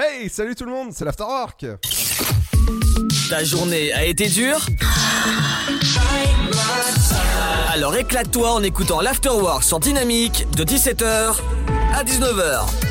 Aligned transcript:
Hey, 0.00 0.28
salut 0.28 0.54
tout 0.54 0.64
le 0.64 0.70
monde, 0.70 0.90
c'est 0.92 1.04
l'Afterwork 1.04 1.66
Ta 3.28 3.42
journée 3.42 3.92
a 3.92 4.04
été 4.04 4.28
dure 4.28 4.64
Alors 7.72 7.96
éclate-toi 7.96 8.52
en 8.52 8.62
écoutant 8.62 9.00
l'Afterwork 9.00 9.64
sur 9.64 9.80
Dynamique 9.80 10.46
de 10.56 10.62
17h 10.62 11.34
à 11.96 12.04
19h. 12.04 12.87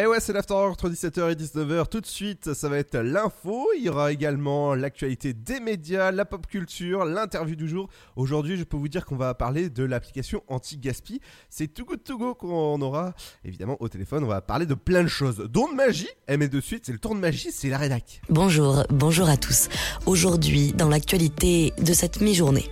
Eh 0.00 0.06
ouais, 0.06 0.20
c'est 0.20 0.32
l'Afterwork 0.32 0.70
entre 0.70 0.88
17h 0.88 1.32
et 1.32 1.34
19h. 1.34 1.88
Tout 1.88 2.00
de 2.00 2.06
suite, 2.06 2.54
ça 2.54 2.68
va 2.68 2.78
être 2.78 2.96
l'info. 2.98 3.66
Il 3.76 3.82
y 3.82 3.88
aura 3.88 4.12
également 4.12 4.76
l'actualité 4.76 5.32
des 5.32 5.58
médias, 5.58 6.12
la 6.12 6.24
pop 6.24 6.46
culture, 6.46 7.04
l'interview 7.04 7.56
du 7.56 7.68
jour. 7.68 7.88
Aujourd'hui, 8.14 8.56
je 8.56 8.62
peux 8.62 8.76
vous 8.76 8.86
dire 8.86 9.04
qu'on 9.04 9.16
va 9.16 9.34
parler 9.34 9.70
de 9.70 9.82
l'application 9.82 10.44
anti-gaspi. 10.46 11.20
C'est 11.50 11.74
Too 11.74 11.84
Good 11.84 12.04
To 12.04 12.16
Go 12.16 12.34
qu'on 12.36 12.80
aura 12.80 13.12
évidemment 13.44 13.76
au 13.80 13.88
téléphone. 13.88 14.22
On 14.22 14.28
va 14.28 14.40
parler 14.40 14.66
de 14.66 14.74
plein 14.74 15.02
de 15.02 15.08
choses, 15.08 15.38
dont 15.50 15.68
de 15.68 15.74
magie. 15.74 16.06
Eh 16.28 16.36
mais 16.36 16.46
de 16.46 16.60
suite, 16.60 16.86
c'est 16.86 16.92
le 16.92 17.00
tour 17.00 17.16
de 17.16 17.20
magie, 17.20 17.50
c'est 17.50 17.68
la 17.68 17.78
rédac. 17.78 18.22
Bonjour, 18.28 18.84
bonjour 18.90 19.28
à 19.28 19.36
tous. 19.36 19.68
Aujourd'hui, 20.06 20.74
dans 20.74 20.88
l'actualité 20.88 21.72
de 21.76 21.92
cette 21.92 22.20
mi-journée. 22.20 22.70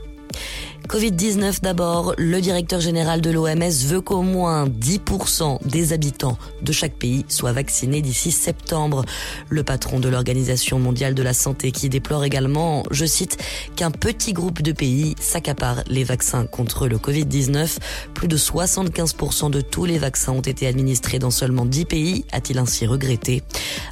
Covid-19 0.89 1.63
d'abord, 1.63 2.15
le 2.17 2.41
directeur 2.41 2.81
général 2.81 3.21
de 3.21 3.31
l'OMS 3.31 3.87
veut 3.87 4.01
qu'au 4.01 4.23
moins 4.23 4.69
10% 4.69 5.67
des 5.67 5.93
habitants 5.93 6.39
de 6.63 6.71
chaque 6.71 6.95
pays 6.95 7.25
soient 7.29 7.53
vaccinés 7.53 8.03
d'ici 8.03 8.31
septembre. 8.31 9.05
Le 9.49 9.65
patron 9.65 9.99
de 9.99 10.09
l'Organisation 10.09 10.79
mondiale 10.79 11.15
de 11.15 11.25
la 11.25 11.35
santé 11.35 11.73
qui 11.73 11.89
déplore 11.89 12.23
également, 12.23 12.85
je 12.93 13.05
cite, 13.05 13.37
qu'un 13.75 13.91
petit 13.91 14.33
groupe 14.33 14.63
de 14.63 14.71
pays 14.71 15.17
s'accapare 15.21 15.83
les 15.89 16.05
vaccins 16.05 16.47
contre 16.47 16.87
le 16.87 16.99
Covid-19. 16.99 17.79
Plus 18.15 18.29
de 18.29 18.37
75% 18.37 19.51
de 19.51 19.61
tous 19.61 19.87
les 19.87 19.99
vaccins 19.99 20.33
ont 20.33 20.41
été 20.41 20.69
administrés 20.69 21.19
dans 21.19 21.33
seulement 21.33 21.67
10 21.67 21.85
pays, 21.87 22.25
a-t-il 22.31 22.61
ainsi 22.61 22.87
regretté. 22.87 23.43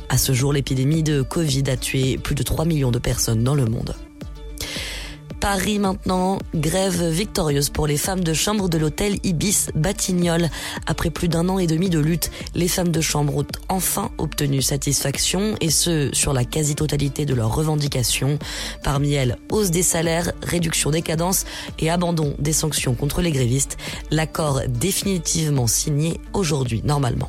À 0.08 0.16
ce 0.16 0.32
jour, 0.32 0.52
l'épidémie 0.52 1.02
de 1.02 1.22
Covid 1.22 1.64
a 1.70 1.76
tué 1.76 2.18
plus 2.18 2.36
de 2.36 2.44
3 2.44 2.66
millions 2.66 2.92
de 2.92 3.00
personnes 3.00 3.42
dans 3.42 3.56
le 3.56 3.64
monde. 3.64 3.96
Paris 5.44 5.78
maintenant, 5.78 6.38
grève 6.54 7.04
victorieuse 7.04 7.68
pour 7.68 7.86
les 7.86 7.98
femmes 7.98 8.24
de 8.24 8.32
chambre 8.32 8.70
de 8.70 8.78
l'hôtel 8.78 9.18
Ibis 9.24 9.66
Batignolles. 9.74 10.48
Après 10.86 11.10
plus 11.10 11.28
d'un 11.28 11.50
an 11.50 11.58
et 11.58 11.66
demi 11.66 11.90
de 11.90 11.98
lutte, 11.98 12.30
les 12.54 12.66
femmes 12.66 12.88
de 12.88 13.02
chambre 13.02 13.36
ont 13.36 13.46
enfin 13.68 14.10
obtenu 14.16 14.62
satisfaction 14.62 15.54
et 15.60 15.68
ce, 15.68 16.08
sur 16.14 16.32
la 16.32 16.46
quasi-totalité 16.46 17.26
de 17.26 17.34
leurs 17.34 17.54
revendications. 17.54 18.38
Parmi 18.82 19.12
elles, 19.12 19.36
hausse 19.52 19.70
des 19.70 19.82
salaires, 19.82 20.32
réduction 20.42 20.90
des 20.90 21.02
cadences 21.02 21.44
et 21.78 21.90
abandon 21.90 22.34
des 22.38 22.54
sanctions 22.54 22.94
contre 22.94 23.20
les 23.20 23.30
grévistes. 23.30 23.76
L'accord 24.10 24.62
définitivement 24.66 25.66
signé 25.66 26.18
aujourd'hui, 26.32 26.80
normalement 26.86 27.28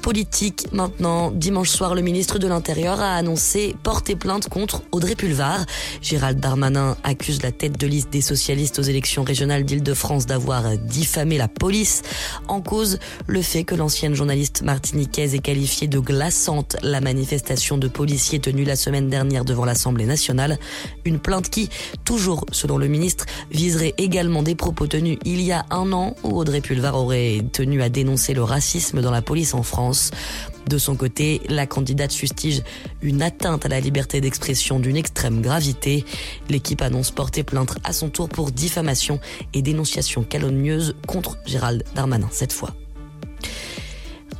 politique 0.00 0.66
maintenant. 0.72 1.30
Dimanche 1.30 1.68
soir, 1.68 1.94
le 1.94 2.00
ministre 2.00 2.38
de 2.38 2.48
l'Intérieur 2.48 3.00
a 3.00 3.14
annoncé 3.14 3.76
porter 3.82 4.16
plainte 4.16 4.48
contre 4.48 4.82
Audrey 4.92 5.14
Pulvar. 5.14 5.64
Gérald 6.00 6.40
Darmanin 6.40 6.96
accuse 7.04 7.42
la 7.42 7.52
tête 7.52 7.78
de 7.78 7.86
liste 7.86 8.10
des 8.10 8.20
socialistes 8.20 8.78
aux 8.78 8.82
élections 8.82 9.22
régionales 9.22 9.64
d'Île-de-France 9.64 10.26
d'avoir 10.26 10.76
diffamé 10.78 11.38
la 11.38 11.48
police. 11.48 12.02
En 12.48 12.60
cause, 12.60 12.98
le 13.26 13.42
fait 13.42 13.64
que 13.64 13.74
l'ancienne 13.74 14.14
journaliste 14.14 14.62
martiniquaise 14.62 15.34
ait 15.34 15.40
qualifié 15.40 15.86
de 15.86 15.98
glaçante 15.98 16.76
la 16.82 17.00
manifestation 17.00 17.78
de 17.78 17.88
policiers 17.88 18.40
tenue 18.40 18.64
la 18.64 18.76
semaine 18.76 19.08
dernière 19.08 19.44
devant 19.44 19.64
l'Assemblée 19.64 20.06
nationale. 20.06 20.58
Une 21.04 21.18
plainte 21.18 21.50
qui, 21.50 21.68
toujours 22.04 22.46
selon 22.52 22.78
le 22.78 22.88
ministre, 22.88 23.26
viserait 23.50 23.94
également 23.98 24.42
des 24.42 24.54
propos 24.54 24.86
tenus 24.86 25.18
il 25.24 25.42
y 25.42 25.52
a 25.52 25.66
un 25.70 25.92
an 25.92 26.16
où 26.22 26.38
Audrey 26.38 26.60
Pulvar 26.60 26.96
aurait 26.96 27.44
tenu 27.52 27.82
à 27.82 27.88
dénoncer 27.88 28.34
le 28.34 28.42
racisme 28.42 29.02
dans 29.02 29.10
la 29.10 29.22
police 29.22 29.54
en 29.54 29.62
France. 29.62 29.89
De 30.66 30.78
son 30.78 30.94
côté, 30.94 31.40
la 31.48 31.66
candidate 31.66 32.12
fustige 32.12 32.62
une 33.02 33.22
atteinte 33.22 33.66
à 33.66 33.68
la 33.68 33.80
liberté 33.80 34.20
d'expression 34.20 34.78
d'une 34.78 34.96
extrême 34.96 35.40
gravité. 35.40 36.04
L'équipe 36.48 36.82
annonce 36.82 37.10
porter 37.10 37.42
plainte 37.42 37.76
à 37.84 37.92
son 37.92 38.08
tour 38.08 38.28
pour 38.28 38.50
diffamation 38.50 39.20
et 39.54 39.62
dénonciation 39.62 40.22
calomnieuse 40.22 40.94
contre 41.06 41.38
Gérald 41.46 41.84
Darmanin 41.94 42.28
cette 42.30 42.52
fois. 42.52 42.74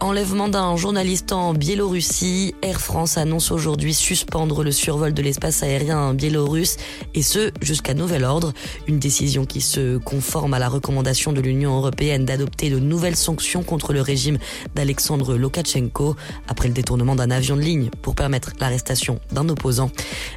Enlèvement 0.02 0.48
d'un 0.48 0.76
journaliste 0.76 1.30
en 1.30 1.52
Biélorussie. 1.52 2.54
Air 2.62 2.80
France 2.80 3.18
annonce 3.18 3.50
aujourd'hui 3.50 3.92
suspendre 3.92 4.64
le 4.64 4.72
survol 4.72 5.12
de 5.12 5.20
l'espace 5.20 5.62
aérien 5.62 6.14
biélorusse 6.14 6.78
et 7.14 7.20
ce 7.20 7.50
jusqu'à 7.60 7.92
nouvel 7.92 8.24
ordre. 8.24 8.54
Une 8.88 8.98
décision 8.98 9.44
qui 9.44 9.60
se 9.60 9.98
conforme 9.98 10.54
à 10.54 10.58
la 10.58 10.70
recommandation 10.70 11.34
de 11.34 11.42
l'Union 11.42 11.76
européenne 11.76 12.24
d'adopter 12.24 12.70
de 12.70 12.78
nouvelles 12.78 13.14
sanctions 13.14 13.62
contre 13.62 13.92
le 13.92 14.00
régime 14.00 14.38
d'Alexandre 14.74 15.36
Lokachenko 15.36 16.16
après 16.48 16.68
le 16.68 16.74
détournement 16.74 17.14
d'un 17.14 17.30
avion 17.30 17.56
de 17.56 17.62
ligne 17.62 17.90
pour 18.00 18.14
permettre 18.14 18.52
l'arrestation 18.58 19.20
d'un 19.32 19.50
opposant. 19.50 19.90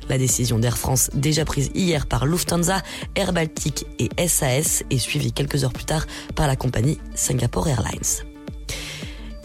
La 0.10 0.18
décision 0.18 0.60
d'Air 0.60 0.78
France 0.78 1.10
déjà 1.14 1.46
prise 1.46 1.72
hier 1.74 2.06
par 2.06 2.26
Lufthansa, 2.26 2.82
Air 3.16 3.32
Baltic 3.32 3.86
et 3.98 4.10
SAS 4.28 4.84
est 4.90 4.98
suivie 4.98 5.32
quelques 5.32 5.64
heures 5.64 5.72
plus 5.72 5.86
tard 5.86 6.06
par 6.36 6.48
la 6.48 6.58
compagnie 6.58 6.98
Singapore 7.16 7.70
Airlines. 7.70 8.33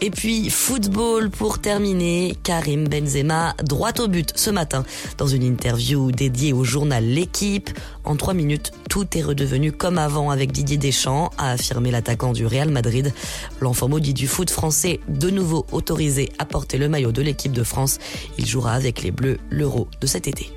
Et 0.01 0.11
puis 0.11 0.49
football 0.49 1.29
pour 1.29 1.59
terminer, 1.59 2.37
Karim 2.43 2.87
Benzema 2.87 3.53
droit 3.61 3.91
au 3.99 4.07
but 4.07 4.31
ce 4.35 4.49
matin 4.49 4.85
dans 5.17 5.27
une 5.27 5.43
interview 5.43 6.13
dédiée 6.13 6.53
au 6.53 6.63
journal 6.63 7.03
L'équipe. 7.03 7.69
En 8.05 8.15
trois 8.15 8.33
minutes, 8.33 8.71
tout 8.89 9.05
est 9.17 9.21
redevenu 9.21 9.73
comme 9.73 9.97
avant 9.97 10.29
avec 10.29 10.53
Didier 10.53 10.77
Deschamps, 10.77 11.31
a 11.37 11.51
affirmé 11.51 11.91
l'attaquant 11.91 12.31
du 12.31 12.45
Real 12.45 12.69
Madrid. 12.69 13.13
L'enfant 13.59 13.89
maudit 13.89 14.13
du 14.13 14.27
foot 14.27 14.49
français, 14.49 15.01
de 15.09 15.29
nouveau 15.29 15.65
autorisé 15.73 16.29
à 16.39 16.45
porter 16.45 16.77
le 16.77 16.87
maillot 16.87 17.11
de 17.11 17.21
l'équipe 17.21 17.51
de 17.51 17.63
France. 17.63 17.97
Il 18.37 18.45
jouera 18.45 18.73
avec 18.73 19.03
les 19.03 19.11
Bleus 19.11 19.37
l'Euro 19.49 19.89
de 19.99 20.07
cet 20.07 20.29
été. 20.29 20.49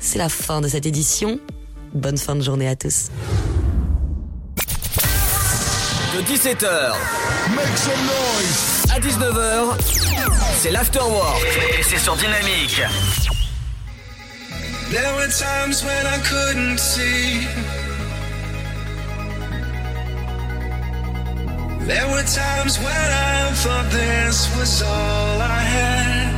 C'est 0.00 0.18
la 0.18 0.28
fin 0.28 0.60
de 0.60 0.66
cette 0.66 0.86
édition. 0.86 1.38
Bonne 1.94 2.18
fin 2.18 2.34
de 2.34 2.40
journée 2.40 2.66
à 2.66 2.74
tous. 2.74 3.10
De 6.12 6.20
17h 6.20 6.68
Make 7.54 7.78
some 7.78 8.04
noise 8.04 8.82
à 8.94 9.00
19h, 9.00 9.76
c'est 10.60 10.70
l'afterwork 10.70 11.42
et 11.78 11.82
c'est 11.82 11.98
sur 11.98 12.14
Dynamique. 12.16 12.82
There 14.90 15.14
were 15.16 15.28
times 15.28 15.82
when 15.82 16.06
I 16.06 16.18
couldn't 16.18 16.78
see. 16.78 17.46
There 21.86 22.06
were 22.08 22.24
times 22.24 22.78
when 22.78 23.10
I 23.10 23.52
thought 23.54 23.90
this 23.90 24.54
was 24.58 24.82
all 24.82 25.40
I 25.40 25.62
had. 25.64 26.32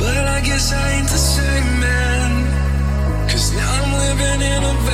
But 0.00 0.26
I 0.26 0.40
guess 0.40 0.72
I 0.72 0.98
ain't 0.98 1.08
the 1.08 1.16
same 1.16 1.78
man. 1.78 2.46
Cause 3.28 3.52
now 3.52 3.70
I'm 3.70 3.92
living 3.92 4.42
in 4.42 4.64
a 4.64 4.89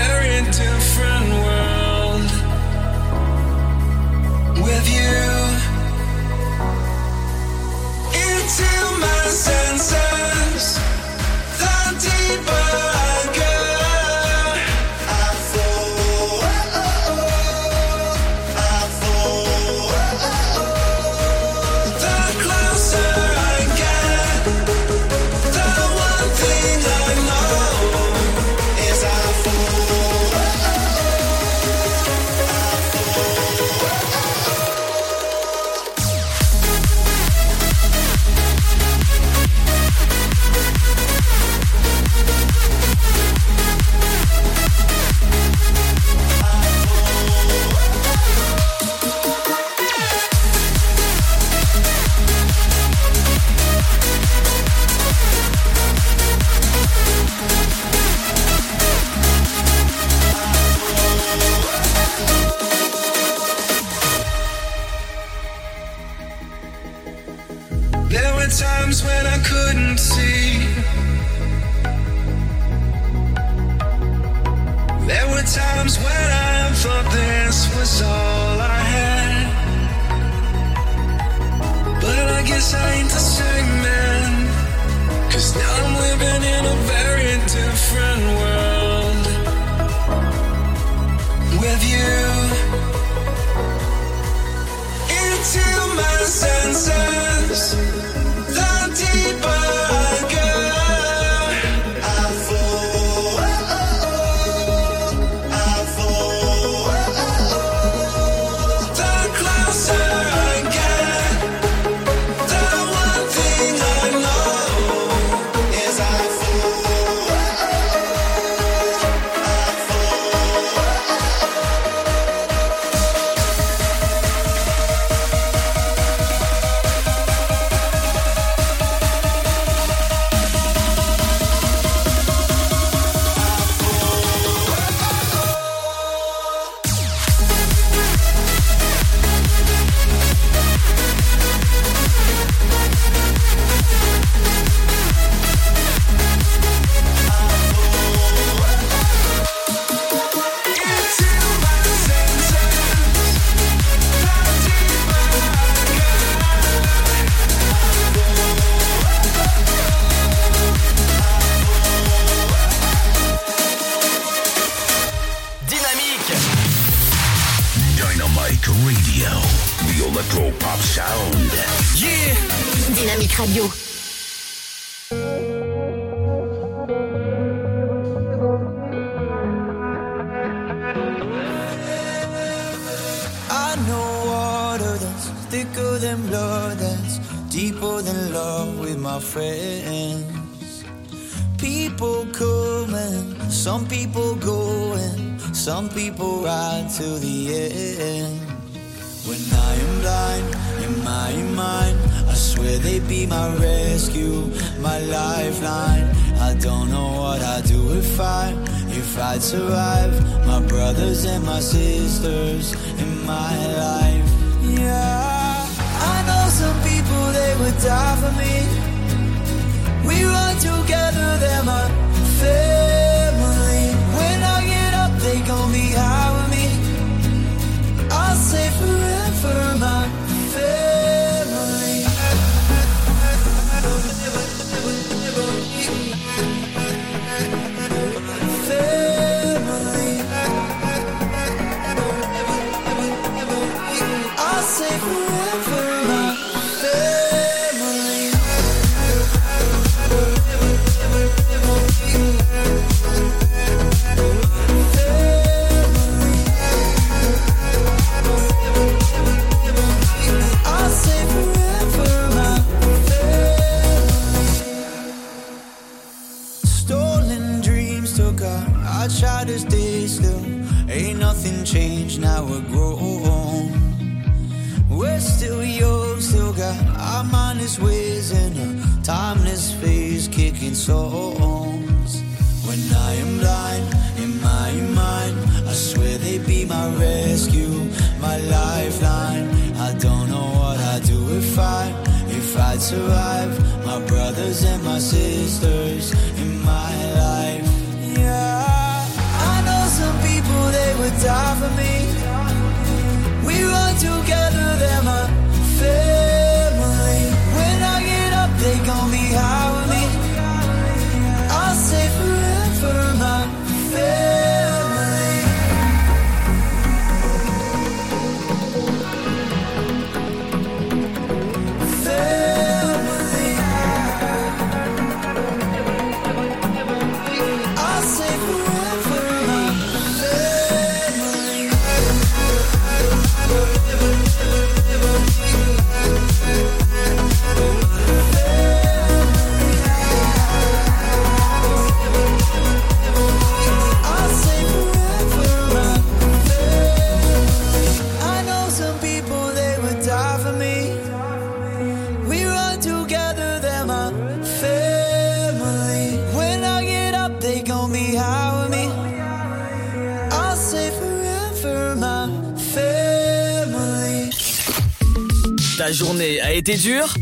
est 366.77 366.83
dur 366.83 367.15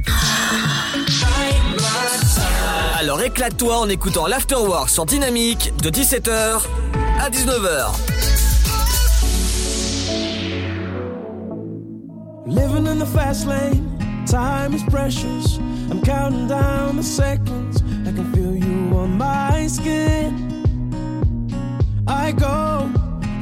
Alors 2.98 3.20
éclate-toi 3.20 3.78
en 3.78 3.88
écoutant 3.88 4.26
l'Afterwork 4.26 4.88
sur 4.88 5.06
Dynamique 5.06 5.72
de 5.82 5.90
17h 5.90 6.62
à 7.20 7.30
19h. 7.30 7.92
Living 12.46 12.86
in 12.86 12.98
the 12.98 13.06
fast 13.06 13.46
lane, 13.46 13.86
time 14.26 14.74
is 14.74 14.82
precious. 14.90 15.58
I'm 15.90 16.02
counting 16.02 16.48
down 16.48 16.96
the 16.96 17.02
seconds. 17.02 17.82
I 18.06 18.12
can 18.12 18.32
feel 18.32 18.56
you 18.56 18.96
on 18.96 19.16
my 19.16 19.68
skin. 19.68 20.34
I 22.06 22.32
go 22.32 22.88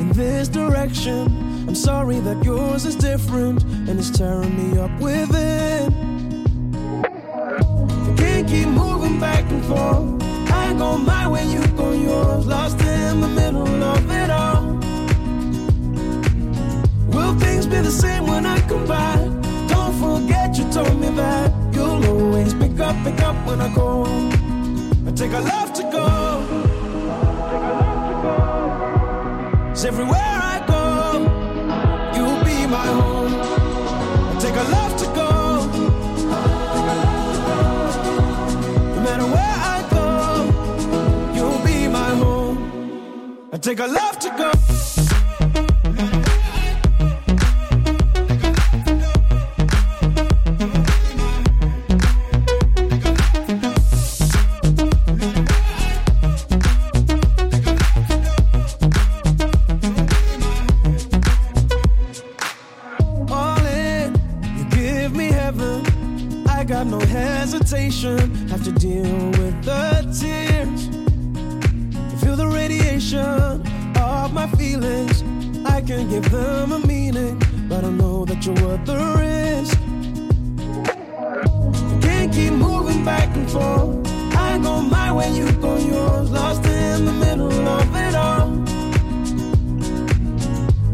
in 0.01 0.13
this 0.13 0.49
direction. 0.49 1.27
I'm 1.67 1.75
sorry 1.75 2.21
that 2.21 2.45
yours 2.45 2.85
is 2.85 2.97
different 2.97 3.63
and 3.89 3.99
it's 3.99 4.11
tearing 4.11 4.55
me 4.57 4.79
up 4.79 4.91
with 5.01 5.35
it. 5.35 5.62
Pick 23.05 23.21
up 23.23 23.37
when 23.47 23.61
I 23.61 23.75
go. 23.75 24.05
I 25.07 25.11
take 25.13 25.33
a 25.33 25.41
love 25.41 25.73
to 25.75 25.83
go. 25.83 26.07
Cause 29.71 29.85
everywhere 29.85 30.35
I 30.55 30.57
go, 30.67 30.85
you'll 32.17 32.45
be 32.45 32.67
my 32.67 32.87
home. 33.01 33.35
I 34.31 34.39
take 34.41 34.55
a 34.55 34.67
love 34.77 34.97
to 35.03 35.07
go. 35.21 35.31
No 38.95 39.01
matter 39.07 39.27
where 39.35 39.57
I 39.75 39.79
go, 39.97 40.07
you'll 41.37 41.65
be 41.65 41.89
my 41.89 42.11
home. 42.23 43.49
I 43.53 43.59
take 43.59 43.81
a 43.81 43.87
love 43.87 44.19
to 44.21 44.29
go. 44.31 44.82
Hesitation. 67.13 68.35
Have 68.49 68.65
to 68.65 68.73
deal 68.73 69.31
with 69.39 69.65
the 69.65 70.03
tears. 70.19 70.89
Feel 72.23 72.37
the 72.37 72.47
radiation 72.47 73.63
of 73.99 74.33
my 74.33 74.47
feelings. 74.57 75.23
I 75.67 75.81
can 75.83 76.09
give 76.09 76.31
them 76.31 76.73
a 76.73 76.79
meaning, 76.87 77.41
but 77.69 77.85
I 77.85 77.91
know 77.91 78.25
that 78.25 78.45
you're 78.47 78.55
worth 78.67 78.85
the 78.87 78.97
risk. 79.21 79.79
Can't 82.03 82.33
keep 82.33 82.53
moving 82.53 83.05
back 83.05 83.35
and 83.37 83.51
forth. 83.51 84.07
I 84.35 84.59
go 84.59 84.81
my 84.81 85.13
way, 85.13 85.31
you 85.33 85.51
go 85.53 85.77
yours. 85.77 86.31
Lost 86.31 86.65
in 86.67 87.05
the 87.05 87.13
middle 87.13 87.53
of 87.53 87.97
it 87.97 88.15
all. 88.15 88.49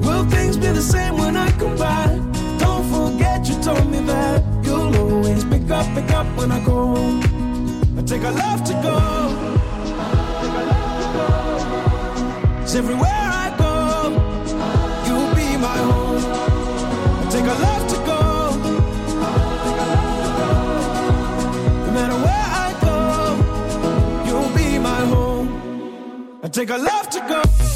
Will 0.04 0.25
things 0.30 0.56
be 0.56 0.68
the 0.68 0.82
same 0.82 1.16
when 1.16 1.37
I 1.37 1.50
come 1.52 1.76
back? 1.76 2.17
Always 5.78 5.94
pick 5.94 6.11
up, 6.12 6.26
when 6.37 6.50
I 6.50 6.61
go. 6.64 6.94
I 7.97 8.02
take 8.02 8.23
a 8.23 8.30
love 8.30 8.64
to 8.64 8.73
go. 8.75 8.99
Cause 12.61 12.75
everywhere 12.76 13.23
I 13.44 13.54
go, 13.58 13.75
you'll 15.06 15.35
be 15.35 15.56
my 15.56 15.78
home. 15.90 16.25
I 17.23 17.30
take 17.30 17.44
a 17.44 17.56
love 17.66 17.85
to 17.92 17.97
go. 18.11 18.20
No 21.87 21.90
matter 21.92 22.18
where 22.26 22.49
I 22.66 22.70
go, 22.88 22.97
you'll 24.26 24.52
be 24.56 24.78
my 24.78 25.00
home. 25.12 25.49
I 26.42 26.49
take 26.49 26.70
a 26.70 26.78
love 26.78 27.08
to 27.11 27.20
go. 27.20 27.67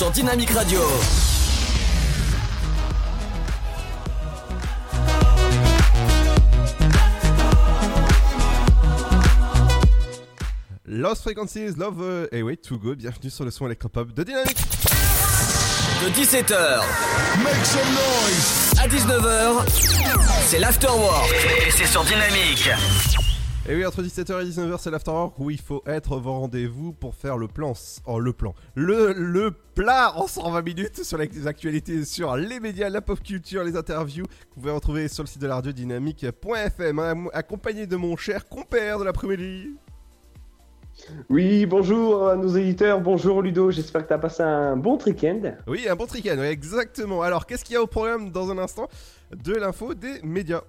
Sur 0.00 0.10
Dynamic 0.12 0.48
Radio. 0.52 0.80
Lost 10.86 11.20
Frequencies, 11.20 11.72
Love, 11.76 12.28
et 12.32 12.40
oui, 12.40 12.56
Too 12.56 12.78
Good, 12.78 12.96
bienvenue 12.96 13.28
sur 13.28 13.44
le 13.44 13.50
son 13.50 13.66
électropop 13.66 14.14
de 14.14 14.22
Dynamique. 14.22 14.56
De 14.56 16.08
17h 16.08 16.80
Make 17.44 17.66
some 17.66 17.80
noise. 17.92 18.72
à 18.82 18.88
19h, 18.88 19.68
c'est 20.46 20.60
l'Afterwork. 20.60 21.30
Et 21.66 21.70
c'est 21.70 21.84
sur 21.84 22.04
Dynamic. 22.04 22.70
Et 23.68 23.76
oui, 23.76 23.84
entre 23.84 24.02
17h 24.02 24.42
et 24.42 24.48
19h, 24.48 24.78
c'est 24.78 24.90
l'afterwork 24.90 25.38
où 25.38 25.50
il 25.50 25.60
faut 25.60 25.82
être 25.86 26.12
au 26.12 26.20
rendez-vous 26.20 26.92
pour 26.92 27.14
faire 27.14 27.36
le 27.36 27.46
plan. 27.46 27.74
Oh, 28.06 28.18
le 28.18 28.32
plan. 28.32 28.54
Le, 28.74 29.12
le 29.12 29.50
plat 29.50 30.16
en 30.16 30.26
120 30.26 30.62
minutes 30.62 31.04
sur 31.04 31.18
les 31.18 31.46
actualités, 31.46 32.04
sur 32.04 32.36
les 32.36 32.58
médias, 32.58 32.88
la 32.88 33.02
pop 33.02 33.20
culture, 33.22 33.62
les 33.62 33.76
interviews. 33.76 34.24
que 34.24 34.54
Vous 34.54 34.60
pouvez 34.62 34.72
retrouver 34.72 35.08
sur 35.08 35.22
le 35.24 35.28
site 35.28 35.42
de 35.42 35.46
la 35.46 35.56
radio 35.56 35.72
dynamique.fm, 35.72 36.98
hein, 36.98 37.26
accompagné 37.34 37.86
de 37.86 37.96
mon 37.96 38.16
cher 38.16 38.48
compère 38.48 38.98
de 38.98 39.04
l'après-midi. 39.04 39.76
Oui, 41.28 41.66
bonjour 41.66 42.28
à 42.28 42.36
nos 42.36 42.48
éditeurs, 42.48 43.00
bonjour 43.00 43.40
Ludo, 43.42 43.70
j'espère 43.70 44.02
que 44.02 44.08
tu 44.08 44.14
as 44.14 44.18
passé 44.18 44.42
un 44.42 44.76
bon 44.76 44.98
week-end. 45.06 45.40
Oui, 45.66 45.86
un 45.88 45.96
bon 45.96 46.06
tricane, 46.06 46.40
oui, 46.40 46.46
exactement. 46.46 47.22
Alors, 47.22 47.46
qu'est-ce 47.46 47.64
qu'il 47.64 47.74
y 47.74 47.76
a 47.76 47.82
au 47.82 47.86
programme 47.86 48.30
dans 48.30 48.50
un 48.50 48.58
instant 48.58 48.88
De 49.32 49.54
l'info 49.54 49.94
des 49.94 50.20
médias? 50.22 50.62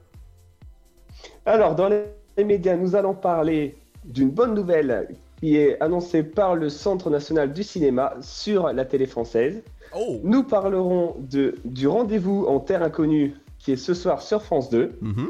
Alors, 1.46 1.76
dans 1.76 1.90
les 1.90 2.04
médias, 2.44 2.76
nous 2.76 2.96
allons 2.96 3.14
parler 3.14 3.76
d'une 4.06 4.30
bonne 4.30 4.54
nouvelle 4.54 5.08
qui 5.40 5.58
est 5.58 5.82
annoncée 5.82 6.24
par 6.24 6.56
le 6.56 6.70
Centre 6.70 7.10
national 7.10 7.52
du 7.52 7.64
cinéma 7.64 8.16
sur 8.22 8.72
la 8.72 8.86
télé 8.86 9.08
française. 9.08 9.64
Oh 9.96 10.20
Nous 10.24 10.44
parlerons 10.44 11.16
de, 11.20 11.56
du 11.66 11.88
rendez-vous 11.88 12.46
en 12.46 12.60
terre 12.60 12.84
inconnue 12.84 13.34
qui 13.60 13.74
est 13.74 13.78
ce 13.78 13.94
soir 13.94 14.22
sur 14.22 14.42
France 14.44 14.70
2. 14.70 14.98
Mhm. 15.02 15.30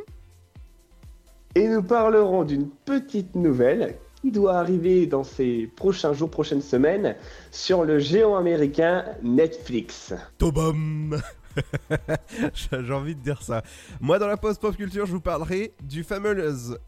Et 1.55 1.67
nous 1.67 1.83
parlerons 1.83 2.43
d'une 2.43 2.69
petite 2.69 3.35
nouvelle 3.35 3.95
qui 4.21 4.31
doit 4.31 4.55
arriver 4.55 5.07
dans 5.07 5.23
ces 5.23 5.69
prochains 5.75 6.13
jours, 6.13 6.29
prochaines 6.29 6.61
semaines 6.61 7.15
sur 7.51 7.83
le 7.83 7.99
géant 7.99 8.35
américain 8.35 9.05
Netflix. 9.23 10.13
Tobam 10.37 11.19
J'ai 12.53 12.93
envie 12.93 13.15
de 13.15 13.21
dire 13.21 13.41
ça. 13.41 13.63
Moi, 13.99 14.19
dans 14.19 14.27
la 14.27 14.37
pause 14.37 14.57
pop 14.57 14.75
culture, 14.75 15.05
je 15.05 15.11
vous 15.11 15.21
parlerai 15.21 15.73
du 15.83 16.03
fameux 16.03 16.33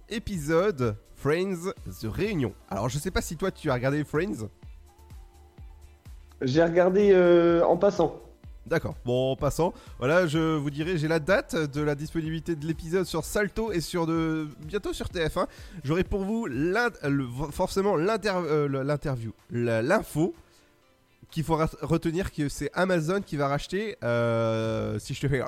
épisode 0.10 0.96
Friends 1.15 1.72
The 2.01 2.05
Réunion. 2.05 2.53
Alors, 2.70 2.89
je 2.89 2.98
sais 2.98 3.12
pas 3.12 3.22
si 3.22 3.36
toi 3.38 3.51
tu 3.51 3.70
as 3.70 3.74
regardé 3.74 4.03
Friends. 4.03 4.48
J'ai 6.41 6.63
regardé 6.63 7.12
euh, 7.13 7.63
en 7.65 7.77
passant. 7.77 8.20
D'accord. 8.65 8.96
Bon, 9.03 9.34
en 9.34 9.36
passant, 9.36 9.74
voilà, 10.00 10.25
je 10.25 10.55
vous 10.55 10.70
dirai, 10.70 10.98
j'ai 10.98 11.10
la 11.10 11.20
date 11.20 11.53
de 11.53 11.82
la 11.82 11.96
disponibilité 11.96 12.55
de 12.55 12.65
l'épisode 12.65 13.05
sur 13.05 13.25
Salto 13.25 13.74
et 13.74 13.82
sur 13.82 14.08
de 14.08 14.48
bientôt 14.65 14.93
sur 14.93 15.08
TF1. 15.08 15.48
J'aurai 15.84 16.05
pour 16.05 16.24
vous 16.24 16.46
le- 16.46 16.91
forcément 17.51 17.98
euh, 17.98 18.67
l'interview, 18.84 19.34
l'info 19.51 20.34
qu'il 21.34 21.44
faut 21.44 21.58
retenir 21.82 22.32
que 22.32 22.48
c'est 22.50 22.70
Amazon 22.74 23.22
qui 23.22 23.36
va 23.38 23.48
racheter. 23.48 23.98
euh, 24.04 24.98
si 25.00 25.13
je 25.13 25.22
te 25.22 25.28
fais 25.28 25.42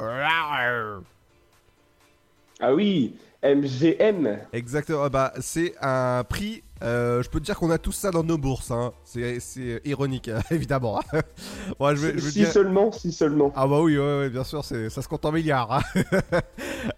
Ah 2.61 2.73
oui, 2.73 3.15
MGM. 3.43 4.39
exactement, 4.53 5.03
ah 5.03 5.09
bah 5.09 5.33
c'est 5.39 5.75
un 5.81 6.23
prix. 6.27 6.63
euh, 6.81 7.21
je 7.21 7.29
peux 7.29 7.39
te 7.39 7.45
dire 7.45 7.57
qu'on 7.59 7.69
a 7.69 7.77
tous 7.77 7.91
ça 7.91 8.09
dans 8.11 8.23
nos 8.23 8.37
bourses. 8.37 8.71
Hein. 8.71 8.93
C'est 9.03 9.81
ironique, 9.85 10.29
évidemment. 10.51 11.01
ouais, 11.79 11.95
je 11.95 12.01
vais, 12.07 12.11
je 12.17 12.23
vais 12.25 12.31
si 12.31 12.39
dire- 12.39 12.51
seulement, 12.51 12.91
si 12.93 13.11
seulement. 13.11 13.51
Ah 13.55 13.67
bah 13.67 13.81
oui, 13.81 13.97
ouais, 13.97 14.19
ouais, 14.19 14.29
bien 14.29 14.43
sûr, 14.45 14.63
ça 14.63 14.89
se 14.89 15.07
compte 15.07 15.25
en 15.25 15.31
milliards. 15.33 15.71
hein. 15.73 15.81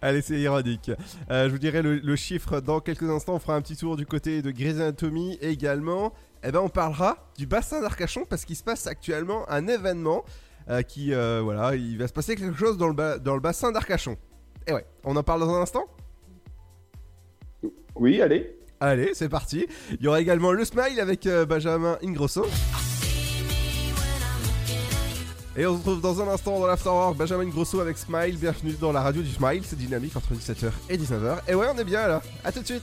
Allez, 0.02 0.22
c'est 0.22 0.38
ironique. 0.38 0.90
Euh, 1.30 1.46
je 1.46 1.50
vous 1.50 1.58
dirai 1.58 1.82
le, 1.82 1.96
le 1.98 2.16
chiffre 2.16 2.60
dans 2.60 2.78
quelques 2.80 3.02
instants. 3.10 3.34
On 3.34 3.38
fera 3.40 3.56
un 3.56 3.60
petit 3.60 3.76
tour 3.76 3.96
du 3.96 4.06
côté 4.06 4.40
de 4.42 4.50
Grey's 4.52 4.76
Anatomy 4.76 5.38
également. 5.42 6.12
Eh 6.44 6.52
ben, 6.52 6.60
on 6.60 6.68
parlera 6.68 7.16
du 7.36 7.46
bassin 7.46 7.80
d'Arcachon 7.80 8.24
parce 8.28 8.44
qu'il 8.44 8.56
se 8.56 8.62
passe 8.62 8.86
actuellement 8.86 9.48
un 9.50 9.66
événement 9.66 10.24
euh, 10.70 10.82
qui, 10.82 11.12
euh, 11.12 11.40
voilà, 11.42 11.74
il 11.74 11.98
va 11.98 12.06
se 12.06 12.12
passer 12.12 12.36
quelque 12.36 12.56
chose 12.56 12.78
dans 12.78 12.86
le, 12.88 12.92
ba- 12.94 13.18
dans 13.18 13.34
le 13.34 13.40
bassin 13.40 13.72
d'Arcachon. 13.72 14.16
Et 14.66 14.72
ouais, 14.72 14.86
on 15.04 15.16
en 15.16 15.22
parle 15.22 15.40
dans 15.40 15.52
un 15.54 15.62
instant? 15.62 15.84
Oui, 17.96 18.22
allez. 18.22 18.56
Allez, 18.80 19.10
c'est 19.14 19.28
parti. 19.28 19.66
Il 19.98 20.04
y 20.04 20.08
aura 20.08 20.20
également 20.20 20.52
le 20.52 20.64
Smile 20.64 21.00
avec 21.00 21.26
euh, 21.26 21.44
Benjamin 21.44 21.98
Ingrosso. 22.04 22.46
Et 25.56 25.66
on 25.66 25.72
se 25.72 25.78
retrouve 25.78 26.00
dans 26.00 26.22
un 26.22 26.28
instant 26.28 26.60
dans 26.60 26.68
l'Afterwork, 26.68 27.16
Benjamin 27.16 27.46
Grosso 27.48 27.80
avec 27.80 27.98
Smile. 27.98 28.36
Bienvenue 28.38 28.74
dans 28.80 28.92
la 28.92 29.00
radio 29.00 29.22
du 29.22 29.30
Smile, 29.32 29.62
c'est 29.66 29.74
dynamique 29.76 30.14
entre 30.14 30.32
17h 30.34 30.70
et 30.88 30.96
19h. 30.96 31.38
Et 31.48 31.54
ouais, 31.56 31.66
on 31.74 31.76
est 31.78 31.84
bien 31.84 32.06
là. 32.06 32.22
À 32.44 32.52
tout 32.52 32.60
de 32.60 32.66
suite. 32.66 32.82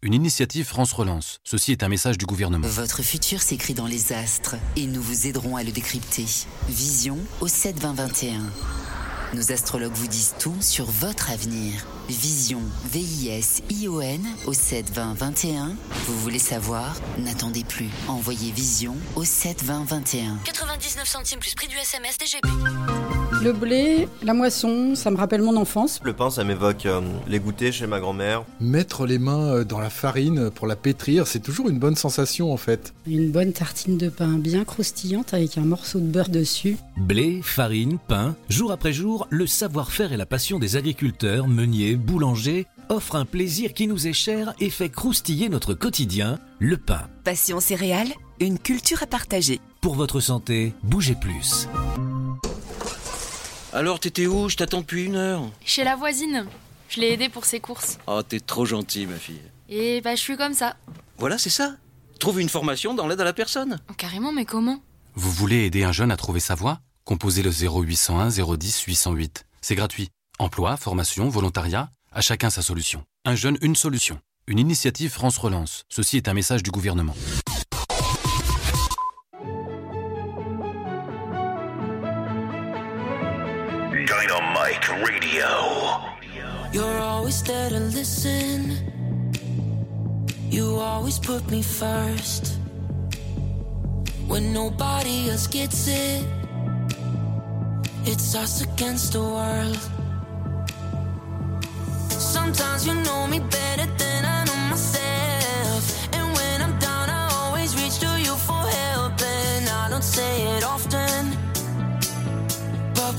Une 0.00 0.14
initiative 0.14 0.64
France 0.64 0.92
Relance. 0.92 1.40
Ceci 1.42 1.72
est 1.72 1.82
un 1.82 1.88
message 1.88 2.18
du 2.18 2.24
gouvernement. 2.24 2.68
Votre 2.68 3.02
futur 3.02 3.42
s'écrit 3.42 3.74
dans 3.74 3.88
les 3.88 4.12
astres 4.12 4.54
et 4.76 4.86
nous 4.86 5.02
vous 5.02 5.26
aiderons 5.26 5.56
à 5.56 5.64
le 5.64 5.72
décrypter. 5.72 6.24
Vision 6.68 7.18
au 7.40 7.48
72021. 7.48 8.38
Nos 9.34 9.50
astrologues 9.50 9.94
vous 9.94 10.06
disent 10.06 10.36
tout 10.38 10.54
sur 10.60 10.84
votre 10.84 11.32
avenir. 11.32 11.84
Vision, 12.08 12.60
V-I-S-I-O-N 12.90 14.26
au 14.46 14.54
72021. 14.54 15.76
Vous 16.06 16.18
voulez 16.20 16.38
savoir? 16.38 16.96
N'attendez 17.18 17.64
plus. 17.64 17.90
Envoyez 18.08 18.50
Vision 18.50 18.96
au 19.14 19.24
72021. 19.24 20.38
99 20.44 21.06
centimes 21.06 21.38
plus 21.38 21.54
prix 21.54 21.68
du 21.68 21.76
SMS 21.76 22.16
DGP. 22.16 22.48
Le 23.40 23.52
blé, 23.52 24.08
la 24.22 24.34
moisson, 24.34 24.96
ça 24.96 25.12
me 25.12 25.16
rappelle 25.16 25.42
mon 25.42 25.56
enfance. 25.56 26.00
Le 26.02 26.12
pain, 26.12 26.28
ça 26.28 26.42
m'évoque 26.42 26.86
euh, 26.86 27.00
les 27.28 27.38
goûters 27.38 27.72
chez 27.72 27.86
ma 27.86 28.00
grand-mère. 28.00 28.42
Mettre 28.58 29.06
les 29.06 29.20
mains 29.20 29.58
euh, 29.58 29.64
dans 29.64 29.78
la 29.78 29.90
farine 29.90 30.50
pour 30.50 30.66
la 30.66 30.74
pétrir, 30.74 31.28
c'est 31.28 31.38
toujours 31.38 31.68
une 31.68 31.78
bonne 31.78 31.94
sensation 31.94 32.52
en 32.52 32.56
fait. 32.56 32.94
Une 33.06 33.30
bonne 33.30 33.52
tartine 33.52 33.96
de 33.96 34.08
pain 34.08 34.38
bien 34.38 34.64
croustillante 34.64 35.34
avec 35.34 35.56
un 35.56 35.62
morceau 35.62 36.00
de 36.00 36.06
beurre 36.06 36.30
dessus. 36.30 36.78
Blé, 36.96 37.40
farine, 37.44 37.98
pain, 38.08 38.34
jour 38.48 38.72
après 38.72 38.92
jour, 38.92 39.28
le 39.30 39.46
savoir-faire 39.46 40.12
et 40.12 40.16
la 40.16 40.26
passion 40.26 40.58
des 40.58 40.74
agriculteurs, 40.74 41.46
meuniers, 41.46 41.94
boulangers 41.98 42.66
offrent 42.88 43.16
un 43.16 43.24
plaisir 43.24 43.74
qui 43.74 43.86
nous 43.86 44.06
est 44.06 44.12
cher 44.12 44.54
et 44.60 44.70
fait 44.70 44.88
croustiller 44.88 45.48
notre 45.48 45.74
quotidien, 45.74 46.38
le 46.58 46.76
pain. 46.76 47.08
Passion 47.24 47.60
céréales, 47.60 48.12
une 48.40 48.58
culture 48.58 49.02
à 49.02 49.06
partager. 49.06 49.60
Pour 49.80 49.94
votre 49.94 50.20
santé, 50.20 50.72
bougez 50.82 51.14
plus. 51.14 51.68
Alors, 53.72 54.00
t'étais 54.00 54.26
où? 54.26 54.48
Je 54.48 54.56
t'attends 54.56 54.80
depuis 54.80 55.04
une 55.04 55.16
heure. 55.16 55.42
Chez 55.64 55.84
la 55.84 55.94
voisine. 55.94 56.46
Je 56.88 57.00
l'ai 57.00 57.12
aidée 57.12 57.28
pour 57.28 57.44
ses 57.44 57.60
courses. 57.60 57.98
Oh, 58.06 58.22
t'es 58.22 58.40
trop 58.40 58.64
gentil, 58.64 59.06
ma 59.06 59.16
fille. 59.16 59.42
Et 59.68 60.00
bah, 60.00 60.14
je 60.14 60.20
suis 60.20 60.38
comme 60.38 60.54
ça. 60.54 60.76
Voilà, 61.18 61.36
c'est 61.36 61.50
ça. 61.50 61.76
Trouve 62.18 62.40
une 62.40 62.48
formation 62.48 62.94
dans 62.94 63.06
l'aide 63.06 63.20
à 63.20 63.24
la 63.24 63.34
personne. 63.34 63.78
Carrément, 63.98 64.32
mais 64.32 64.46
comment? 64.46 64.82
Vous 65.14 65.30
voulez 65.30 65.66
aider 65.66 65.84
un 65.84 65.92
jeune 65.92 66.10
à 66.10 66.16
trouver 66.16 66.40
sa 66.40 66.54
voie? 66.54 66.80
Composez 67.04 67.42
le 67.42 67.50
0801 67.50 68.30
010 68.30 68.80
808. 68.82 69.44
C'est 69.60 69.74
gratuit. 69.74 70.08
Emploi, 70.40 70.76
formation, 70.76 71.28
volontariat, 71.28 71.90
à 72.12 72.20
chacun 72.20 72.48
sa 72.48 72.62
solution. 72.62 73.02
Un 73.24 73.34
jeune, 73.34 73.58
une 73.60 73.74
solution. 73.74 74.20
Une 74.46 74.60
initiative 74.60 75.10
France 75.10 75.36
Relance. 75.36 75.82
Ceci 75.88 76.16
est 76.16 76.28
un 76.28 76.32
message 76.32 76.62
du 76.62 76.70
gouvernement. 76.70 77.16
Dynamite 83.90 84.86
Radio. 85.04 85.48
You're 86.72 87.00
always 87.00 87.42
there 87.42 87.70
to 87.70 87.80
listen. 87.80 88.76
You 90.52 90.78
always 90.78 91.18
put 91.18 91.50
me 91.50 91.62
first. 91.62 92.60
When 94.28 94.52
nobody 94.52 95.30
else 95.30 95.48
gets 95.48 95.88
it, 95.88 96.24
it's 98.06 98.36
us 98.36 98.62
against 98.62 99.14
the 99.14 99.20
world. 99.20 99.97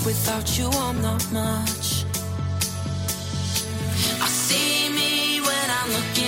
Without 0.09 0.57
you, 0.57 0.69
I'm 0.69 1.01
not 1.01 1.23
much. 1.31 2.05
I 4.25 4.27
see 4.27 4.89
me 4.89 5.39
when 5.41 5.67
I'm 5.77 5.89
looking 5.97 6.18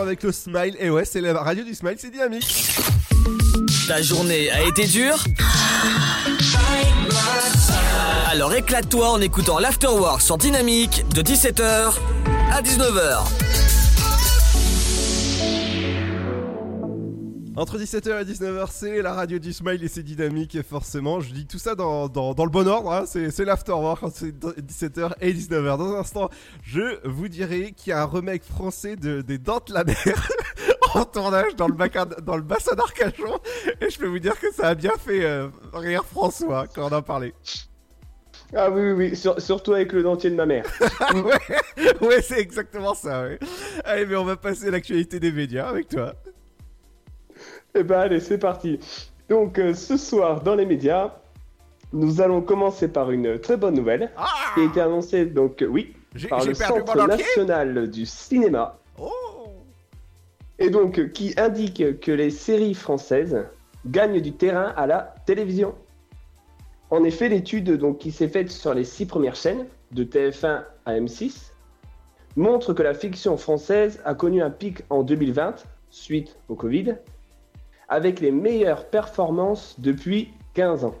avec 0.00 0.22
le 0.22 0.32
smile. 0.32 0.74
Et 0.80 0.88
ouais, 0.88 1.04
c'est 1.04 1.20
la 1.20 1.34
radio 1.34 1.62
du 1.62 1.74
smile, 1.74 1.96
c'est 1.98 2.10
dynamique. 2.10 2.78
Ta 3.86 4.00
journée 4.00 4.50
a 4.50 4.62
été 4.62 4.86
dure 4.86 5.22
Alors 8.30 8.54
éclate-toi 8.54 9.10
en 9.10 9.20
écoutant 9.20 9.58
l'Afterwork 9.58 10.22
sur 10.22 10.38
Dynamique 10.38 11.04
de 11.14 11.22
17h 11.22 11.92
à 12.52 12.62
19h. 12.62 13.65
Entre 17.56 17.78
17h 17.78 18.20
et 18.20 18.24
19h, 18.30 18.66
c'est 18.70 19.00
la 19.00 19.14
radio 19.14 19.38
du 19.38 19.50
Smile 19.54 19.82
et 19.82 19.88
c'est 19.88 20.02
dynamique, 20.02 20.54
et 20.56 20.62
forcément, 20.62 21.20
je 21.20 21.32
dis 21.32 21.46
tout 21.46 21.56
ça 21.58 21.74
dans, 21.74 22.06
dans, 22.06 22.34
dans 22.34 22.44
le 22.44 22.50
bon 22.50 22.68
ordre, 22.68 22.92
hein, 22.92 23.04
c'est, 23.06 23.44
l'afterwork, 23.46 24.02
hein, 24.02 24.10
c'est 24.14 24.26
17h 24.36 25.12
et 25.22 25.32
19h. 25.32 25.78
Dans 25.78 25.94
un 25.94 26.00
instant, 26.00 26.28
je 26.62 26.98
vous 27.08 27.28
dirai 27.28 27.72
qu'il 27.72 27.90
y 27.90 27.92
a 27.94 28.02
un 28.02 28.06
remake 28.06 28.44
français 28.44 28.96
de, 28.96 29.22
des 29.22 29.38
Dents 29.38 29.62
de 29.66 29.72
la 29.72 29.84
Mer 29.84 29.96
en 30.94 31.06
tournage 31.06 31.56
dans 31.56 31.66
le, 31.66 31.72
bac- 31.72 32.20
dans 32.22 32.36
le 32.36 32.42
bassin 32.42 32.74
d'Arcachon, 32.74 33.38
et 33.80 33.88
je 33.88 33.98
peux 33.98 34.06
vous 34.06 34.18
dire 34.18 34.38
que 34.38 34.52
ça 34.52 34.68
a 34.68 34.74
bien 34.74 34.92
fait 34.98 35.24
euh, 35.24 35.48
rire 35.72 36.04
François 36.04 36.66
quand 36.74 36.92
on 36.92 36.94
en 36.94 37.00
parlait. 37.02 37.32
Ah 38.54 38.70
oui, 38.70 38.82
oui, 38.82 38.92
oui, 38.92 39.16
sur- 39.16 39.40
surtout 39.40 39.72
avec 39.72 39.94
le 39.94 40.02
dentier 40.02 40.28
de 40.28 40.34
ma 40.36 40.44
mère. 40.44 40.66
ouais, 41.14 42.06
ouais, 42.06 42.20
c'est 42.20 42.38
exactement 42.38 42.92
ça, 42.92 43.22
ouais. 43.22 43.38
Allez, 43.86 44.04
mais 44.04 44.16
on 44.16 44.24
va 44.26 44.36
passer 44.36 44.68
à 44.68 44.70
l'actualité 44.72 45.18
des 45.18 45.32
médias 45.32 45.68
avec 45.68 45.88
toi. 45.88 46.12
Eh 47.78 47.82
ben 47.82 48.00
allez, 48.00 48.20
c'est 48.20 48.38
parti. 48.38 48.80
Donc 49.28 49.58
euh, 49.58 49.74
ce 49.74 49.98
soir 49.98 50.40
dans 50.42 50.54
les 50.54 50.64
médias, 50.64 51.12
nous 51.92 52.22
allons 52.22 52.40
commencer 52.40 52.88
par 52.88 53.10
une 53.10 53.38
très 53.38 53.58
bonne 53.58 53.74
nouvelle 53.74 54.10
qui 54.54 54.60
a 54.60 54.64
été 54.64 54.80
annoncée 54.80 55.26
donc 55.26 55.60
euh, 55.60 55.66
oui 55.66 55.92
par 56.30 56.44
le 56.46 56.54
Centre 56.54 57.06
national 57.06 57.90
du 57.90 58.06
cinéma. 58.06 58.78
Et 60.58 60.70
donc 60.70 60.98
euh, 60.98 61.08
qui 61.08 61.34
indique 61.36 62.00
que 62.00 62.12
les 62.12 62.30
séries 62.30 62.72
françaises 62.72 63.44
gagnent 63.84 64.22
du 64.22 64.32
terrain 64.32 64.72
à 64.76 64.86
la 64.86 65.14
télévision. 65.26 65.74
En 66.88 67.04
effet, 67.04 67.28
l'étude 67.28 67.72
donc 67.72 67.98
qui 67.98 68.10
s'est 68.10 68.28
faite 68.28 68.50
sur 68.50 68.72
les 68.72 68.84
six 68.84 69.04
premières 69.04 69.36
chaînes 69.36 69.66
de 69.92 70.04
TF1 70.04 70.62
à 70.86 70.94
M6 70.94 71.50
montre 72.36 72.72
que 72.72 72.82
la 72.82 72.94
fiction 72.94 73.36
française 73.36 74.00
a 74.06 74.14
connu 74.14 74.40
un 74.40 74.50
pic 74.50 74.82
en 74.88 75.02
2020 75.02 75.56
suite 75.90 76.38
au 76.48 76.54
Covid 76.54 76.96
avec 77.88 78.20
les 78.20 78.30
meilleures 78.30 78.86
performances 78.86 79.76
depuis 79.78 80.32
15 80.54 80.84
ans. 80.84 80.94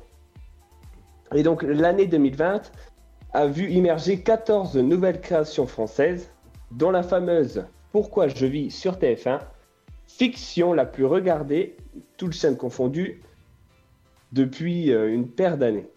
Et 1.34 1.42
donc 1.42 1.62
l'année 1.62 2.06
2020 2.06 2.70
a 3.32 3.46
vu 3.46 3.70
immerger 3.70 4.20
14 4.20 4.76
nouvelles 4.76 5.20
créations 5.20 5.66
françaises, 5.66 6.30
dont 6.70 6.90
la 6.90 7.02
fameuse 7.02 7.64
Pourquoi 7.92 8.28
je 8.28 8.46
vis 8.46 8.70
sur 8.70 8.94
TF1, 8.94 9.40
fiction 10.06 10.72
la 10.72 10.86
plus 10.86 11.04
regardée, 11.04 11.76
toutes 12.16 12.32
chaînes 12.32 12.56
confondues, 12.56 13.22
depuis 14.32 14.92
euh, 14.92 15.12
une 15.12 15.28
paire 15.28 15.58
d'années. 15.58 15.88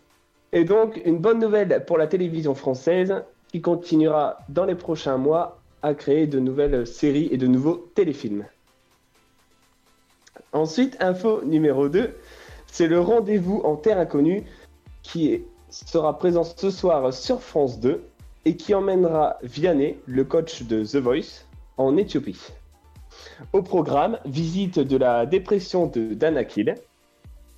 Et 0.52 0.64
donc 0.64 1.00
une 1.06 1.20
bonne 1.20 1.40
nouvelle 1.40 1.86
pour 1.86 1.98
la 1.98 2.08
télévision 2.08 2.56
française 2.56 3.24
qui 3.50 3.62
continuera 3.62 4.38
dans 4.50 4.66
les 4.66 4.76
prochains 4.76 5.18
mois 5.18 5.62
à 5.82 5.94
créer 5.94 6.28
de 6.28 6.40
nouvelles 6.40 6.86
séries 6.88 7.30
et 7.32 7.38
de 7.38 7.48
nouveaux 7.48 7.90
téléfilms. 7.96 8.46
Ensuite, 10.52 10.98
info 11.00 11.44
numéro 11.44 11.90
2, 11.90 12.16
c'est 12.68 12.88
le 12.88 13.00
rendez-vous 13.00 13.62
en 13.64 13.76
terre 13.76 14.00
inconnue 14.00 14.44
qui 15.04 15.44
sera 15.70 16.18
présent 16.18 16.44
ce 16.44 16.72
soir 16.72 17.14
sur 17.14 17.42
France 17.42 17.80
2 17.80 18.04
et 18.46 18.56
qui 18.56 18.74
emmènera 18.74 19.38
Vianney, 19.44 20.00
le 20.08 20.24
coach 20.24 20.64
de 20.64 20.84
The 20.84 20.96
Voice, 20.96 21.46
en 21.78 21.98
Éthiopie. 21.98 22.42
Au 23.54 23.62
programme, 23.62 24.18
visite 24.26 24.80
de 24.80 24.98
la 24.98 25.26
dépression 25.26 25.86
de 25.86 26.14
Danakil, 26.14 26.76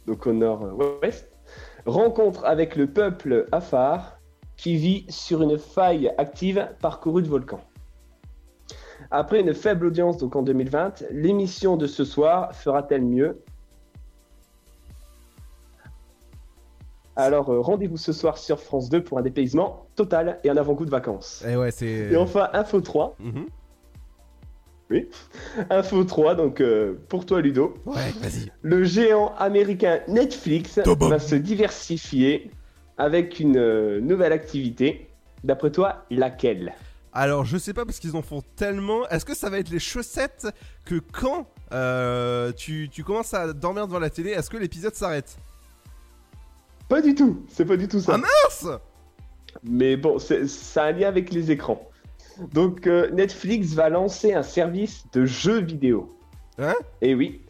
donc 0.06 0.28
au 0.28 0.34
nord-ouest, 0.34 1.30
rencontre 1.86 2.46
avec 2.46 2.76
le 2.76 2.88
peuple 2.88 3.48
Afar 3.52 4.20
qui 4.58 4.76
vit 4.76 5.06
sur 5.10 5.42
une 5.42 5.58
faille 5.58 6.12
active 6.18 6.68
parcourue 6.82 7.22
de 7.22 7.30
volcans. 7.30 7.62
Après 9.10 9.42
une 9.42 9.54
faible 9.54 9.88
audience 9.88 10.18
donc 10.18 10.36
en 10.36 10.44
2020, 10.44 11.06
l'émission 11.12 11.78
de 11.78 11.88
ce 11.88 12.06
soir 12.06 12.56
fera-t-elle 12.56 13.04
mieux? 13.04 13.42
Alors 17.16 17.50
euh, 17.50 17.60
rendez-vous 17.60 17.98
ce 17.98 18.14
soir 18.14 18.38
sur 18.38 18.60
France 18.60 18.90
2 18.90 19.04
pour 19.04 19.18
un 19.18 19.22
dépaysement 19.22 19.88
total 19.96 20.40
et 20.44 20.50
un 20.50 20.58
avant-goût 20.58 20.86
de 20.86 20.92
vacances. 20.92 21.44
Et 21.48 21.56
ouais, 21.56 21.72
c'est. 21.72 22.12
Et 22.12 22.18
enfin, 22.18 22.50
Info 22.54 22.80
3. 22.82 23.16
Mhm. 23.20 23.46
Oui. 24.90 25.08
Info 25.70 26.04
3, 26.04 26.36
donc 26.36 26.60
euh, 26.60 26.96
pour 27.08 27.26
toi 27.26 27.42
Ludo. 27.42 27.76
Ouais, 27.86 28.12
vas-y. 28.22 28.52
Le 28.62 28.84
géant 28.84 29.34
américain 29.38 30.02
Netflix 30.08 30.80
va 30.80 31.20
se 31.20 31.36
diversifier 31.36 32.52
avec 32.98 33.40
une 33.40 33.58
euh, 33.58 34.02
nouvelle 34.02 34.34
activité. 34.34 35.08
D'après 35.44 35.72
toi, 35.72 36.06
laquelle? 36.12 36.74
Alors, 37.14 37.44
je 37.46 37.58
sais 37.58 37.74
pas 37.74 37.86
parce 37.86 38.00
qu'ils 38.00 38.16
en 38.16 38.22
font 38.22 38.42
tellement. 38.56 39.08
Est-ce 39.10 39.26
que 39.26 39.36
ça 39.36 39.50
va 39.50 39.60
être 39.60 39.70
les 39.70 39.80
chaussettes 39.80 40.48
que 40.86 40.96
quand 40.96 41.48
euh, 41.74 42.52
tu, 42.54 42.88
tu 42.90 43.04
commences 43.04 43.34
à 43.34 43.52
dormir 43.54 43.86
devant 43.88 44.00
la 44.00 44.10
télé, 44.10 44.32
est-ce 44.32 44.50
que 44.50 44.58
l'épisode 44.58 44.96
s'arrête? 44.96 45.38
Pas 46.88 47.02
du 47.02 47.14
tout, 47.16 47.46
c'est 47.50 47.66
pas 47.66 47.78
du 47.78 47.88
tout 47.88 48.00
ça. 48.00 48.14
Ah 48.16 48.18
mince 48.18 48.68
Mais 49.64 49.98
bon, 49.98 50.20
c'est- 50.20 50.48
ça 50.48 50.84
a 50.84 50.88
un 50.88 50.92
lien 50.94 51.08
avec 51.08 51.32
les 51.32 51.52
écrans. 51.52 51.88
Donc 52.54 52.88
euh, 52.88 53.10
Netflix 53.12 53.74
va 53.74 53.90
lancer 53.90 54.34
un 54.34 54.44
service 54.44 55.04
de 55.14 55.26
jeux 55.26 55.62
vidéo. 55.62 56.10
Hein? 56.60 56.76
Et 57.02 57.14
oui, 57.16 57.42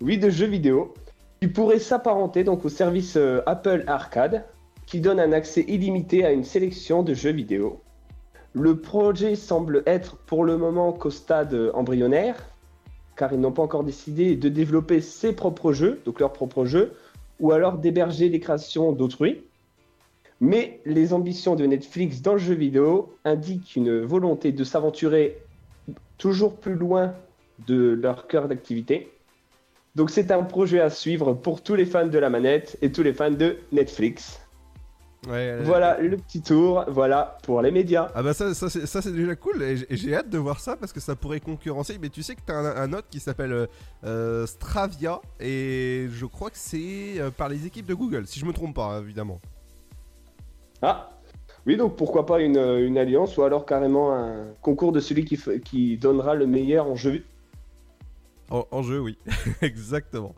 oui 0.00 0.18
de 0.18 0.28
jeux 0.30 0.46
vidéo, 0.46 0.94
qui 1.40 1.48
pourrait 1.48 1.78
s'apparenter 1.78 2.44
donc 2.44 2.64
au 2.64 2.68
service 2.68 3.16
euh, 3.16 3.40
Apple 3.46 3.84
Arcade, 3.86 4.44
qui 4.86 5.00
donne 5.00 5.20
un 5.20 5.32
accès 5.32 5.62
illimité 5.68 6.24
à 6.24 6.32
une 6.32 6.44
sélection 6.44 7.02
de 7.02 7.14
jeux 7.14 7.32
vidéo. 7.32 7.80
Le 8.54 8.76
projet 8.76 9.36
semble 9.36 9.82
être 9.86 10.16
pour 10.16 10.44
le 10.44 10.56
moment 10.56 10.92
qu'au 10.92 11.10
stade 11.10 11.70
embryonnaire, 11.74 12.36
car 13.16 13.32
ils 13.32 13.40
n'ont 13.40 13.52
pas 13.52 13.62
encore 13.62 13.84
décidé 13.84 14.36
de 14.36 14.48
développer 14.48 15.00
ses 15.00 15.32
propres 15.32 15.72
jeux, 15.72 16.00
donc 16.06 16.20
leurs 16.20 16.32
propres 16.32 16.64
jeux, 16.64 16.94
ou 17.40 17.52
alors 17.52 17.78
d'héberger 17.78 18.28
les 18.28 18.40
créations 18.40 18.92
d'autrui. 18.92 19.42
Mais 20.40 20.80
les 20.86 21.12
ambitions 21.12 21.56
de 21.56 21.66
Netflix 21.66 22.22
dans 22.22 22.34
le 22.34 22.38
jeu 22.38 22.54
vidéo 22.54 23.12
indiquent 23.24 23.76
une 23.76 24.00
volonté 24.00 24.52
de 24.52 24.64
s'aventurer 24.64 25.38
toujours 26.16 26.56
plus 26.56 26.74
loin 26.74 27.14
de 27.66 27.98
leur 28.00 28.28
cœur 28.28 28.48
d'activité. 28.48 29.10
Donc 29.96 30.10
c'est 30.10 30.30
un 30.30 30.44
projet 30.44 30.80
à 30.80 30.90
suivre 30.90 31.34
pour 31.34 31.60
tous 31.62 31.74
les 31.74 31.86
fans 31.86 32.06
de 32.06 32.18
la 32.18 32.30
manette 32.30 32.78
et 32.82 32.92
tous 32.92 33.02
les 33.02 33.12
fans 33.12 33.32
de 33.32 33.56
Netflix. 33.72 34.40
Ouais, 35.26 35.58
Voilà 35.62 35.98
le 35.98 36.16
petit 36.16 36.40
tour, 36.40 36.84
voilà 36.88 37.38
pour 37.42 37.60
les 37.60 37.72
médias. 37.72 38.08
Ah 38.14 38.22
bah 38.22 38.32
ça, 38.32 38.54
ça, 38.54 38.70
c'est, 38.70 38.86
ça, 38.86 39.02
c'est 39.02 39.12
déjà 39.12 39.34
cool 39.34 39.62
et 39.62 39.76
j'ai 39.90 40.14
hâte 40.14 40.30
de 40.30 40.38
voir 40.38 40.60
ça 40.60 40.76
parce 40.76 40.92
que 40.92 41.00
ça 41.00 41.16
pourrait 41.16 41.40
concurrencer. 41.40 41.98
Mais 42.00 42.08
tu 42.08 42.22
sais 42.22 42.36
que 42.36 42.40
t'as 42.46 42.54
un, 42.54 42.76
un 42.76 42.92
autre 42.92 43.08
qui 43.10 43.18
s'appelle 43.18 43.52
euh, 43.52 43.66
euh, 44.04 44.46
Stravia 44.46 45.20
et 45.40 46.06
je 46.10 46.24
crois 46.24 46.50
que 46.50 46.56
c'est 46.56 47.18
euh, 47.18 47.30
par 47.30 47.48
les 47.48 47.66
équipes 47.66 47.86
de 47.86 47.94
Google, 47.94 48.26
si 48.26 48.38
je 48.38 48.46
me 48.46 48.52
trompe 48.52 48.76
pas 48.76 49.00
évidemment. 49.00 49.40
Ah 50.82 51.10
oui, 51.66 51.76
donc 51.76 51.96
pourquoi 51.96 52.24
pas 52.24 52.40
une, 52.40 52.56
une 52.56 52.96
alliance 52.96 53.36
ou 53.36 53.42
alors 53.42 53.66
carrément 53.66 54.14
un 54.14 54.46
concours 54.62 54.92
de 54.92 55.00
celui 55.00 55.24
qui, 55.24 55.98
donnera 55.98 56.36
le 56.36 56.46
meilleur 56.46 56.86
en 56.86 56.94
jeu. 56.94 57.24
En, 58.50 58.66
en 58.70 58.82
jeu, 58.82 59.00
oui, 59.00 59.18
exactement. 59.62 60.34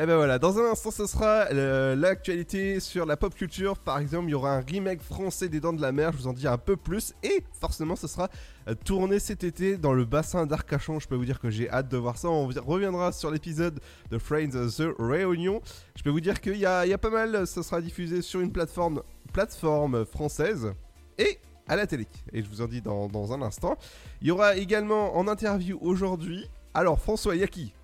Et 0.00 0.06
ben 0.06 0.14
voilà, 0.14 0.38
dans 0.38 0.56
un 0.60 0.70
instant, 0.70 0.92
ce 0.92 1.06
sera 1.06 1.46
euh, 1.50 1.96
l'actualité 1.96 2.78
sur 2.78 3.04
la 3.04 3.16
pop 3.16 3.34
culture. 3.34 3.76
Par 3.78 3.98
exemple, 3.98 4.28
il 4.28 4.30
y 4.30 4.34
aura 4.34 4.52
un 4.52 4.60
remake 4.60 5.02
français 5.02 5.48
des 5.48 5.58
Dents 5.58 5.72
de 5.72 5.82
la 5.82 5.90
Mer, 5.90 6.12
je 6.12 6.18
vous 6.18 6.28
en 6.28 6.32
dis 6.32 6.46
un 6.46 6.56
peu 6.56 6.76
plus. 6.76 7.14
Et 7.24 7.42
forcément, 7.60 7.96
ce 7.96 8.06
sera 8.06 8.28
euh, 8.68 8.74
tourné 8.84 9.18
cet 9.18 9.42
été 9.42 9.76
dans 9.76 9.92
le 9.92 10.04
bassin 10.04 10.46
d'Arcachon. 10.46 11.00
Je 11.00 11.08
peux 11.08 11.16
vous 11.16 11.24
dire 11.24 11.40
que 11.40 11.50
j'ai 11.50 11.68
hâte 11.68 11.88
de 11.88 11.96
voir 11.96 12.16
ça. 12.16 12.28
On 12.28 12.46
vi- 12.46 12.60
reviendra 12.60 13.10
sur 13.10 13.32
l'épisode 13.32 13.80
de 14.12 14.18
Friends 14.18 14.50
The 14.50 14.94
Reunion. 15.00 15.60
Je 15.96 16.04
peux 16.04 16.10
vous 16.10 16.20
dire 16.20 16.40
qu'il 16.40 16.58
y 16.58 16.64
a, 16.64 16.98
pas 16.98 17.10
mal, 17.10 17.44
ça 17.48 17.64
sera 17.64 17.80
diffusé 17.80 18.22
sur 18.22 18.38
une 18.38 18.52
plateforme, 18.52 19.02
plateforme 19.32 20.04
française 20.04 20.74
et 21.18 21.40
à 21.66 21.74
la 21.74 21.88
télé. 21.88 22.06
Et 22.32 22.44
je 22.44 22.48
vous 22.48 22.62
en 22.62 22.66
dis 22.68 22.80
dans, 22.82 23.08
dans 23.08 23.32
un 23.32 23.42
instant. 23.42 23.76
Il 24.22 24.28
y 24.28 24.30
aura 24.30 24.54
également 24.54 25.16
en 25.16 25.26
interview 25.26 25.76
aujourd'hui. 25.82 26.48
Alors, 26.72 27.00
François 27.00 27.34
Yaki. 27.34 27.74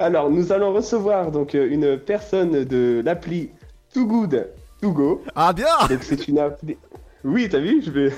Alors, 0.00 0.30
nous 0.30 0.50
allons 0.50 0.72
recevoir 0.72 1.30
donc 1.30 1.54
euh, 1.54 1.68
une 1.70 1.98
personne 1.98 2.64
de 2.64 3.02
l'appli 3.04 3.50
Too 3.92 4.06
Good 4.06 4.48
To 4.80 4.92
Go. 4.92 5.22
Ah 5.34 5.52
bien 5.52 5.66
Donc 5.90 6.02
c'est 6.02 6.26
une 6.26 6.38
appli. 6.38 6.78
Oui, 7.22 7.50
t'as 7.50 7.58
vu, 7.58 7.82
je 7.82 7.90
vais. 7.90 8.10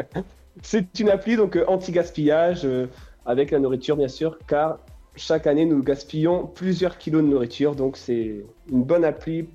c'est 0.62 1.00
une 1.00 1.10
appli 1.10 1.34
donc 1.34 1.56
euh, 1.56 1.64
anti-gaspillage 1.66 2.60
euh, 2.64 2.86
avec 3.24 3.50
la 3.50 3.58
nourriture 3.58 3.96
bien 3.96 4.06
sûr, 4.06 4.38
car 4.46 4.78
chaque 5.16 5.48
année 5.48 5.66
nous 5.66 5.82
gaspillons 5.82 6.46
plusieurs 6.46 6.96
kilos 6.96 7.24
de 7.24 7.26
nourriture, 7.26 7.74
donc 7.74 7.96
c'est 7.96 8.44
une 8.70 8.84
bonne 8.84 9.04
appli 9.04 9.48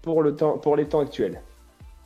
pour 0.00 0.22
le 0.22 0.34
temps, 0.34 0.56
pour 0.56 0.74
les 0.74 0.86
temps 0.86 1.00
actuels. 1.00 1.42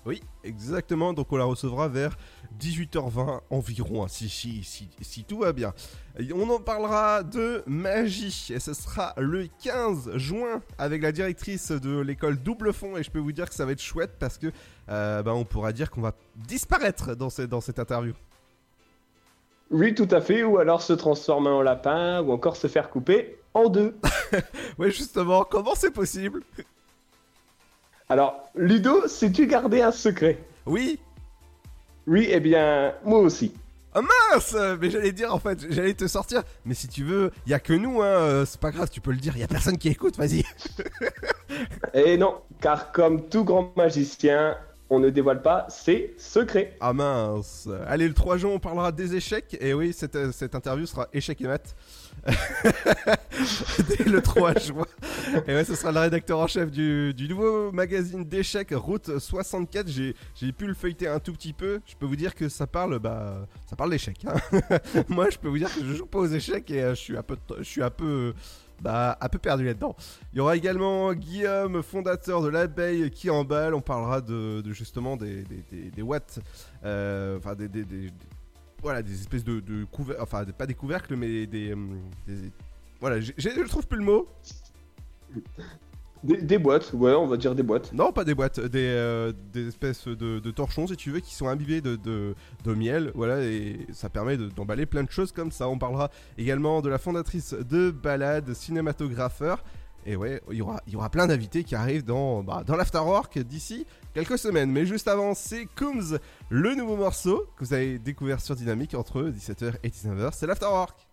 Oui, 0.06 0.24
exactement. 0.42 1.12
Donc 1.12 1.30
on 1.30 1.36
la 1.36 1.44
recevra 1.44 1.86
vers 1.86 2.16
18h20 2.60 3.40
environ, 3.50 4.04
hein, 4.04 4.08
si, 4.08 4.28
si, 4.28 4.62
si, 4.64 4.88
si 5.00 5.24
tout 5.24 5.38
va 5.38 5.52
bien. 5.52 5.72
Et 6.18 6.32
on 6.32 6.48
en 6.50 6.58
parlera 6.60 7.22
de 7.22 7.62
magie 7.66 8.48
et 8.54 8.58
ce 8.60 8.74
sera 8.74 9.14
le 9.18 9.48
15 9.62 10.16
juin 10.16 10.62
avec 10.78 11.02
la 11.02 11.12
directrice 11.12 11.70
de 11.70 12.00
l'école 12.00 12.36
Double 12.38 12.72
Fond 12.72 12.96
et 12.96 13.02
je 13.02 13.10
peux 13.10 13.18
vous 13.20 13.32
dire 13.32 13.48
que 13.48 13.54
ça 13.54 13.64
va 13.64 13.72
être 13.72 13.82
chouette 13.82 14.12
parce 14.18 14.38
que 14.38 14.48
euh, 14.88 15.22
bah, 15.22 15.34
on 15.34 15.44
pourra 15.44 15.72
dire 15.72 15.90
qu'on 15.90 16.00
va 16.00 16.14
disparaître 16.36 17.14
dans, 17.14 17.30
ce- 17.30 17.42
dans 17.42 17.60
cette 17.60 17.78
interview. 17.78 18.14
Oui, 19.70 19.94
tout 19.94 20.08
à 20.10 20.20
fait. 20.20 20.42
Ou 20.42 20.58
alors 20.58 20.80
se 20.82 20.94
transformer 20.94 21.50
en 21.50 21.60
lapin, 21.62 22.22
ou 22.22 22.32
encore 22.32 22.56
se 22.56 22.66
faire 22.68 22.88
couper 22.88 23.38
en 23.54 23.68
deux. 23.68 23.94
ouais, 24.78 24.90
justement, 24.90 25.44
comment 25.44 25.74
c'est 25.74 25.90
possible? 25.90 26.42
Alors, 28.08 28.48
Ludo, 28.54 29.06
sais-tu 29.06 29.46
garder 29.46 29.82
un 29.82 29.92
secret? 29.92 30.38
Oui. 30.64 30.98
Oui, 32.08 32.26
eh 32.30 32.40
bien, 32.40 32.94
moi 33.04 33.18
aussi. 33.18 33.52
Ah 33.94 34.00
mince 34.00 34.56
Mais 34.80 34.90
j'allais 34.90 35.12
dire 35.12 35.34
en 35.34 35.38
fait, 35.38 35.58
j'allais 35.70 35.92
te 35.92 36.06
sortir. 36.06 36.42
Mais 36.64 36.72
si 36.72 36.88
tu 36.88 37.04
veux, 37.04 37.30
il 37.44 37.50
y 37.50 37.54
a 37.54 37.60
que 37.60 37.74
nous, 37.74 38.00
hein, 38.00 38.06
euh, 38.06 38.46
c'est 38.46 38.60
pas 38.60 38.70
grave, 38.70 38.88
tu 38.90 39.02
peux 39.02 39.10
le 39.10 39.18
dire, 39.18 39.36
il 39.36 39.40
y 39.40 39.44
a 39.44 39.46
personne 39.46 39.76
qui 39.76 39.88
écoute, 39.88 40.16
vas-y. 40.16 40.42
Et 41.92 42.16
non, 42.16 42.36
car 42.62 42.92
comme 42.92 43.28
tout 43.28 43.44
grand 43.44 43.74
magicien, 43.76 44.56
on 44.90 44.98
ne 45.00 45.10
dévoile 45.10 45.42
pas 45.42 45.66
ses 45.68 46.14
secrets. 46.18 46.76
Ah 46.80 46.92
mince. 46.92 47.68
Allez, 47.86 48.08
le 48.08 48.14
3 48.14 48.38
juin, 48.38 48.50
on 48.54 48.58
parlera 48.58 48.90
des 48.92 49.14
échecs. 49.14 49.56
Et 49.60 49.74
oui, 49.74 49.92
cette, 49.92 50.16
euh, 50.16 50.32
cette 50.32 50.54
interview 50.54 50.86
sera 50.86 51.08
échec 51.12 51.40
et 51.42 51.46
maths. 51.46 51.76
Dès 53.88 54.04
le 54.04 54.20
3 54.22 54.54
juin. 54.58 54.84
Et 55.46 55.54
ouais, 55.54 55.64
ce 55.64 55.74
sera 55.74 55.92
le 55.92 56.00
rédacteur 56.00 56.38
en 56.38 56.46
chef 56.46 56.70
du, 56.70 57.12
du 57.14 57.28
nouveau 57.28 57.70
magazine 57.72 58.24
d'échecs, 58.24 58.70
Route 58.72 59.18
64. 59.18 59.88
J'ai 59.88 60.14
j'ai 60.34 60.52
pu 60.52 60.66
le 60.66 60.74
feuilleter 60.74 61.08
un 61.08 61.18
tout 61.20 61.32
petit 61.32 61.52
peu. 61.52 61.80
Je 61.86 61.94
peux 61.96 62.06
vous 62.06 62.16
dire 62.16 62.34
que 62.34 62.48
ça 62.48 62.66
parle, 62.66 62.98
bah, 62.98 63.46
ça 63.68 63.76
parle 63.76 63.90
d'échecs. 63.90 64.24
hein. 64.26 64.60
Moi, 65.08 65.28
je 65.30 65.38
peux 65.38 65.48
vous 65.48 65.58
dire 65.58 65.72
que 65.72 65.84
je 65.84 65.94
joue 65.94 66.06
pas 66.06 66.18
aux 66.18 66.26
échecs 66.26 66.70
et 66.70 66.82
euh, 66.82 66.90
je 66.94 67.00
suis 67.00 67.16
un 67.16 67.22
peu, 67.22 67.36
je 67.58 67.62
suis 67.64 67.82
un 67.82 67.90
peu, 67.90 68.32
bah, 68.82 69.16
un 69.20 69.28
peu 69.28 69.38
perdu 69.38 69.64
là-dedans. 69.64 69.96
Il 70.32 70.38
y 70.38 70.40
aura 70.40 70.56
également 70.56 71.12
Guillaume, 71.14 71.82
fondateur 71.82 72.42
de 72.42 72.48
l'abeille, 72.48 73.10
qui 73.10 73.30
emballe. 73.30 73.74
On 73.74 73.80
parlera 73.80 74.20
de, 74.20 74.62
justement 74.72 75.16
des, 75.16 75.42
des, 75.44 75.64
des- 75.70 75.90
des 75.90 76.02
watts, 76.02 76.38
euh, 76.84 77.38
enfin 77.38 77.54
des, 77.54 77.68
voilà, 78.82 79.02
des 79.02 79.14
espèces 79.14 79.44
de, 79.44 79.84
couvercles, 79.90 80.22
enfin 80.22 80.44
pas 80.44 80.66
des 80.66 80.74
couvercles, 80.74 81.16
mais 81.16 81.46
des, 81.46 81.74
voilà, 83.00 83.20
je 83.20 83.66
trouve 83.68 83.86
plus 83.86 83.98
le 83.98 84.04
mot. 84.04 84.28
Des, 86.24 86.58
boîtes, 86.58 86.92
ouais, 86.94 87.12
on 87.12 87.26
va 87.26 87.36
dire 87.36 87.54
des 87.54 87.62
boîtes. 87.62 87.92
Non, 87.92 88.12
pas 88.12 88.24
des 88.24 88.34
boîtes, 88.34 88.58
des, 88.60 88.88
euh, 88.88 89.32
des 89.52 89.68
espèces 89.68 90.08
de, 90.08 90.50
torchons, 90.50 90.86
si 90.86 90.96
tu 90.96 91.10
veux, 91.10 91.20
qui 91.20 91.34
sont 91.34 91.48
imbibés 91.48 91.80
de, 91.80 92.34
miel, 92.66 93.12
voilà, 93.14 93.40
et 93.42 93.86
ça 93.92 94.08
permet 94.08 94.36
de- 94.36 94.48
d'emballer 94.48 94.86
plein 94.86 95.04
de 95.04 95.10
choses 95.10 95.32
comme 95.32 95.52
ça. 95.52 95.68
On 95.68 95.78
parlera 95.78 96.10
également 96.36 96.82
de 96.82 96.88
la 96.88 96.98
fondatrice 96.98 97.54
de 97.54 97.90
Balade, 97.90 98.52
cinématographeur. 98.52 99.62
Et 100.06 100.16
ouais, 100.16 100.40
il 100.50 100.56
y 100.56 100.62
aura, 100.62 100.80
il 100.86 100.92
y 100.92 100.96
aura 100.96 101.10
plein 101.10 101.26
d'invités 101.26 101.64
qui 101.64 101.74
arrivent 101.74 102.04
dans, 102.04 102.42
bah, 102.42 102.64
l'Afterwork 102.68 103.38
d'ici 103.40 103.84
quelques 104.14 104.38
semaines. 104.38 104.70
Mais 104.70 104.86
juste 104.86 105.08
avant, 105.08 105.34
c'est 105.34 105.66
Coombs, 105.76 106.18
le 106.50 106.74
nouveau 106.74 106.96
morceau 106.96 107.46
que 107.56 107.64
vous 107.64 107.74
avez 107.74 107.98
découvert 107.98 108.40
sur 108.40 108.54
Dynamique 108.56 108.94
entre 108.94 109.22
17h 109.24 109.74
et 109.82 109.88
19h. 109.88 110.30
C'est 110.32 110.46
l'Afterwork. 110.46 111.07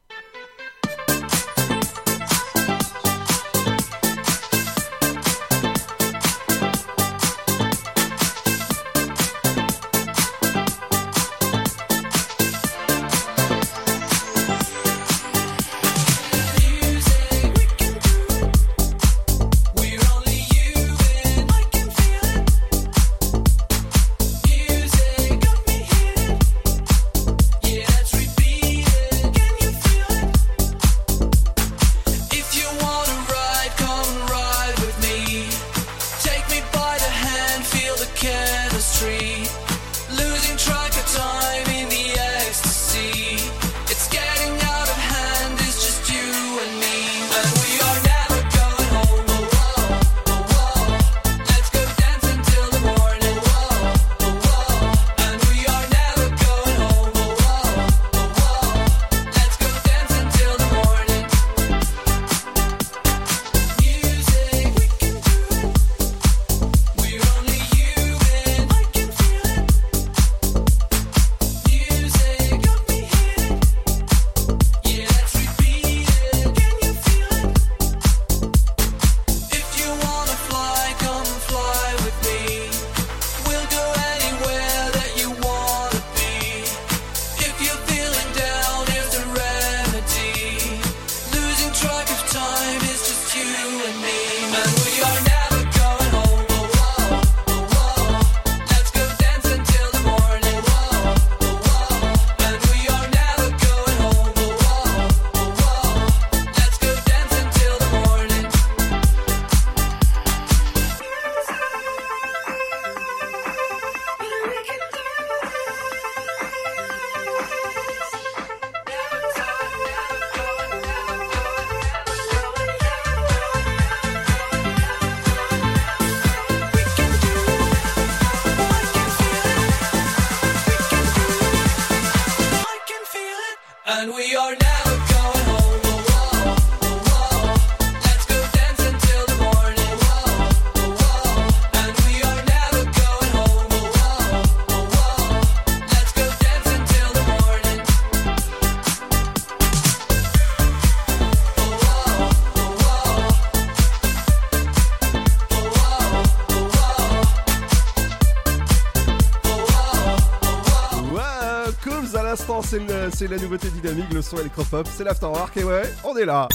C'est 163.15 163.27
la 163.27 163.37
nouveauté 163.37 163.69
dynamique, 163.69 164.11
le 164.11 164.21
son 164.21 164.37
électropop, 164.37 164.89
c'est 164.93 165.05
l'Afterwork, 165.05 165.55
et 165.55 165.63
ouais, 165.63 165.83
on 166.03 166.17
est 166.17 166.25
là. 166.25 166.49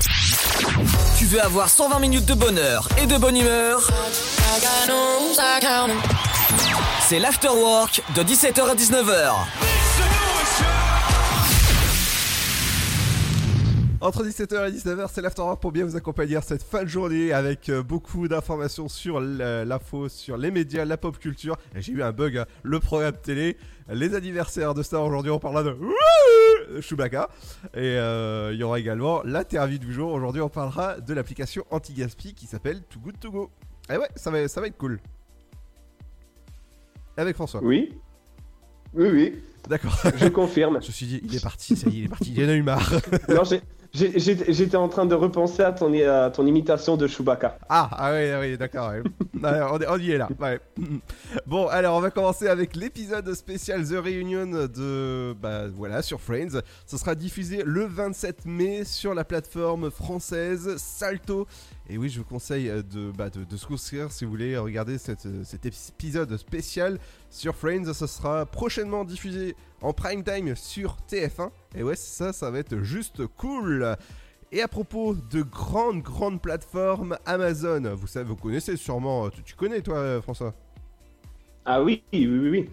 Tu 1.19 1.25
veux 1.25 1.43
avoir 1.43 1.71
120 1.71 1.99
minutes 2.01 2.27
de 2.27 2.35
bonheur 2.35 2.87
et 3.03 3.07
de 3.07 3.17
bonne 3.17 3.37
humeur? 3.37 3.89
C'est 7.09 7.19
l'Afterwork 7.19 8.03
de 8.15 8.23
17h 8.23 8.61
à 8.61 8.75
19h. 8.75 9.33
Entre 14.03 14.25
17h 14.25 14.69
et 14.69 14.73
19h, 14.73 15.09
c'est 15.13 15.21
l'Afterwork 15.21 15.61
pour 15.61 15.73
bien 15.73 15.85
vous 15.85 15.97
accompagner 15.97 16.37
à 16.37 16.41
cette 16.41 16.63
fin 16.63 16.85
de 16.85 16.89
journée 16.89 17.33
avec 17.33 17.69
euh, 17.69 17.83
beaucoup 17.83 18.29
d'informations 18.29 18.89
sur 18.89 19.19
euh, 19.21 19.65
l'info, 19.67 20.09
sur 20.09 20.39
les 20.39 20.51
médias, 20.51 20.87
la 20.87 20.97
pop 20.97 21.19
culture. 21.19 21.57
J'ai 21.77 21.93
eu 21.93 22.03
un 22.03 22.11
bug, 22.11 22.39
hein. 22.39 22.47
le 22.63 22.81
programme 22.81 23.17
télé, 23.23 23.59
les 23.91 24.15
anniversaires 24.15 24.73
de 24.73 24.83
stars. 24.83 25.05
Aujourd'hui, 25.05 25.31
on 25.31 25.39
parlera 25.39 25.65
de 25.65 25.77
Chewbacca. 26.81 27.29
Et 27.75 27.79
euh, 27.99 28.51
il 28.53 28.59
y 28.59 28.63
aura 28.63 28.79
également 28.79 29.23
l'interview 29.25 29.79
du 29.79 29.93
jour. 29.93 30.13
Aujourd'hui, 30.13 30.41
on 30.43 30.49
parlera 30.49 31.01
de 31.01 31.15
l'application 31.15 31.65
anti-gaspi 31.71 32.35
qui 32.35 32.47
s'appelle 32.47 32.83
Too 32.85 33.01
Good 33.01 33.19
To 33.21 33.31
Go. 33.31 33.51
Et 33.93 33.97
ouais, 33.97 34.09
ça 34.15 34.31
va, 34.31 34.47
ça 34.49 34.61
va 34.61 34.67
être 34.69 34.77
cool. 34.79 35.01
Avec 37.17 37.35
François. 37.35 37.63
Oui. 37.63 37.95
Oui, 38.95 39.09
oui. 39.13 39.35
D'accord. 39.69 39.97
Je 40.17 40.29
confirme. 40.29 40.79
Je 40.83 40.87
me 40.89 40.93
suis 40.93 41.07
dit, 41.07 41.21
il 41.25 41.35
est 41.37 41.43
parti, 41.43 41.77
ça 41.77 41.89
y 41.89 41.97
est, 41.97 41.99
il 42.01 42.05
est 42.05 42.09
parti, 42.09 42.33
il 42.35 42.45
en 42.45 42.49
a 42.49 42.55
eu 42.55 42.63
marre. 42.63 42.93
non, 43.29 43.45
j'ai- 43.45 43.63
j'étais 43.93 44.77
en 44.77 44.89
train 44.89 45.07
de 45.07 45.15
repenser 45.15 45.63
à 45.63 45.73
ton, 45.73 45.93
à 46.09 46.31
ton 46.31 46.47
imitation 46.47 46.97
de 46.97 47.07
Chewbacca. 47.07 47.59
Ah, 47.69 47.89
ah 47.93 48.13
oui, 48.13 48.31
ah 48.31 48.41
oui, 48.41 48.57
d'accord. 48.57 48.91
ouais. 48.91 49.03
On, 49.89 49.99
y 49.99 50.11
est 50.11 50.19
là. 50.19 50.29
ouais. 50.39 50.61
Bon, 51.47 51.67
alors 51.69 51.97
on 51.97 52.01
va 52.01 52.11
commencer 52.11 52.47
avec 52.47 52.77
l'épisode 52.77 53.33
spécial 53.33 53.87
The 53.87 53.95
Reunion 53.95 54.67
de 54.67 55.35
bah 55.41 55.69
voilà 55.69 56.03
sur 56.03 56.21
Friends. 56.21 56.61
Ce 56.87 56.99
sera 56.99 57.15
diffusé 57.15 57.63
le 57.65 57.87
27 57.87 58.45
mai 58.45 58.85
sur 58.85 59.15
la 59.15 59.25
plateforme 59.25 59.91
française 59.91 60.77
Salto. 60.77 61.47
Et 61.89 61.97
oui, 61.97 62.11
je 62.11 62.19
vous 62.19 62.27
conseille 62.27 62.69
de 62.69 63.11
bah, 63.17 63.31
de, 63.31 63.45
de 63.45 63.57
se 63.57 63.67
souscrire 63.67 64.13
si 64.13 64.25
vous 64.25 64.31
voulez 64.31 64.59
regarder 64.59 64.99
cette, 64.99 65.27
cet 65.45 65.65
épisode 65.65 66.37
spécial 66.37 66.99
sur 67.31 67.55
Friends. 67.57 67.95
Ce 67.95 68.07
sera 68.07 68.45
prochainement 68.45 69.05
diffusé 69.05 69.57
en 69.81 69.93
prime 69.93 70.23
time 70.23 70.55
sur 70.57 70.97
TF1. 71.11 71.51
Et 71.75 71.83
ouais, 71.83 71.97
ça, 71.97 72.33
ça 72.33 72.51
va 72.51 72.59
être 72.59 72.83
juste 72.83 73.27
cool. 73.27 73.97
Et 74.53 74.63
à 74.63 74.69
propos 74.69 75.15
de 75.15 75.43
grandes, 75.43 76.03
grandes 76.03 76.43
plateformes, 76.43 77.17
Amazon, 77.25 77.95
vous 77.95 78.09
savez, 78.09 78.27
vous 78.27 78.37
connaissez 78.37 78.77
sûrement, 78.77 79.31
tu, 79.31 79.43
tu 79.45 79.55
connais 79.55 79.81
toi 79.81 79.99
euh, 79.99 80.21
François? 80.21 80.55
Ah 81.65 81.81
oui, 81.83 82.03
oui, 82.13 82.27
oui, 82.27 82.51
oui. 82.51 82.71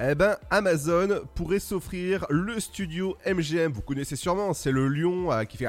Eh 0.00 0.14
ben, 0.16 0.36
Amazon 0.50 1.20
pourrait 1.36 1.60
s'offrir 1.60 2.26
le 2.30 2.58
studio 2.58 3.16
MGM, 3.26 3.70
vous 3.70 3.82
connaissez 3.82 4.16
sûrement, 4.16 4.54
c'est 4.54 4.72
le 4.72 4.88
lion 4.88 5.30
euh, 5.30 5.44
qui 5.44 5.56
fait... 5.56 5.68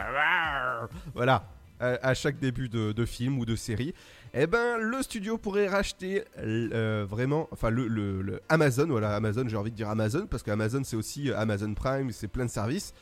Voilà, 1.13 1.47
à, 1.79 2.07
à 2.07 2.13
chaque 2.15 2.39
début 2.39 2.67
de, 2.67 2.91
de 2.91 3.05
film 3.05 3.37
ou 3.37 3.45
de 3.45 3.55
série. 3.55 3.93
Eh 4.33 4.47
ben, 4.47 4.77
le 4.77 5.01
studio 5.01 5.37
pourrait 5.37 5.67
racheter 5.67 6.23
euh, 6.39 7.05
vraiment, 7.07 7.49
enfin 7.51 7.69
le, 7.69 8.39
Amazon, 8.47 8.87
voilà 8.87 9.13
Amazon, 9.13 9.43
j'ai 9.47 9.57
envie 9.57 9.71
de 9.71 9.75
dire 9.75 9.89
Amazon 9.89 10.25
parce 10.25 10.41
qu'Amazon 10.41 10.83
c'est 10.85 10.95
aussi 10.95 11.29
euh, 11.29 11.37
Amazon 11.37 11.73
Prime, 11.73 12.11
c'est 12.11 12.29
plein 12.29 12.45
de 12.45 12.49
services. 12.49 12.93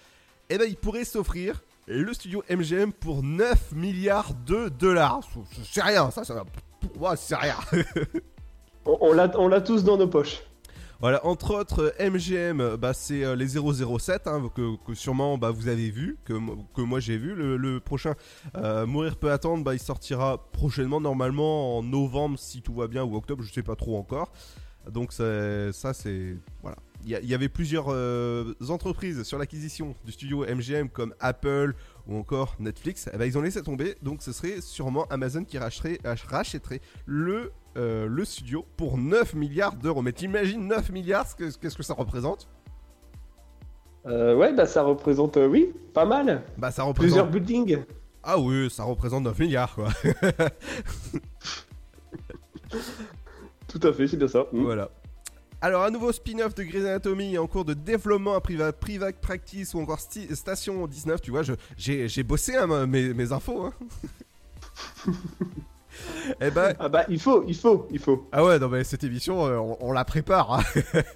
Eh 0.49 0.57
ben, 0.57 0.65
il 0.67 0.75
pourrait 0.75 1.05
s'offrir 1.05 1.61
le 1.85 2.11
studio 2.13 2.43
MGM 2.49 2.91
pour 2.93 3.21
9 3.21 3.73
milliards 3.73 4.33
de 4.47 4.69
dollars. 4.69 5.19
C'est 5.63 5.83
rien, 5.83 6.09
ça, 6.09 6.23
ça, 6.23 6.43
c'est 7.15 7.35
rien. 7.35 7.55
On, 8.85 8.97
on 9.35 9.47
l'a 9.47 9.61
tous 9.61 9.83
dans 9.83 9.97
nos 9.97 10.07
poches. 10.07 10.41
Voilà, 11.01 11.25
entre 11.25 11.55
autres, 11.55 11.93
euh, 11.97 12.09
MGM, 12.09 12.75
bah, 12.75 12.93
c'est 12.93 13.23
euh, 13.23 13.33
les 13.33 13.47
007, 13.47 14.27
hein, 14.27 14.51
que, 14.53 14.93
sûrement 14.93 15.37
bah, 15.37 15.49
vous 15.49 15.69
avez 15.69 15.89
vu, 15.89 16.17
que, 16.25 16.33
que 16.75 16.81
moi 16.81 16.99
j'ai 16.99 17.17
vu. 17.17 17.35
Le, 17.35 17.79
prochain, 17.79 18.15
euh, 18.57 18.85
Mourir 18.85 19.15
peut 19.15 19.31
attendre, 19.31 19.63
bah, 19.63 19.73
il 19.73 19.79
sortira 19.79 20.49
prochainement, 20.51 20.99
normalement 20.99 21.77
en 21.77 21.83
novembre, 21.83 22.37
si 22.37 22.61
tout 22.61 22.73
va 22.73 22.87
bien, 22.87 23.05
ou 23.05 23.15
octobre, 23.15 23.43
je 23.43 23.53
sais 23.53 23.63
pas 23.63 23.77
trop 23.77 23.97
encore. 23.97 24.31
Donc 24.91 25.13
ça, 25.13 25.93
c'est... 25.93 26.35
Voilà. 26.61 26.77
Il 27.05 27.11
y, 27.11 27.33
avait 27.33 27.47
plusieurs 27.47 27.85
euh, 27.87 28.53
entreprises 28.67 29.23
sur 29.23 29.37
l'acquisition 29.37 29.95
du 30.03 30.11
studio 30.11 30.45
MGM, 30.45 30.89
comme 30.89 31.13
Apple 31.21 31.73
ou 32.09 32.17
encore 32.17 32.55
Netflix. 32.59 33.07
Eh 33.13 33.17
ben, 33.17 33.25
ils 33.25 33.37
ont 33.37 33.41
laissé 33.41 33.61
tomber, 33.61 33.95
donc 34.01 34.21
ce 34.23 34.31
serait 34.33 34.61
sûrement 34.61 35.05
Amazon 35.09 35.43
qui 35.45 35.57
rachèterait 35.59 36.81
le, 37.05 37.51
euh, 37.77 38.07
le 38.07 38.25
studio 38.25 38.65
pour 38.77 38.97
9 38.97 39.35
milliards 39.35 39.75
d'euros. 39.75 40.01
Mais 40.01 40.11
t'imagines 40.11 40.67
9 40.67 40.89
milliards, 40.91 41.27
ce 41.27 41.35
que- 41.35 41.57
qu'est-ce 41.57 41.77
que 41.77 41.83
ça 41.83 41.93
représente? 41.93 42.49
Euh, 44.05 44.35
ouais, 44.35 44.53
bah 44.53 44.65
ça 44.65 44.81
représente, 44.83 45.37
euh, 45.37 45.45
oui, 45.47 45.73
pas 45.93 46.05
mal. 46.05 46.43
Bah 46.57 46.71
ça 46.71 46.83
Plusieurs 46.93 47.25
représente... 47.27 47.45
buildings. 47.45 47.83
Ah 48.23 48.39
oui, 48.39 48.69
ça 48.69 48.83
représente 48.83 49.23
9 49.23 49.37
milliards 49.39 49.75
quoi. 49.75 49.89
Tout 53.67 53.79
à 53.83 53.93
fait, 53.93 54.07
c'est 54.07 54.17
bien 54.17 54.27
ça. 54.27 54.45
Mm. 54.53 54.63
Voilà. 54.63 54.89
Alors, 55.61 55.83
un 55.83 55.91
nouveau 55.91 56.11
spin-off 56.13 56.55
de 56.55 56.63
Grey's 56.63 56.85
Anatomy 56.85 57.37
en 57.37 57.45
cours 57.47 57.65
de 57.65 57.73
développement 57.73 58.33
à 58.35 58.39
Priva, 58.41 58.71
Private 58.71 59.17
Practice 59.19 59.73
ou 59.73 59.79
encore 59.81 59.99
Sti- 59.99 60.33
Station 60.33 60.87
19. 60.87 61.21
Tu 61.21 61.31
vois, 61.31 61.43
je- 61.43 61.53
j'ai 61.77 62.23
bossé 62.23 62.55
hein, 62.55 62.87
mes, 62.87 63.13
mes 63.13 63.31
infos. 63.31 63.65
Hein. 63.65 63.73
Eh 66.39 66.49
ben, 66.51 66.73
Ah 66.79 66.87
bah 66.87 67.03
il 67.09 67.19
faut, 67.19 67.43
il 67.45 67.55
faut, 67.55 67.87
il 67.91 67.99
faut. 67.99 68.25
Ah 68.31 68.45
ouais, 68.45 68.57
non 68.57 68.69
mais 68.69 68.85
cette 68.85 69.03
émission, 69.03 69.45
euh, 69.45 69.57
on, 69.57 69.75
on 69.81 69.91
la 69.91 70.05
prépare. 70.05 70.53
hein. 70.53 70.63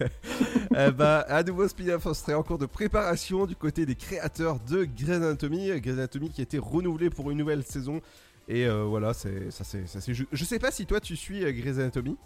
Eh 0.75 0.91
ben, 0.91 1.23
un 1.29 1.43
nouveau 1.43 1.67
spin-off 1.67 2.11
serait 2.13 2.33
en 2.33 2.43
cours 2.43 2.57
de 2.57 2.65
préparation 2.65 3.45
du 3.45 3.55
côté 3.55 3.85
des 3.85 3.95
créateurs 3.95 4.59
de 4.67 4.83
Grey's 4.83 5.11
Anatomy. 5.17 5.67
Grey's 5.79 5.93
Anatomy 5.93 6.31
qui 6.31 6.41
a 6.41 6.43
été 6.43 6.57
renouvelé 6.57 7.09
pour 7.09 7.31
une 7.31 7.37
nouvelle 7.37 7.63
saison. 7.63 8.01
Et 8.49 8.65
euh, 8.65 8.83
voilà, 8.83 9.13
c'est 9.13 9.51
ça 9.51 9.63
c'est 9.63 9.87
ça 9.87 10.01
c'est 10.01 10.13
ju- 10.13 10.27
Je 10.33 10.43
sais 10.43 10.59
pas 10.59 10.71
si 10.71 10.85
toi 10.85 10.99
tu 10.99 11.15
suis 11.15 11.45
euh, 11.45 11.51
Grey's 11.53 11.77
Anatomy. 11.77 12.17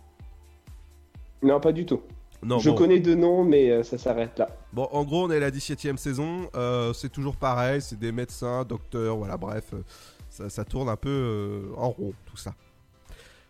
Non, 1.43 1.59
pas 1.59 1.71
du 1.71 1.85
tout. 1.85 2.01
Non, 2.43 2.59
Je 2.59 2.69
bon. 2.69 2.75
connais 2.75 2.99
deux 2.99 3.15
noms, 3.15 3.43
mais 3.43 3.71
euh, 3.71 3.83
ça 3.83 3.97
s'arrête 3.97 4.37
là. 4.37 4.47
Bon, 4.71 4.87
en 4.91 5.03
gros, 5.03 5.25
on 5.25 5.31
est 5.31 5.37
à 5.37 5.39
la 5.39 5.51
17ème 5.51 5.97
saison. 5.97 6.49
euh, 6.55 6.93
c'est 6.93 7.09
toujours 7.09 7.35
pareil. 7.35 7.81
C'est 7.81 7.97
des 7.99 8.11
médecins, 8.11 8.63
docteurs, 8.63 9.17
voilà, 9.17 9.37
bref. 9.37 9.65
euh, 9.73 9.81
ça, 10.29 10.49
ça 10.49 10.63
tourne 10.63 10.87
un 10.89 10.95
peu 10.95 11.09
euh, 11.09 11.61
en 11.77 11.89
rond, 11.89 12.13
tout 12.25 12.37
ça. 12.37 12.53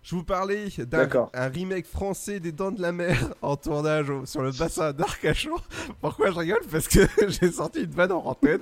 Je 0.08 0.16
vous 0.16 0.24
parlais 0.24 0.70
d'un 0.90 1.10
un 1.34 1.48
remake 1.50 1.86
français 1.86 2.40
des 2.40 2.54
Dents 2.54 2.72
de 2.72 2.82
la 2.82 2.94
Mer 2.94 3.18
en 3.42 3.58
tournage 3.58 4.08
sur 4.24 4.42
le 4.42 4.52
bassin 4.52 4.94
d'Arcachon. 4.94 5.56
Pourquoi 6.02 6.32
je 6.32 6.38
rigole? 6.38 6.62
Parce 6.72 6.88
que 6.88 7.02
j'ai 7.28 7.52
sorti 7.52 7.82
une 7.82 7.92
vanne 7.92 8.14
en 8.14 8.26
antenne 8.26 8.62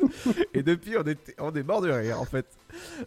et 0.55 0.63
depuis 0.63 0.97
on, 0.97 1.03
était, 1.03 1.35
on 1.37 1.53
est 1.53 1.61
mort 1.61 1.81
de 1.81 1.91
rire 1.91 2.19
en 2.19 2.25
fait. 2.25 2.47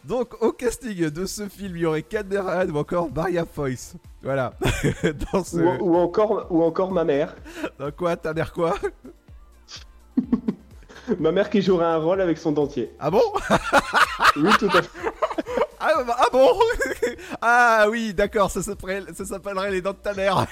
Donc 0.04 0.40
au 0.40 0.52
casting 0.52 1.10
de 1.10 1.26
ce 1.26 1.48
film, 1.48 1.74
il 1.74 1.82
y 1.82 1.86
aurait 1.86 2.04
Cameron 2.04 2.68
ou 2.72 2.78
encore 2.78 3.10
Maria 3.12 3.44
Foyce. 3.44 3.96
Voilà. 4.22 4.54
Dans 5.32 5.42
ce... 5.42 5.56
Ou, 5.56 5.94
ou 5.94 5.96
encore, 5.96 6.46
ou 6.50 6.62
encore 6.62 6.92
ma 6.92 7.02
mère. 7.02 7.34
Dans 7.80 7.90
quoi? 7.90 8.16
Ta 8.16 8.34
mère 8.34 8.52
quoi? 8.52 8.76
Ma 11.18 11.32
mère 11.32 11.50
qui 11.50 11.60
jouerait 11.60 11.86
un 11.86 11.96
rôle 11.96 12.20
avec 12.20 12.38
son 12.38 12.52
dentier. 12.52 12.92
Ah 13.00 13.10
bon? 13.10 13.22
Oui, 14.36 14.50
tout 14.60 14.66
à 14.66 14.82
fait. 14.82 14.90
Ah, 15.80 16.02
bah, 16.04 16.16
ah 16.18 16.26
bon 16.32 16.58
Ah 17.40 17.86
oui, 17.90 18.12
d'accord, 18.14 18.50
ça 18.50 18.62
s'appellerait 18.62 19.12
ça 19.14 19.24
s'appellerait 19.24 19.70
les 19.70 19.80
dents 19.80 19.92
de 19.92 19.98
ta 19.98 20.14
mère. 20.14 20.46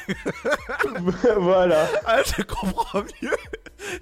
voilà. 1.39 1.87
Ah, 2.07 2.23
je 2.25 2.43
comprends 2.43 3.03
mieux. 3.23 3.37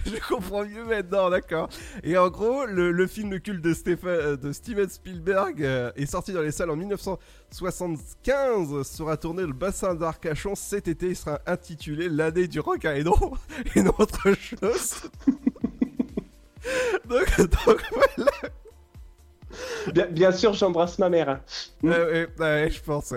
Je 0.07 0.17
comprends 0.29 0.65
mieux 0.65 0.85
maintenant, 0.85 1.31
d'accord. 1.31 1.69
Et 2.03 2.17
en 2.17 2.29
gros, 2.29 2.65
le, 2.67 2.91
le 2.93 3.07
film 3.07 3.39
culte 3.41 3.63
de, 3.63 3.75
Stephen- 3.75 4.09
euh, 4.09 4.37
de 4.37 4.53
Steven 4.53 4.89
Spielberg 4.89 5.63
euh, 5.63 5.91
est 5.97 6.07
sorti 6.07 6.33
dans 6.33 6.43
les 6.43 6.53
salles 6.53 6.71
en 6.71 6.77
1975, 6.77 8.83
sera 8.87 9.17
tourné 9.17 9.43
le 9.43 9.53
bassin 9.53 9.95
d'Arcachon 9.95 10.55
cet 10.55 10.89
été, 10.89 11.09
il 11.09 11.17
sera 11.17 11.41
intitulé 11.47 12.09
L'année 12.09 12.49
du 12.49 12.61
requin 12.61 12.95
et 12.95 13.05
non, 13.05 13.15
et 13.75 13.83
non 13.83 13.93
autre 13.99 14.33
chose. 14.35 15.03
donc, 17.09 17.37
donc 17.39 17.83
voilà. 17.93 18.31
Bien, 20.11 20.33
sûr, 20.33 20.53
j'embrasse 20.55 20.99
ma 20.99 21.09
mère. 21.09 21.29
hein. 21.29 21.41
Ouais, 21.83 21.91
ouais, 21.91 22.29
ouais, 22.39 22.71
je 22.71 22.81
pense. 22.83 23.13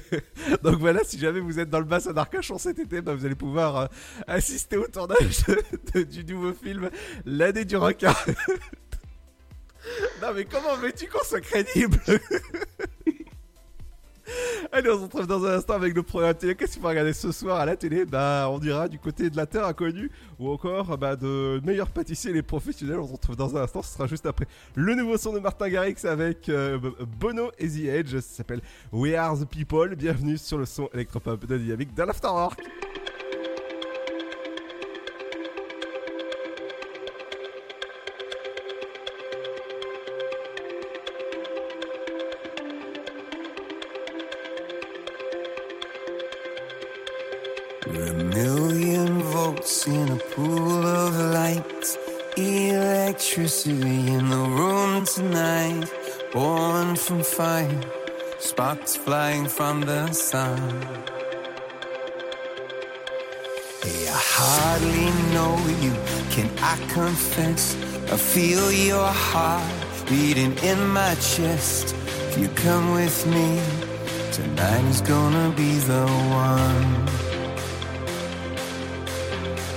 Donc 0.62 0.76
voilà, 0.78 1.00
si 1.04 1.18
jamais 1.18 1.40
vous 1.40 1.58
êtes 1.58 1.70
dans 1.70 1.78
le 1.80 1.84
bassin 1.84 2.12
d'Arcachon 2.12 2.58
cet 2.58 2.78
été, 2.78 3.00
bah, 3.00 3.14
vous 3.14 3.26
allez 3.26 3.34
pouvoir 3.34 3.76
euh, 3.76 3.86
assister 4.26 4.76
au 4.76 4.86
tournage 4.86 5.44
du 6.10 6.24
nouveau 6.24 6.52
film 6.52 6.90
L'année 7.24 7.64
du 7.64 7.76
requin. 7.76 8.14
non 10.22 10.28
mais 10.34 10.44
comment 10.44 10.76
veux-tu 10.76 11.08
qu'on 11.08 11.24
soit 11.24 11.40
crédible? 11.40 11.98
Allez, 14.70 14.90
on 14.90 14.98
se 14.98 15.02
retrouve 15.02 15.26
dans 15.26 15.44
un 15.44 15.56
instant 15.58 15.74
avec 15.74 15.94
le 15.94 16.02
programme 16.02 16.34
télé. 16.34 16.54
Qu'est-ce 16.54 16.76
qu'on 16.76 16.82
va 16.82 16.90
regarder 16.90 17.12
ce 17.12 17.30
soir 17.32 17.58
à 17.58 17.66
la 17.66 17.76
télé? 17.76 18.04
Bah, 18.04 18.48
on 18.50 18.58
dira 18.58 18.88
du 18.88 18.98
côté 18.98 19.28
de 19.28 19.36
la 19.36 19.46
Terre 19.46 19.66
inconnue 19.66 20.10
ou 20.38 20.50
encore 20.50 20.96
bah, 20.96 21.16
de 21.16 21.60
meilleurs 21.64 21.90
pâtissiers 21.90 22.32
les 22.32 22.42
professionnels. 22.42 22.98
On 22.98 23.06
se 23.06 23.12
retrouve 23.12 23.36
dans 23.36 23.56
un 23.56 23.62
instant. 23.62 23.82
Ce 23.82 23.94
sera 23.94 24.06
juste 24.06 24.26
après 24.26 24.46
le 24.74 24.94
nouveau 24.94 25.16
son 25.16 25.32
de 25.32 25.40
Martin 25.40 25.68
Garrix 25.68 25.96
avec 26.04 26.48
euh, 26.48 26.78
Bono 27.20 27.50
et 27.58 27.68
The 27.68 27.84
Edge. 27.86 28.14
Ça 28.16 28.36
s'appelle 28.36 28.60
We 28.92 29.14
Are 29.14 29.38
the 29.38 29.44
People. 29.44 29.94
Bienvenue 29.94 30.38
sur 30.38 30.58
le 30.58 30.64
son 30.64 30.88
électropop 30.94 31.44
de 31.44 31.58
Dynamique 31.58 31.94
dans 31.94 32.06
l'Afterwork. 32.06 32.60
In 49.86 50.10
a 50.10 50.16
pool 50.16 50.86
of 50.86 51.18
light. 51.34 51.98
Electricity 52.36 54.06
in 54.14 54.30
the 54.30 54.36
room 54.36 55.04
tonight, 55.04 55.90
born 56.32 56.94
from 56.94 57.24
fire, 57.24 57.80
sparks 58.38 58.94
flying 58.94 59.48
from 59.48 59.80
the 59.80 60.12
sun. 60.12 60.60
Hey, 63.82 64.06
I 64.08 64.20
hardly 64.38 65.10
know 65.34 65.58
you, 65.82 65.94
can 66.30 66.48
I 66.60 66.76
confess? 66.92 67.74
I 68.12 68.16
feel 68.16 68.70
your 68.70 69.08
heart 69.08 70.06
beating 70.08 70.56
in 70.58 70.78
my 70.90 71.16
chest. 71.16 71.92
If 72.28 72.38
you 72.38 72.48
come 72.50 72.94
with 72.94 73.26
me, 73.26 73.60
tonight 74.30 74.84
is 74.84 75.00
gonna 75.00 75.52
be 75.56 75.72
the 75.78 76.06
one. 76.06 77.21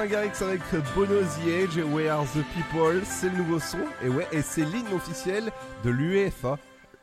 Martin 0.00 0.46
avec 0.46 0.62
Bono 0.94 1.20
The 1.20 1.46
Age, 1.46 1.74
the 1.74 2.44
People, 2.54 3.02
c'est 3.04 3.28
le 3.28 3.36
nouveau 3.36 3.60
son, 3.60 3.80
et 4.02 4.08
ouais, 4.08 4.26
et 4.32 4.40
c'est 4.40 4.62
l'hymne 4.62 4.94
officiel 4.94 5.52
de 5.84 5.90
l'UEFA 5.90 6.56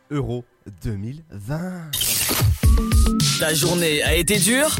Euro 0.10 0.43
2020. 0.84 1.60
Ta 3.39 3.54
journée 3.54 4.02
a 4.02 4.16
été 4.16 4.39
dure? 4.39 4.76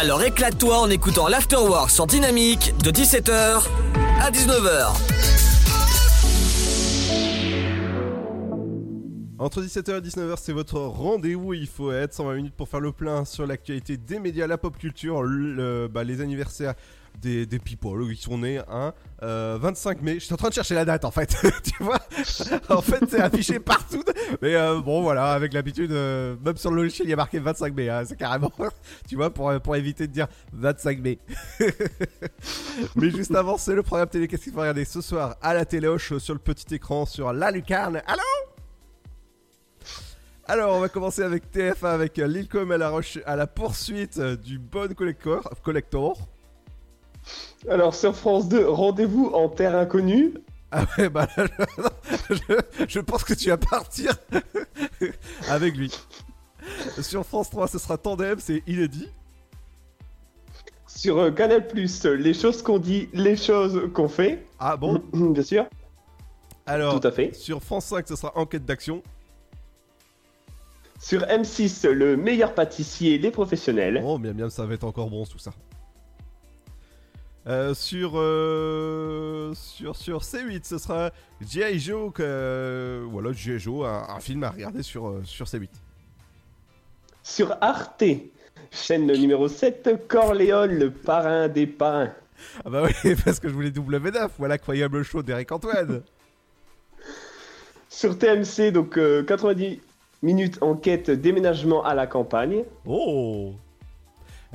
Alors 0.00 0.20
éclate-toi 0.24 0.80
en 0.80 0.90
écoutant 0.90 1.28
l'Afterwork 1.28 1.90
sur 1.90 2.08
Dynamique 2.08 2.74
de 2.82 2.90
17h 2.90 3.62
à 4.20 4.30
19h. 4.32 5.33
Entre 9.44 9.60
17h 9.60 9.98
et 9.98 10.00
19h, 10.00 10.36
c'est 10.40 10.54
votre 10.54 10.80
rendez-vous. 10.80 11.52
Il 11.52 11.66
faut 11.66 11.92
être 11.92 12.14
120 12.14 12.34
minutes 12.34 12.54
pour 12.54 12.66
faire 12.66 12.80
le 12.80 12.92
plein 12.92 13.26
sur 13.26 13.46
l'actualité 13.46 13.98
des 13.98 14.18
médias, 14.18 14.46
la 14.46 14.56
pop 14.56 14.74
culture, 14.78 15.22
bah, 15.90 16.02
les 16.02 16.22
anniversaires 16.22 16.72
des, 17.20 17.44
des 17.44 17.58
people 17.58 18.10
qui 18.14 18.22
sont 18.22 18.38
nés 18.38 18.62
un 18.70 18.94
25 19.20 20.00
mai. 20.00 20.14
Je 20.14 20.20
suis 20.20 20.32
en 20.32 20.38
train 20.38 20.48
de 20.48 20.54
chercher 20.54 20.74
la 20.74 20.86
date 20.86 21.04
en 21.04 21.10
fait. 21.10 21.36
tu 21.62 21.82
vois? 21.82 21.98
En 22.70 22.80
fait, 22.80 23.04
c'est 23.06 23.20
affiché 23.20 23.60
partout. 23.60 24.02
Mais 24.40 24.54
euh, 24.54 24.80
bon, 24.80 25.02
voilà, 25.02 25.32
avec 25.32 25.52
l'habitude, 25.52 25.92
euh, 25.92 26.36
même 26.42 26.56
sur 26.56 26.70
le 26.70 26.76
logiciel, 26.76 27.06
il 27.06 27.10
y 27.10 27.12
a 27.12 27.16
marqué 27.16 27.38
25 27.38 27.76
mai. 27.76 27.90
hein, 27.90 28.02
c'est 28.06 28.16
carrément, 28.16 28.50
tu 29.06 29.16
vois, 29.16 29.28
pour, 29.28 29.52
pour 29.60 29.76
éviter 29.76 30.06
de 30.06 30.12
dire 30.12 30.26
25 30.54 31.00
mai. 31.00 31.18
Mais 32.96 33.10
juste 33.10 33.34
avant, 33.34 33.58
c'est 33.58 33.74
le 33.74 33.82
programme 33.82 34.08
télé. 34.08 34.26
Qu'est-ce 34.26 34.44
qu'il 34.44 34.54
faut 34.54 34.60
regarder? 34.60 34.86
Ce 34.86 35.02
soir 35.02 35.36
à 35.42 35.52
la 35.52 35.66
téléoche 35.66 36.16
sur 36.16 36.32
le 36.32 36.40
petit 36.40 36.76
écran 36.76 37.04
sur 37.04 37.30
La 37.34 37.50
Lucarne 37.50 38.00
Allô? 38.06 38.53
Alors, 40.46 40.76
on 40.76 40.80
va 40.80 40.88
commencer 40.88 41.22
avec 41.22 41.50
TF1 41.54 41.86
avec 41.86 42.18
euh, 42.18 42.26
Lil 42.26 42.48
Com 42.48 42.70
à 42.72 42.78
la, 42.78 42.92
à 43.26 43.36
la 43.36 43.46
poursuite 43.46 44.18
euh, 44.18 44.36
du 44.36 44.58
bon 44.58 44.92
collector. 44.94 45.48
collector. 45.62 46.18
Alors 47.68 47.94
sur 47.94 48.14
France 48.14 48.48
2, 48.48 48.68
rendez-vous 48.68 49.30
en 49.32 49.48
terre 49.48 49.74
inconnue. 49.76 50.34
Ah 50.70 50.84
ouais, 50.98 51.08
bah 51.08 51.26
là, 51.36 51.46
je, 52.30 52.34
je- 52.34 52.84
je 52.88 53.00
pense 53.00 53.24
que 53.24 53.32
tu 53.32 53.48
vas 53.48 53.56
partir 53.56 54.12
avec 55.48 55.74
lui. 55.76 55.90
Sur 57.00 57.24
France 57.24 57.48
3, 57.50 57.68
ce 57.68 57.78
sera 57.78 57.96
Tandem, 57.96 58.38
c'est 58.40 58.62
inédit. 58.66 59.08
Sur 60.86 61.18
euh, 61.18 61.30
Canal+, 61.30 61.66
les 61.74 62.34
choses 62.34 62.62
qu'on 62.62 62.78
dit, 62.78 63.08
les 63.12 63.36
choses 63.36 63.90
qu'on 63.94 64.08
fait. 64.08 64.44
Ah 64.58 64.76
bon? 64.76 65.02
Bien 65.12 65.42
sûr. 65.42 65.66
Alors, 66.66 66.98
Tout 67.00 67.06
à 67.06 67.12
fait. 67.12 67.34
sur 67.34 67.62
France 67.62 67.86
5, 67.86 68.06
ce 68.08 68.16
sera 68.16 68.36
Enquête 68.36 68.64
d'action. 68.64 69.02
Sur 71.00 71.22
M6, 71.22 71.88
le 71.88 72.16
meilleur 72.16 72.54
pâtissier, 72.54 73.18
les 73.18 73.30
professionnels. 73.30 74.00
Oh, 74.04 74.18
bien, 74.18 74.32
bien, 74.32 74.48
ça 74.48 74.64
va 74.64 74.74
être 74.74 74.84
encore 74.84 75.10
bon 75.10 75.24
tout 75.26 75.38
ça. 75.38 75.52
Euh, 77.46 77.74
sur, 77.74 78.12
euh, 78.14 79.52
sur, 79.54 79.96
sur 79.96 80.20
C8, 80.22 80.64
ce 80.64 80.78
sera 80.78 81.10
G.I. 81.46 81.78
Joe, 81.78 82.10
que- 82.10 83.04
voilà, 83.10 83.32
G.I. 83.32 83.58
Joe, 83.58 83.86
un, 83.86 84.14
un 84.16 84.20
film 84.20 84.42
à 84.44 84.50
regarder 84.50 84.82
sur, 84.82 85.08
euh, 85.08 85.22
sur 85.24 85.44
C8. 85.44 85.68
Sur 87.22 87.54
Arte, 87.60 88.04
chaîne 88.70 89.06
numéro 89.12 89.48
7, 89.48 90.06
Corléone, 90.08 90.78
le 90.78 90.90
parrain 90.90 91.48
des 91.48 91.66
parrains. 91.66 92.14
Ah 92.64 92.70
bah 92.70 92.82
oui, 92.84 93.14
parce 93.24 93.40
que 93.40 93.48
je 93.48 93.52
voulais 93.54 93.70
W9, 93.70 94.30
voilà, 94.38 94.54
incroyable 94.54 95.02
show 95.02 95.22
d'Eric 95.22 95.52
Antoine. 95.52 96.02
Sur 97.90 98.18
TMC, 98.18 98.72
donc 98.72 98.96
euh, 98.96 99.22
90 99.22 99.80
minutes 100.24 100.58
enquête 100.62 101.10
déménagement 101.10 101.84
à 101.84 101.94
la 101.94 102.06
campagne. 102.06 102.64
Oh 102.86 103.52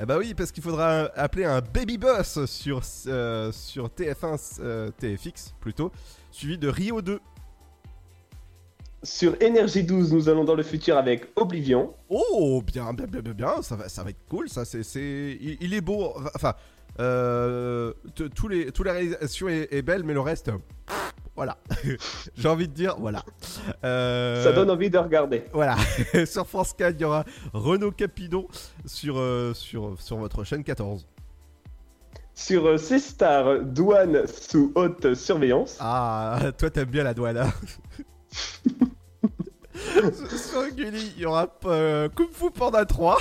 Eh 0.00 0.04
bah 0.04 0.18
oui, 0.18 0.34
parce 0.34 0.50
qu'il 0.52 0.62
faudra 0.62 1.10
appeler 1.14 1.44
un 1.44 1.60
baby 1.60 1.96
boss 1.96 2.44
sur, 2.46 2.82
euh, 3.06 3.52
sur 3.52 3.88
TF1, 3.88 4.60
euh, 4.60 4.90
TFX 4.98 5.54
plutôt, 5.60 5.92
suivi 6.32 6.58
de 6.58 6.68
Rio 6.68 7.00
2. 7.00 7.20
Sur 9.02 9.40
Énergie 9.40 9.84
12, 9.84 10.12
nous 10.12 10.28
allons 10.28 10.44
dans 10.44 10.56
le 10.56 10.62
futur 10.62 10.98
avec 10.98 11.28
Oblivion. 11.36 11.94
Oh, 12.10 12.62
bien, 12.66 12.92
bien, 12.92 13.06
bien, 13.06 13.22
bien, 13.22 13.32
bien, 13.32 13.62
ça 13.62 13.76
va, 13.76 13.88
ça 13.88 14.02
va 14.02 14.10
être 14.10 14.26
cool, 14.28 14.50
ça, 14.50 14.66
c'est, 14.66 14.82
il, 15.40 15.56
il 15.60 15.72
est 15.72 15.80
beau, 15.80 16.12
enfin, 16.34 16.54
euh, 16.98 17.94
tous 18.34 18.48
les, 18.48 18.72
toute 18.72 18.84
la 18.84 18.92
réalisation 18.92 19.48
est, 19.48 19.72
est 19.72 19.80
belle, 19.80 20.02
mais 20.02 20.12
le 20.12 20.20
reste, 20.20 20.50
voilà, 21.40 21.56
j'ai 22.36 22.48
envie 22.48 22.68
de 22.68 22.74
dire, 22.74 22.96
voilà. 22.98 23.24
Euh, 23.82 24.44
Ça 24.44 24.52
donne 24.52 24.70
envie 24.70 24.90
de 24.90 24.98
regarder. 24.98 25.44
Voilà, 25.54 25.74
sur 26.26 26.46
France 26.46 26.74
4, 26.74 26.96
il 26.98 27.00
y 27.00 27.04
aura 27.06 27.24
Renaud 27.54 27.92
Capidon 27.92 28.46
sur, 28.84 29.18
euh, 29.18 29.54
sur, 29.54 29.98
sur 29.98 30.18
votre 30.18 30.44
chaîne 30.44 30.62
14. 30.62 31.08
Sur 32.34 32.66
euh, 32.66 32.76
C-Star, 32.76 33.60
douane 33.62 34.26
sous 34.26 34.70
haute 34.74 35.14
surveillance. 35.14 35.78
Ah, 35.80 36.38
toi 36.58 36.68
t'aimes 36.68 36.90
bien 36.90 37.04
la 37.04 37.14
douane, 37.14 37.38
hein 37.38 37.50
Sur 40.36 40.68
Gulli, 40.76 41.14
il 41.16 41.22
y 41.22 41.24
aura 41.24 41.48
euh, 41.64 42.10
Kung 42.14 42.28
Fu 42.30 42.50
Panda 42.50 42.84
3. 42.84 43.16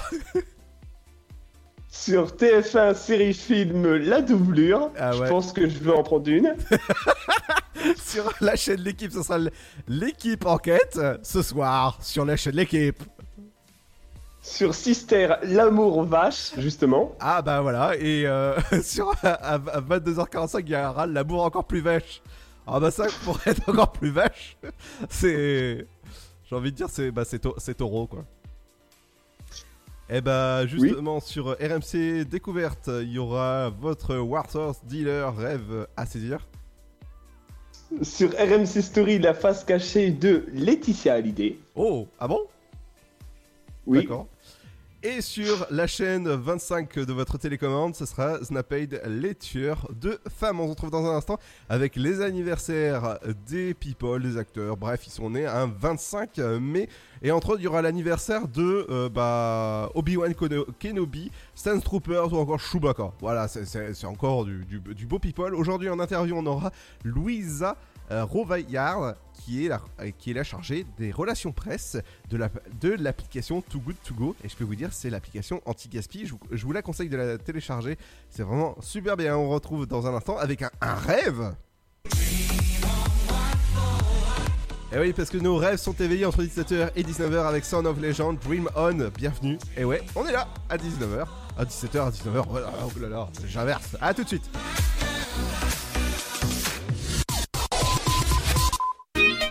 Sur 1.92 2.28
TF1 2.36 2.94
série 2.96 3.34
film 3.34 3.96
La 3.96 4.22
Doublure. 4.22 4.92
Ah 4.98 5.12
ouais. 5.16 5.26
Je 5.26 5.30
pense 5.30 5.52
que 5.54 5.68
je 5.68 5.80
vais 5.80 5.92
en 5.92 6.04
prendre 6.04 6.30
une. 6.30 6.56
sur 7.98 8.32
la 8.42 8.56
chaîne 8.56 8.80
L'équipe, 8.82 9.12
ce 9.12 9.24
sera 9.24 9.40
l'équipe 9.88 10.46
enquête 10.46 11.00
ce 11.24 11.42
soir 11.42 11.98
sur 12.02 12.26
la 12.26 12.38
chaîne 12.38 12.56
L'équipe. 12.56 13.02
Sur 14.42 14.74
Sister, 14.76 15.36
L'amour 15.44 16.04
vache, 16.04 16.52
justement. 16.58 17.16
Ah 17.20 17.42
bah 17.42 17.62
voilà, 17.62 17.96
et 17.98 18.26
euh, 18.26 18.56
sur 18.84 19.12
à, 19.24 19.54
à 19.56 19.58
22h45, 19.60 20.62
il 20.66 20.70
y 20.70 20.76
aura 20.76 21.06
l'amour 21.06 21.44
encore 21.44 21.66
plus 21.66 21.82
vache. 21.82 22.22
Ah 22.66 22.80
bah 22.80 22.90
ça, 22.90 23.06
pour 23.26 23.40
être 23.48 23.68
encore 23.70 23.92
plus 23.92 24.10
vache, 24.12 24.58
c'est. 25.10 25.86
J'ai 26.50 26.56
envie 26.56 26.72
de 26.72 26.78
dire, 26.78 26.88
c'est 26.90 27.12
bah, 27.12 27.26
c'est 27.26 27.40
tau- 27.40 27.56
c'est 27.58 27.76
taureau 27.76 28.08
quoi. 28.08 28.24
Et 30.12 30.22
bah 30.22 30.66
justement 30.66 31.20
sur 31.20 31.56
RMC 31.60 32.26
Découverte, 32.26 32.90
il 33.02 33.12
y 33.12 33.20
aura 33.20 33.70
votre 33.70 34.18
Warhorse 34.18 34.84
Dealer 34.86 35.36
rêve 35.36 35.88
à 35.96 36.06
saisir. 36.08 36.48
Sur 38.02 38.32
RMC 38.32 38.82
Story, 38.82 39.20
La 39.20 39.34
face 39.34 39.64
cachée 39.64 40.12
de 40.12 40.46
Laetitia 40.54 41.16
Hallyday. 41.16 41.58
Oh, 41.76 42.08
ah 42.20 42.28
bon? 42.28 42.42
Oui. 43.86 44.02
D'accord. 44.02 44.28
Et 45.02 45.22
sur 45.22 45.66
la 45.72 45.88
chaîne 45.88 46.28
25 46.28 47.00
de 47.00 47.14
votre 47.14 47.38
télécommande, 47.38 47.96
ce 47.96 48.06
sera 48.06 48.44
Snapade 48.44 49.02
les 49.08 49.34
tueurs 49.34 49.88
de 49.98 50.20
femmes. 50.30 50.60
On 50.60 50.66
se 50.66 50.72
retrouve 50.72 50.92
dans 50.92 51.06
un 51.06 51.16
instant 51.16 51.40
avec 51.70 51.96
les 51.96 52.20
anniversaires 52.20 53.18
des 53.48 53.74
people, 53.74 54.22
des 54.22 54.36
acteurs. 54.36 54.76
Bref, 54.76 55.08
ils 55.08 55.12
sont 55.12 55.30
nés 55.30 55.46
un 55.46 55.68
25 55.68 56.38
mai. 56.60 56.90
Et 57.22 57.32
entre 57.32 57.52
autres, 57.52 57.62
il 57.62 57.64
y 57.64 57.68
aura 57.68 57.82
l'anniversaire 57.82 58.50
de 58.50 58.88
euh, 58.90 59.08
bah, 59.08 59.90
Obi-Wan 59.96 60.34
Kenobi, 60.78 61.32
Stan 61.56 61.80
Troopers 61.80 62.34
ou 62.34 62.38
encore 62.38 62.60
Chewbacca. 62.60 63.14
Voilà, 63.22 63.48
c'est- 63.48 64.04
encore 64.06 64.44
du, 64.46 64.82
beau 65.08 65.20
people. 65.20 65.56
Aujourd'hui, 65.56 65.90
en 65.90 66.00
interview, 66.00 66.36
on 66.38 66.46
aura 66.46 66.72
Louisa 67.06 67.78
Rovaillard, 68.12 69.16
qui 69.34 69.66
est, 69.66 69.70
la, 69.70 69.82
euh, 70.02 70.12
qui 70.18 70.32
est 70.32 70.34
la 70.34 70.44
chargée 70.44 70.86
des 70.98 71.12
relations 71.12 71.52
presse 71.52 71.98
de 72.30 72.38
la- 72.38 72.50
de 72.82 72.90
l'application 72.92 73.62
Too 73.62 73.80
Good 73.80 73.96
To 74.04 74.14
Go. 74.14 74.36
Et 74.44 74.50
je 74.50 74.56
peux 74.56 74.64
vous 74.64 74.76
dire, 74.76 74.90
c'est 74.94 75.10
l'application 75.10 75.62
anti-gaspi. 75.66 76.28
Je, 76.52 76.66
vous- 76.66 76.72
la 76.74 76.82
conseille 76.82 77.10
de 77.10 77.18
la 77.18 77.38
télécharger. 77.38 77.98
C'est 78.30 78.44
vraiment 78.44 78.76
super 78.82 79.16
bien. 79.18 79.36
On 79.38 79.50
retrouve 79.50 79.86
dans 79.88 80.06
un 80.08 80.14
instant 80.14 80.38
avec 80.38 80.62
un, 80.62 80.70
rêve. 80.82 81.54
Et 84.92 84.98
oui, 84.98 85.14
parce 85.14 85.30
que 85.30 85.38
nos 85.38 85.56
rêves 85.56 85.78
sont 85.78 85.94
éveillés 85.94 86.26
entre 86.26 86.42
17h 86.42 86.90
et 86.96 87.04
19h 87.04 87.46
avec 87.46 87.64
Sound 87.64 87.86
of 87.86 88.00
Legend, 88.02 88.38
Dream 88.40 88.68
On, 88.76 89.10
bienvenue. 89.16 89.60
Et 89.78 89.86
ouais, 89.86 90.02
on 90.16 90.26
est 90.26 90.32
là 90.32 90.48
à 90.68 90.78
19h, 90.78 91.28
à 91.58 91.64
17h, 91.64 92.08
à 92.08 92.10
19h, 92.10 92.44
oh 92.50 93.00
là 93.00 93.08
là, 93.10 93.28
j'inverse. 93.46 93.96
À 94.02 94.16
tout 94.16 94.24
de 94.24 94.28
suite. 94.30 94.50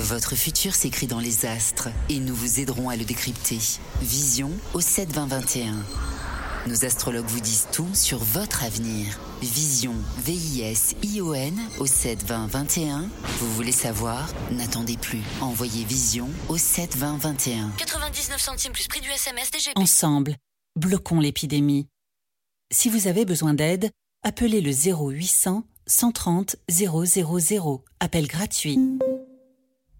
Votre 0.00 0.34
futur 0.34 0.74
s'écrit 0.74 1.06
dans 1.06 1.18
les 1.18 1.44
astres 1.44 1.90
et 2.08 2.20
nous 2.20 2.34
vous 2.34 2.58
aiderons 2.58 2.88
à 2.88 2.96
le 2.96 3.04
décrypter. 3.04 3.58
Vision 4.00 4.50
au 4.72 4.80
72021. 4.80 5.74
Nos 6.66 6.86
astrologues 6.86 7.26
vous 7.26 7.40
disent 7.40 7.68
tout 7.70 7.88
sur 7.92 8.18
votre 8.18 8.64
avenir. 8.64 9.20
Vision, 9.42 9.94
V-I-S-I-O-N 10.24 11.60
au 11.78 11.86
72021. 11.86 13.10
Vous 13.40 13.52
voulez 13.52 13.72
savoir? 13.72 14.26
N'attendez 14.50 14.96
plus. 14.96 15.20
Envoyez 15.42 15.84
Vision 15.84 16.30
au 16.48 16.56
72021. 16.56 17.72
99 17.76 18.40
centimes 18.40 18.72
plus 18.72 18.88
prix 18.88 19.02
du 19.02 19.10
SMS 19.10 19.50
DGP. 19.50 19.76
Ensemble, 19.76 20.36
bloquons 20.76 21.20
l'épidémie. 21.20 21.88
Si 22.72 22.88
vous 22.88 23.06
avez 23.06 23.26
besoin 23.26 23.52
d'aide, 23.52 23.90
appelez 24.22 24.62
le 24.62 24.72
0800 24.72 25.62
130 25.86 26.56
000. 26.70 27.04
Appel 28.00 28.26
gratuit. 28.26 28.78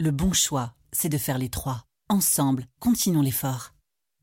Le 0.00 0.12
bon 0.12 0.32
choix, 0.32 0.74
c'est 0.92 1.08
de 1.08 1.18
faire 1.18 1.38
les 1.38 1.48
trois. 1.48 1.84
Ensemble, 2.08 2.66
continuons 2.78 3.20
l'effort. 3.20 3.74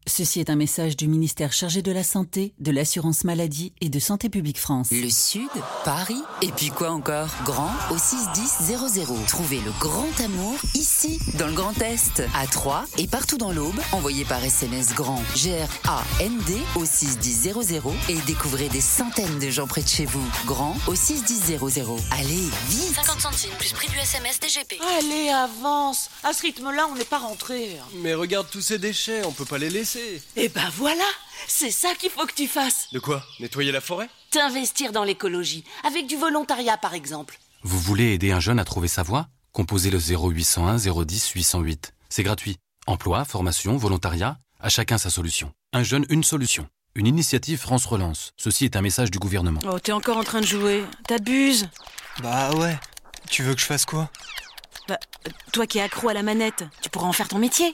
Ceci 0.07 0.39
est 0.39 0.51
un 0.51 0.55
message 0.55 0.95
du 0.95 1.07
ministère 1.07 1.51
chargé 1.51 1.81
de 1.81 1.91
la 1.91 2.03
Santé, 2.03 2.53
de 2.59 2.69
l'Assurance 2.71 3.23
Maladie 3.23 3.73
et 3.81 3.89
de 3.89 3.97
Santé 3.97 4.29
Publique 4.29 4.59
France. 4.59 4.89
Le 4.91 5.09
Sud, 5.09 5.49
Paris, 5.83 6.21
et 6.43 6.51
puis 6.51 6.69
quoi 6.69 6.91
encore? 6.91 7.29
Grand 7.43 7.71
au 7.89 7.97
61000. 7.97 9.25
Trouvez 9.27 9.59
le 9.61 9.71
grand 9.79 10.07
amour 10.23 10.57
ici, 10.75 11.19
dans 11.39 11.47
le 11.47 11.53
Grand 11.53 11.81
Est, 11.81 12.21
à 12.35 12.45
Troyes 12.45 12.85
et 12.99 13.07
partout 13.07 13.37
dans 13.37 13.51
l'Aube. 13.51 13.79
Envoyez 13.93 14.25
par 14.25 14.43
SMS 14.43 14.93
grand 14.93 15.21
G-R-A-N-D 15.35 16.53
au 16.75 16.85
61000 16.85 17.81
et 18.09 18.17
découvrez 18.27 18.69
des 18.69 18.81
centaines 18.81 19.39
de 19.39 19.49
gens 19.49 19.65
près 19.65 19.81
de 19.81 19.87
chez 19.87 20.05
vous. 20.05 20.25
Grand 20.45 20.77
au 20.87 20.93
61000. 20.93 21.57
Allez, 22.11 22.47
vite 22.69 22.95
50 22.95 23.21
centimes 23.21 23.51
plus 23.57 23.73
prix 23.73 23.89
du 23.89 23.97
SMS 23.97 24.39
DGP. 24.39 24.79
Allez, 24.99 25.29
avance 25.29 26.11
À 26.23 26.31
ce 26.31 26.43
rythme-là, 26.43 26.87
on 26.91 26.95
n'est 26.95 27.05
pas 27.05 27.19
rentré. 27.19 27.77
Mais 28.03 28.13
regarde 28.13 28.47
tous 28.51 28.61
ces 28.61 28.77
déchets, 28.77 29.25
on 29.25 29.31
peut 29.31 29.45
pas 29.45 29.57
les 29.57 29.71
laisser. 29.71 29.94
Eh 30.35 30.49
ben 30.49 30.69
voilà 30.75 31.05
C'est 31.47 31.71
ça 31.71 31.93
qu'il 31.95 32.09
faut 32.09 32.25
que 32.25 32.33
tu 32.33 32.47
fasses 32.47 32.87
De 32.91 32.99
quoi 32.99 33.23
Nettoyer 33.39 33.71
la 33.71 33.81
forêt 33.81 34.09
T'investir 34.31 34.91
dans 34.91 35.03
l'écologie, 35.03 35.63
avec 35.83 36.07
du 36.07 36.17
volontariat 36.17 36.77
par 36.77 36.93
exemple. 36.93 37.39
Vous 37.63 37.79
voulez 37.79 38.13
aider 38.13 38.31
un 38.31 38.39
jeune 38.39 38.59
à 38.59 38.65
trouver 38.65 38.87
sa 38.87 39.03
voie 39.03 39.27
Composez 39.53 39.89
le 39.89 39.99
0801 39.99 40.77
010 40.77 41.29
808. 41.31 41.93
C'est 42.09 42.23
gratuit. 42.23 42.57
Emploi, 42.87 43.23
formation, 43.25 43.77
volontariat, 43.77 44.37
à 44.59 44.69
chacun 44.69 44.97
sa 44.97 45.09
solution. 45.09 45.53
Un 45.73 45.83
jeune, 45.83 46.05
une 46.09 46.23
solution. 46.23 46.67
Une 46.93 47.07
initiative 47.07 47.59
France 47.59 47.85
Relance. 47.85 48.33
Ceci 48.37 48.65
est 48.65 48.75
un 48.75 48.81
message 48.81 49.11
du 49.11 49.19
gouvernement. 49.19 49.61
Oh, 49.65 49.79
t'es 49.79 49.91
encore 49.91 50.17
en 50.17 50.23
train 50.23 50.41
de 50.41 50.45
jouer. 50.45 50.83
T'abuses. 51.07 51.67
Bah 52.21 52.51
ouais. 52.55 52.77
Tu 53.29 53.43
veux 53.43 53.53
que 53.55 53.61
je 53.61 53.65
fasse 53.65 53.85
quoi 53.85 54.09
Bah, 54.87 54.99
euh, 55.27 55.31
toi 55.51 55.67
qui 55.67 55.77
es 55.77 55.81
accro 55.81 56.09
à 56.09 56.13
la 56.13 56.23
manette, 56.23 56.63
tu 56.81 56.89
pourras 56.89 57.07
en 57.07 57.13
faire 57.13 57.27
ton 57.27 57.39
métier. 57.39 57.73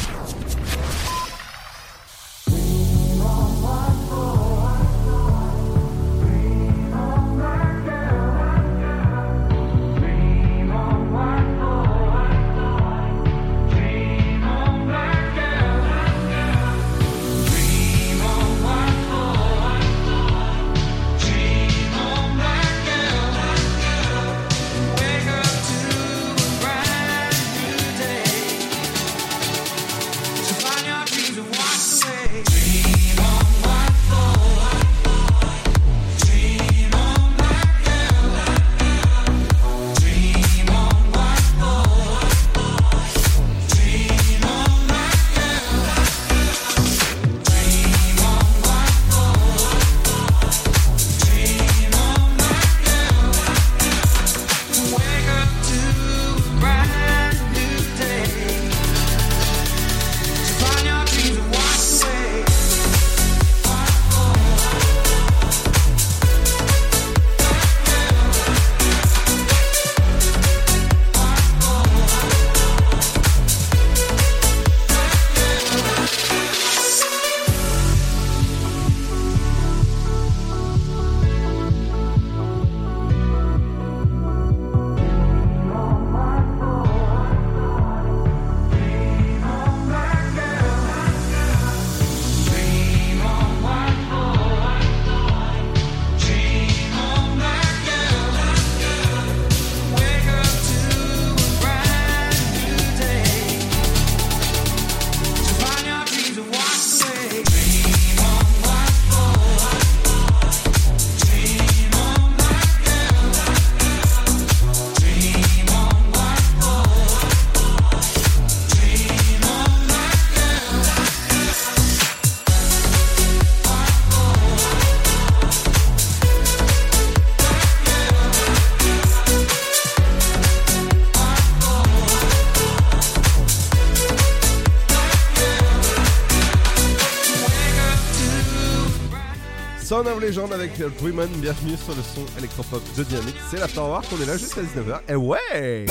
Legend 140.21 140.53
avec 140.53 140.77
Dreamin, 140.99 141.25
bienvenue 141.37 141.75
sur 141.83 141.95
le 141.95 142.03
son 142.03 142.23
électropop 142.37 142.81
de 142.95 143.03
Dynamique. 143.03 143.35
C'est 143.49 143.57
l'Afterwork, 143.59 144.05
on 144.15 144.21
est 144.21 144.25
là 144.27 144.37
jusqu'à 144.37 144.61
19h. 144.61 144.99
Et 145.09 145.15
ouais 145.15 145.85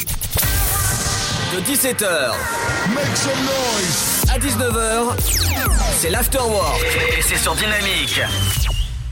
De 1.52 1.60
17h 1.60 2.32
Make 2.94 3.16
some 3.16 3.32
noise 3.42 4.24
À 4.32 4.38
19h, 4.38 5.16
c'est 5.98 6.10
l'Afterwork 6.10 6.80
et 7.18 7.22
c'est 7.22 7.38
sur 7.38 7.54
Dynamique. 7.56 8.20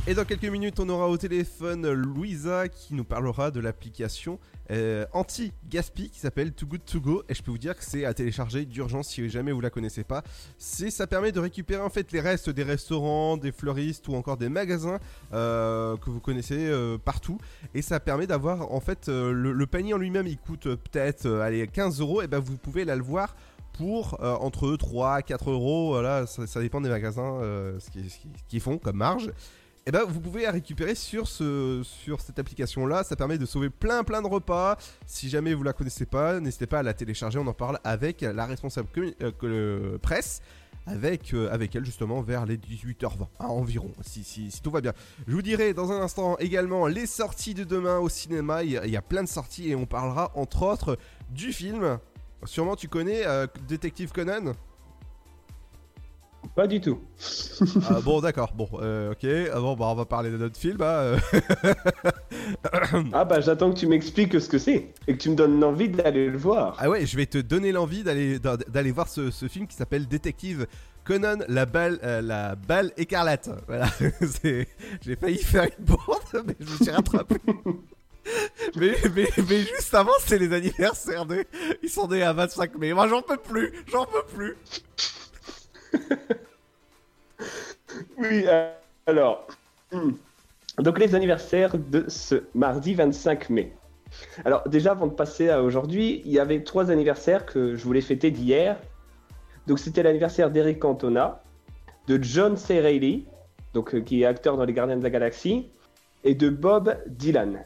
Et 0.09 0.15
dans 0.15 0.25
quelques 0.25 0.47
minutes, 0.47 0.81
on 0.81 0.89
aura 0.89 1.07
au 1.07 1.19
téléphone 1.19 1.93
Louisa 1.93 2.67
qui 2.71 2.95
nous 2.95 3.05
parlera 3.05 3.51
de 3.51 3.61
l'application 3.61 4.39
euh, 4.71 5.05
anti-gaspi 5.13 6.09
qui 6.09 6.19
s'appelle 6.19 6.53
Too 6.53 6.67
Good 6.67 6.85
To 6.87 6.99
Go. 6.99 7.23
Et 7.29 7.35
je 7.35 7.43
peux 7.43 7.51
vous 7.51 7.59
dire 7.59 7.77
que 7.77 7.85
c'est 7.85 8.07
à 8.07 8.15
télécharger 8.15 8.65
d'urgence 8.65 9.09
si 9.09 9.29
jamais 9.29 9.53
vous 9.53 9.61
la 9.61 9.69
connaissez 9.69 10.05
pas. 10.05 10.23
C'est, 10.57 10.89
ça 10.89 11.07
permet 11.07 11.31
de 11.31 11.41
récupérer 11.41 11.83
en 11.83 11.91
fait 11.91 12.11
les 12.13 12.23
restes 12.23 12.49
des 12.49 12.63
restaurants, 12.63 13.37
des 13.37 13.53
fleuristes 13.53 14.09
ou 14.09 14.15
encore 14.15 14.39
des 14.39 14.49
magasins 14.49 14.99
euh, 15.35 15.99
que 15.99 16.09
vous 16.09 16.21
connaissez 16.21 16.57
euh, 16.69 16.97
partout. 16.97 17.37
Et 17.75 17.83
ça 17.83 18.01
permet 18.01 18.27
d'avoir 18.27 18.73
en 18.73 18.81
fait 18.81 19.09
le, 19.09 19.67
panier 19.67 19.93
en 19.93 19.99
lui-même, 19.99 20.27
il 20.27 20.39
coûte 20.39 20.75
peut-être 20.75 21.31
allez, 21.33 21.67
15 21.67 22.01
euros. 22.01 22.23
Et 22.23 22.29
ben 22.29 22.39
vous 22.39 22.57
pouvez 22.57 22.87
là 22.87 22.97
le 22.97 23.03
voir 23.03 23.37
pour 23.75 24.19
entre 24.23 24.75
3 24.75 25.21
4 25.21 25.51
euros. 25.51 25.91
Voilà, 25.91 26.27
ça, 26.27 26.63
dépend 26.63 26.81
des 26.81 26.89
magasins 26.89 27.41
ce 27.79 27.91
qu'ils 27.91 28.09
qu'ils 28.49 28.61
font 28.63 28.79
comme 28.79 28.97
marge. 28.97 29.31
Et 29.89 29.91
ben 29.91 30.05
vous 30.07 30.21
pouvez 30.21 30.43
la 30.43 30.51
récupérer 30.51 30.95
sur, 30.95 31.27
ce, 31.27 31.81
sur 31.83 32.21
cette 32.21 32.39
application 32.39 32.85
là, 32.85 33.05
ça 33.05 33.17
permet 33.17 33.39
de 33.39 33.47
sauver 33.47 33.71
plein 33.71 34.05
plein 34.05 34.21
de 34.21 34.27
repas. 34.27 34.77
Si 35.07 35.31
jamais 35.31 35.55
vous 35.55 35.63
la 35.63 35.73
connaissez 35.73 36.05
pas, 36.05 36.41
n'hésitez 36.41 36.67
pas 36.67 36.81
à 36.81 36.83
la 36.83 36.93
télécharger, 36.93 37.39
on 37.39 37.47
en 37.47 37.55
parle 37.55 37.79
avec 37.85 38.21
la 38.21 38.45
responsable 38.45 38.87
euh, 39.23 39.97
presse, 39.97 40.43
avec, 40.85 41.33
euh, 41.33 41.51
avec 41.51 41.75
elle 41.75 41.87
justement 41.87 42.21
vers 42.21 42.45
les 42.45 42.59
18h20 42.59 43.29
hein, 43.41 43.47
environ, 43.47 43.91
si, 44.03 44.53
tout 44.63 44.71
va 44.71 44.83
bien. 44.83 44.93
Je 45.27 45.33
vous 45.33 45.41
dirai 45.41 45.73
dans 45.73 45.91
un 45.91 46.03
instant 46.03 46.37
également 46.37 46.87
les 46.87 47.07
sorties 47.07 47.55
de 47.55 47.65
demain 47.65 47.97
au 47.97 48.11
cinéma, 48.11 48.65
il 48.65 48.73
y 48.73 48.77
a, 48.77 48.85
il 48.85 48.93
y 48.93 48.97
a 48.99 49.01
plein 49.01 49.23
de 49.23 49.29
sorties 49.29 49.71
et 49.71 49.75
on 49.75 49.87
parlera 49.87 50.33
entre 50.35 50.65
autres 50.65 50.99
du 51.31 51.51
film. 51.51 51.99
Sûrement 52.45 52.77
tu 52.77 52.89
connais 52.89 53.27
euh, 53.27 53.47
Détective 53.67 54.13
Conan? 54.13 54.53
Pas 56.55 56.67
du 56.67 56.81
tout. 56.81 56.99
Ah, 57.89 58.01
bon, 58.03 58.21
d'accord. 58.21 58.53
Bon, 58.55 58.69
euh, 58.81 59.13
ok. 59.13 59.27
Ah, 59.55 59.61
bon, 59.61 59.75
bah, 59.77 59.87
on 59.89 59.95
va 59.95 60.05
parler 60.05 60.31
de 60.31 60.37
notre 60.37 60.57
film. 60.59 60.79
hein. 60.83 61.17
Ah 63.13 63.25
bah 63.25 63.41
j'attends 63.41 63.73
que 63.73 63.79
tu 63.79 63.87
m'expliques 63.87 64.41
ce 64.41 64.49
que 64.49 64.59
c'est 64.59 64.89
et 65.07 65.13
que 65.13 65.19
tu 65.19 65.31
me 65.31 65.35
donnes 65.35 65.61
l'envie 65.61 65.89
d'aller 65.89 66.29
le 66.29 66.39
voir. 66.39 66.77
Ah 66.79 66.89
ouais, 66.89 67.07
je 67.07 67.17
vais 67.17 67.27
te 67.27 67.39
donner 67.39 67.73
l'envie 67.73 68.03
d'aller 68.03 68.39
d'a- 68.39 68.57
d'aller 68.57 68.91
voir 68.93 69.09
ce, 69.09 69.31
ce 69.31 69.47
film 69.49 69.67
qui 69.67 69.77
s'appelle 69.77 70.07
Détective 70.07 70.67
Conan 71.05 71.39
la 71.49 71.67
balle 71.67 71.99
euh, 72.03 72.21
la 72.23 72.55
balle 72.55 72.93
écarlate. 72.97 73.51
Voilà, 73.67 73.87
j'ai 74.43 75.17
failli 75.17 75.39
faire 75.39 75.65
une 75.65 75.85
bourde, 75.85 76.45
mais 76.47 76.55
je 76.61 76.73
me 76.73 76.77
suis 76.77 76.91
rattrapé. 76.91 77.37
mais, 78.77 78.95
mais, 79.15 79.29
mais 79.49 79.61
juste 79.61 79.95
avant, 79.95 80.13
c'est 80.25 80.39
les 80.39 80.53
anniversaires 80.53 81.27
de. 81.27 81.45
Ils 81.83 81.89
sont 81.91 82.09
nés 82.09 82.23
à 82.23 82.33
25 82.33 82.77
mai. 82.79 82.93
Moi, 82.93 83.09
j'en 83.09 83.23
peux 83.23 83.37
plus, 83.39 83.73
j'en 83.91 84.05
peux 84.07 84.25
plus. 84.35 84.57
Oui, 88.19 88.45
euh, 88.47 88.73
alors. 89.07 89.47
hmm. 89.93 90.13
Donc 90.79 90.99
les 90.99 91.15
anniversaires 91.15 91.77
de 91.77 92.05
ce 92.09 92.45
mardi 92.55 92.95
25 92.95 93.51
mai. 93.51 93.73
Alors 94.45 94.69
déjà, 94.69 94.93
avant 94.93 95.07
de 95.07 95.13
passer 95.13 95.49
à 95.49 95.63
aujourd'hui, 95.63 96.23
il 96.25 96.33
y 96.33 96.39
avait 96.39 96.63
trois 96.63 96.91
anniversaires 96.91 97.47
que 97.47 97.75
je 97.75 97.85
voulais 97.85 98.01
fêter 98.01 98.31
d'hier. 98.31 98.77
Donc 99.67 99.79
c'était 99.79 100.03
l'anniversaire 100.03 100.51
d'Eric 100.51 100.79
Cantona, 100.79 101.43
de 102.07 102.23
John 102.23 102.57
C. 102.57 103.25
Donc, 103.75 103.95
euh, 103.95 104.01
qui 104.01 104.23
est 104.23 104.27
acteur 104.27 104.57
dans 104.57 104.65
Les 104.65 104.73
Gardiens 104.73 104.97
de 104.97 105.03
la 105.03 105.11
Galaxie, 105.11 105.69
et 106.25 106.35
de 106.35 106.49
Bob 106.49 106.97
Dylan. 107.07 107.65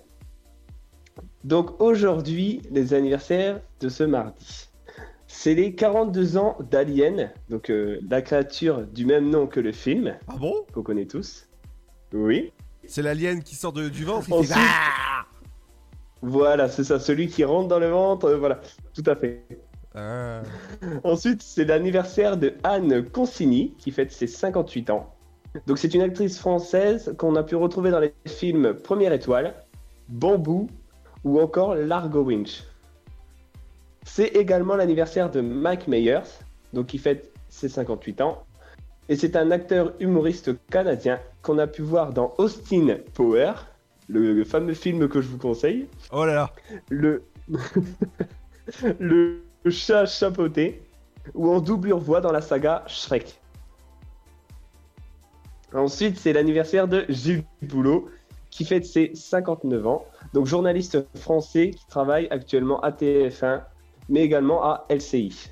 Donc 1.44 1.80
aujourd'hui, 1.80 2.60
les 2.70 2.92
anniversaires 2.94 3.60
de 3.80 3.88
ce 3.88 4.04
mardi. 4.04 4.71
C'est 5.42 5.54
les 5.54 5.74
42 5.74 6.36
ans 6.36 6.56
d'Alien, 6.70 7.32
donc 7.48 7.68
euh, 7.68 7.98
la 8.08 8.22
créature 8.22 8.86
du 8.86 9.04
même 9.04 9.28
nom 9.28 9.48
que 9.48 9.58
le 9.58 9.72
film. 9.72 10.14
Ah 10.28 10.36
bon? 10.38 10.54
Qu'on 10.72 10.84
connaît 10.84 11.06
tous. 11.06 11.48
Oui. 12.12 12.52
C'est 12.86 13.02
l'alien 13.02 13.42
qui 13.42 13.56
sort 13.56 13.72
de- 13.72 13.88
du 13.88 14.04
ventre. 14.04 14.32
Ensuite- 14.32 14.52
fait 14.54 14.60
Ah 14.60 15.24
Voilà, 16.22 16.68
c'est 16.68 16.84
ça, 16.84 17.00
celui 17.00 17.26
qui 17.26 17.42
rentre 17.42 17.66
dans 17.66 17.80
le 17.80 17.88
ventre, 17.88 18.26
euh, 18.26 18.36
voilà, 18.36 18.60
tout 18.94 19.02
à 19.04 19.16
fait. 19.16 19.42
Ah. 19.96 20.42
Ensuite, 21.02 21.42
c'est 21.42 21.64
l'anniversaire 21.64 22.36
de 22.36 22.54
Anne 22.62 23.04
Consigny, 23.10 23.74
qui 23.78 23.90
fête 23.90 24.12
ses 24.12 24.28
58 24.28 24.90
ans. 24.90 25.12
Donc, 25.66 25.76
c'est 25.78 25.92
une 25.92 26.02
actrice 26.02 26.38
française 26.38 27.16
qu'on 27.18 27.34
a 27.34 27.42
pu 27.42 27.56
retrouver 27.56 27.90
dans 27.90 27.98
les 27.98 28.14
films 28.28 28.74
Première 28.74 29.12
Étoile, 29.12 29.54
Bambou 30.08 30.68
ou 31.24 31.40
encore 31.40 31.74
Largo 31.74 32.22
Winch. 32.22 32.62
C'est 34.04 34.28
également 34.28 34.76
l'anniversaire 34.76 35.30
de 35.30 35.40
Mike 35.40 35.88
Myers, 35.88 36.20
donc 36.72 36.86
qui 36.86 36.98
fête 36.98 37.32
ses 37.48 37.68
58 37.68 38.20
ans. 38.20 38.44
Et 39.08 39.16
c'est 39.16 39.36
un 39.36 39.50
acteur 39.50 39.92
humoriste 40.00 40.50
canadien 40.70 41.20
qu'on 41.42 41.58
a 41.58 41.66
pu 41.66 41.82
voir 41.82 42.12
dans 42.12 42.34
Austin 42.38 42.96
Power, 43.14 43.52
le, 44.08 44.32
le 44.32 44.44
fameux 44.44 44.74
film 44.74 45.08
que 45.08 45.20
je 45.20 45.28
vous 45.28 45.38
conseille. 45.38 45.86
Oh 46.12 46.24
là 46.24 46.34
là. 46.34 46.52
Le, 46.88 47.22
le 48.98 49.42
chat 49.68 50.06
chapeauté, 50.06 50.82
ou 51.34 51.50
en 51.50 51.60
doublure 51.60 51.98
voix 51.98 52.20
dans 52.20 52.32
la 52.32 52.40
saga 52.40 52.84
Shrek. 52.86 53.40
Ensuite, 55.74 56.18
c'est 56.18 56.32
l'anniversaire 56.32 56.86
de 56.86 57.04
Gilles 57.08 57.44
Boulot, 57.62 58.08
qui 58.50 58.64
fête 58.64 58.84
ses 58.84 59.12
59 59.14 59.86
ans. 59.86 60.04
Donc, 60.34 60.46
journaliste 60.46 60.98
français 61.16 61.70
qui 61.70 61.86
travaille 61.86 62.28
actuellement 62.30 62.80
à 62.80 62.90
TF1, 62.90 63.62
mais 64.08 64.20
également 64.22 64.62
à 64.64 64.86
LCI. 64.90 65.50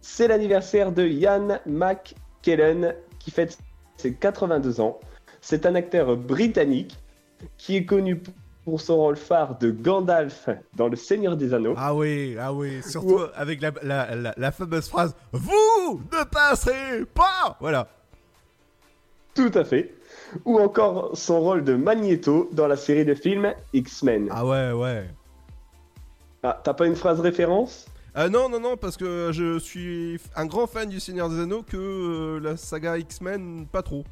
C'est 0.00 0.28
l'anniversaire 0.28 0.92
de 0.92 1.06
Ian 1.06 1.58
McKellen, 1.66 2.94
qui 3.18 3.30
fête 3.30 3.58
ses 3.96 4.14
82 4.14 4.80
ans. 4.80 4.98
C'est 5.40 5.66
un 5.66 5.74
acteur 5.74 6.16
britannique 6.16 6.96
qui 7.58 7.76
est 7.76 7.84
connu 7.84 8.22
pour 8.64 8.80
son 8.80 8.96
rôle 8.96 9.16
phare 9.16 9.58
de 9.58 9.70
Gandalf 9.70 10.48
dans 10.76 10.88
Le 10.88 10.96
Seigneur 10.96 11.36
des 11.36 11.54
Anneaux. 11.54 11.74
Ah 11.76 11.94
oui, 11.94 12.36
ah 12.38 12.52
oui, 12.52 12.82
surtout 12.82 13.20
avec 13.34 13.60
la, 13.62 13.72
la, 13.82 14.14
la- 14.14 14.34
la 14.36 14.52
fameuse 14.52 14.88
phrase 14.88 15.14
Vous 15.32 16.00
ne 16.12 16.24
passerez 16.24 17.04
pas 17.14 17.56
Voilà. 17.60 17.88
Tout 19.34 19.50
à 19.54 19.64
fait. 19.64 19.94
Ou 20.44 20.58
encore 20.58 21.16
son 21.16 21.40
rôle 21.40 21.64
de 21.64 21.74
Magneto 21.74 22.48
dans 22.52 22.66
la 22.66 22.76
série 22.76 23.04
de 23.04 23.14
films 23.14 23.54
X-Men. 23.72 24.28
Ah 24.30 24.44
ouais, 24.44 24.72
ouais. 24.72 25.06
Ah, 26.42 26.60
t'as 26.62 26.74
pas 26.74 26.86
une 26.86 26.96
phrase 26.96 27.20
référence? 27.20 27.86
Euh, 28.16 28.28
non, 28.28 28.48
non, 28.48 28.60
non, 28.60 28.76
parce 28.76 28.96
que 28.96 29.30
je 29.32 29.58
suis 29.58 30.18
un 30.34 30.46
grand 30.46 30.66
fan 30.66 30.88
du 30.88 30.98
Seigneur 31.00 31.28
des 31.28 31.40
Anneaux 31.40 31.62
que 31.62 31.76
euh, 31.76 32.40
la 32.40 32.56
saga 32.56 32.98
X-Men, 32.98 33.66
pas 33.66 33.82
trop. 33.82 34.04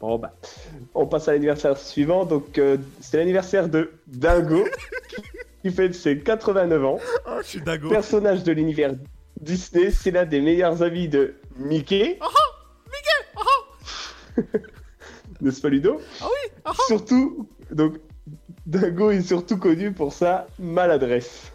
Bon 0.00 0.18
bah, 0.18 0.34
on 0.94 1.06
passe 1.06 1.28
à 1.28 1.32
l'anniversaire 1.32 1.76
suivant. 1.76 2.24
Donc 2.24 2.58
euh, 2.58 2.78
c'est 3.00 3.18
l'anniversaire 3.18 3.68
de 3.68 3.92
Dingo, 4.06 4.64
qui 5.62 5.70
fête 5.70 5.94
ses 5.94 6.18
89 6.18 6.84
ans. 6.84 6.98
Oh, 7.26 7.38
je 7.42 7.46
suis 7.46 7.60
Dingo. 7.60 7.90
Personnage 7.90 8.42
de 8.44 8.52
l'univers 8.52 8.94
Disney, 9.40 9.90
c'est 9.90 10.10
l'un 10.10 10.24
des 10.24 10.40
meilleurs 10.40 10.82
amis 10.82 11.08
de 11.08 11.34
Mickey. 11.56 12.18
N'est-ce 15.40 15.60
pas 15.60 15.68
Ludo? 15.68 16.00
Ah 16.20 16.26
oui 16.26 16.72
Surtout, 16.86 17.48
donc, 17.70 17.94
Dingo 18.70 19.10
est 19.10 19.22
surtout 19.22 19.58
connu 19.58 19.92
pour 19.92 20.12
sa 20.12 20.46
maladresse. 20.60 21.52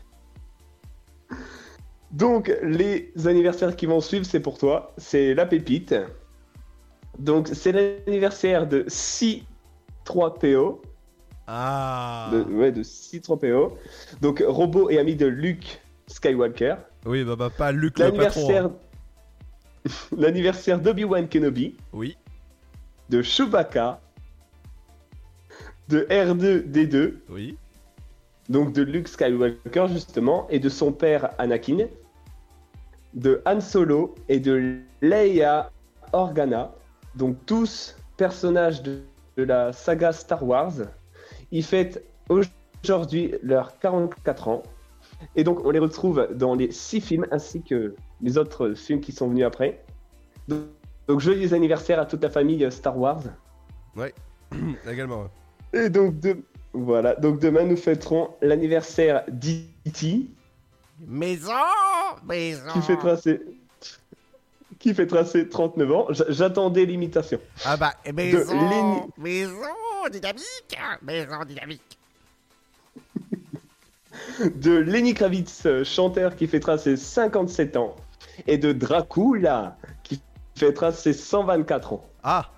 Donc, 2.12 2.52
les 2.62 3.14
anniversaires 3.26 3.78
qui 3.78 3.86
vont 3.86 4.02
suivre, 4.02 4.26
c'est 4.26 4.42
pour 4.42 4.58
toi. 4.58 4.94
C'est 4.98 5.34
la 5.34 5.46
pépite. 5.46 5.96
Donc, 7.18 7.48
c'est 7.54 7.72
l'anniversaire 7.72 8.68
de 8.68 8.84
6-3PO. 8.90 10.82
Ah 11.48 12.32
De, 12.34 12.42
ouais, 12.42 12.74
de 12.74 12.84
6-3PO. 12.84 13.72
Donc, 14.22 14.44
robot 14.46 14.90
et 14.90 15.00
ami 15.00 15.16
de 15.16 15.28
Luke 15.28 15.82
Skywalker. 16.08 16.76
Oui, 17.06 17.24
bah, 17.24 17.38
bah 17.38 17.50
pas 17.50 17.72
le 17.72 17.92
patron. 17.92 18.08
L'anniversaire... 18.08 18.66
hein. 18.66 18.76
L'anniversaire 20.18 20.82
d'Obi-Wan 20.82 21.30
Kenobi. 21.30 21.78
Oui. 21.94 22.18
De 23.10 23.22
Chewbacca. 23.22 24.02
De 25.90 26.02
R2D2. 26.10 27.14
Oui. 27.30 27.58
Donc 28.50 28.74
de 28.74 28.82
Luke 28.84 29.08
Skywalker 29.08 29.88
justement, 29.90 30.48
et 30.50 30.60
de 30.60 30.70
son 30.70 30.92
père 30.92 31.30
Anakin. 31.38 31.88
De 33.14 33.42
Han 33.46 33.62
Solo 33.62 34.16
et 34.28 34.40
de 34.40 34.80
Leia 35.02 35.72
Organa. 36.12 36.74
Donc 37.16 37.38
tous 37.46 37.96
personnages 38.18 38.82
de, 38.84 39.02
de 39.38 39.44
la 39.44 39.72
saga 39.74 40.12
Star 40.12 40.44
Wars. 40.44 40.74
Ils 41.52 41.64
fêtent 41.64 42.04
aujourd'hui 42.30 43.36
leurs 43.42 43.80
44 43.80 44.48
ans. 44.48 44.64
Et 45.36 45.44
donc 45.44 45.64
on 45.64 45.72
les 45.72 45.80
retrouve 45.80 46.28
dans 46.34 46.56
les 46.56 46.72
six 46.72 47.00
films 47.00 47.26
ainsi 47.32 47.62
que 47.62 47.96
les 48.22 48.38
autres 48.38 48.74
films 48.74 49.02
qui 49.02 49.12
sont 49.12 49.30
venus 49.30 49.46
après. 49.46 49.84
Donc, 50.48 50.62
donc 51.08 51.20
joyeux 51.20 51.54
anniversaire 51.54 52.00
à 52.00 52.06
toute 52.06 52.24
la 52.24 52.30
famille 52.30 52.70
Star 52.72 52.98
Wars. 52.98 53.24
Ouais, 53.96 54.14
également. 54.92 55.30
Et 55.76 55.90
donc, 55.90 56.20
de... 56.22 56.38
voilà. 56.74 57.16
donc 57.16 57.40
demain, 57.40 57.66
nous 57.66 57.76
fêterons 57.76 58.30
l'anniversaire 58.42 59.24
d'E.T. 59.28 60.28
Maison 61.06 61.52
Maison 62.26 62.72
qui 62.72 62.82
fêtera 62.82 63.18
ses... 63.18 63.42
qui 64.80 64.94
fêtera 64.94 65.26
ses 65.26 65.50
39 65.50 65.92
ans. 65.92 66.08
J'attendais 66.30 66.86
l'imitation. 66.86 67.40
Ah 67.66 67.76
bah, 67.76 67.94
maison 68.14 68.56
Maison 69.18 69.54
dynamique 70.10 70.80
Maison 71.02 71.44
dynamique 71.46 71.98
De 74.56 74.78
Lenny 74.78 75.14
Kravitz, 75.14 75.68
chanteur 75.84 76.38
qui 76.38 76.48
fêtera 76.48 76.78
ses 76.78 76.96
57 76.96 77.76
ans. 77.76 77.98
Et 78.48 78.58
de 78.58 78.72
Dracula, 78.72 79.78
qui 80.04 80.22
fêtera 80.56 80.94
ses 80.94 81.12
124 81.12 81.94
ans. 81.94 82.06
Ah 82.24 82.50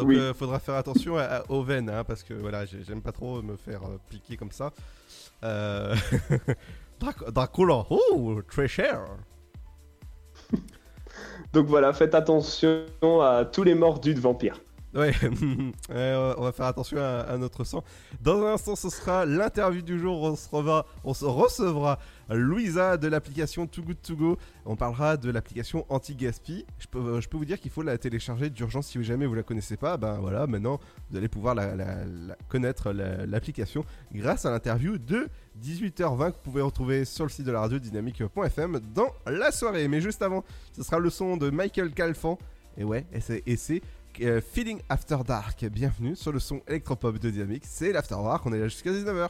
Donc 0.00 0.08
Oui. 0.08 0.18
euh, 0.18 0.34
faudra 0.34 0.58
faire 0.58 0.74
attention 0.74 1.16
à- 1.16 1.22
à- 1.22 1.42
aux 1.50 1.62
veines, 1.62 1.88
hein, 1.90 2.04
parce 2.04 2.22
que 2.22 2.34
voilà, 2.34 2.64
j'ai- 2.66 2.82
j'aime 2.82 3.00
pas 3.02 3.12
trop 3.12 3.40
me 3.42 3.56
faire 3.56 3.82
euh, 3.84 3.98
piquer 4.08 4.36
comme 4.36 4.50
ça. 4.52 4.72
Euh... 5.44 5.94
Drac- 7.00 7.30
Dracula, 7.30 7.84
oh, 7.90 8.40
très 8.50 8.68
cher 8.68 9.00
Donc 11.52 11.66
voilà, 11.66 11.92
faites 11.92 12.14
attention 12.14 12.84
à 13.22 13.44
tous 13.44 13.62
les 13.62 13.74
mordus 13.74 14.14
de 14.14 14.20
vampires. 14.20 14.60
Ouais, 14.92 15.12
euh, 15.90 16.34
on 16.36 16.42
va 16.42 16.50
faire 16.50 16.66
attention 16.66 16.98
à, 16.98 17.36
notre 17.38 17.62
sang. 17.62 17.84
Dans 18.20 18.42
un 18.44 18.54
instant, 18.54 18.74
ce 18.74 18.90
sera 18.90 19.24
l'interview 19.24 19.82
du 19.82 20.00
jour. 20.00 20.20
On 20.22 20.34
se, 20.34 20.48
reva- 20.48 20.84
on 21.04 21.14
se 21.14 21.24
recevra 21.24 22.00
Louisa 22.28 22.96
de 22.96 23.06
l'application 23.06 23.68
Too 23.68 23.82
Good 23.82 24.02
To 24.02 24.16
Go. 24.16 24.36
On 24.66 24.74
parlera 24.74 25.16
de 25.16 25.30
l'application 25.30 25.86
anti-gaspi. 25.90 26.66
Je 26.80 26.88
peux, 26.88 27.20
je 27.20 27.28
peux 27.28 27.36
vous 27.36 27.44
dire 27.44 27.60
qu'il 27.60 27.70
faut 27.70 27.82
la 27.82 27.98
télécharger 27.98 28.50
d'urgence 28.50 28.88
si 28.88 29.02
jamais 29.04 29.26
vous 29.26 29.34
la 29.34 29.44
connaissez 29.44 29.76
pas. 29.76 29.96
Ben 29.96 30.14
voilà, 30.18 30.48
maintenant 30.48 30.80
vous 31.10 31.16
allez 31.16 31.28
pouvoir 31.28 31.54
la, 31.54 31.68
connaître 32.48 32.90
la- 32.92 33.26
l'application 33.26 33.84
grâce 34.12 34.44
à 34.44 34.50
l'interview 34.50 34.98
de 34.98 35.28
18h20 35.62 36.30
que 36.30 36.34
vous 36.36 36.42
pouvez 36.42 36.62
retrouver 36.62 37.04
sur 37.04 37.24
le 37.24 37.30
site 37.30 37.46
de 37.46 37.52
la 37.52 37.60
radio 37.60 37.78
dynamique.fm 37.78 38.80
dans 38.92 39.14
la 39.26 39.52
soirée. 39.52 39.86
Mais 39.86 40.00
juste 40.00 40.22
avant, 40.22 40.42
ce 40.72 40.82
sera 40.82 40.98
le 40.98 41.10
son 41.10 41.36
de 41.36 41.48
Michael 41.50 41.92
Calfan. 41.92 42.38
Et 42.76 42.84
ouais, 42.84 43.04
et 43.46 43.56
c'est 43.56 43.82
euh, 44.22 44.40
Feeling 44.40 44.80
After 44.88 45.18
Dark. 45.26 45.64
Bienvenue 45.66 46.16
sur 46.16 46.32
le 46.32 46.38
son 46.38 46.60
électropop 46.68 47.18
de 47.18 47.30
Dynamique. 47.30 47.64
C'est 47.66 47.92
l'Afterwork, 47.92 48.44
on 48.46 48.52
est 48.52 48.58
là 48.58 48.68
jusqu'à 48.68 48.90
19h. 48.90 49.28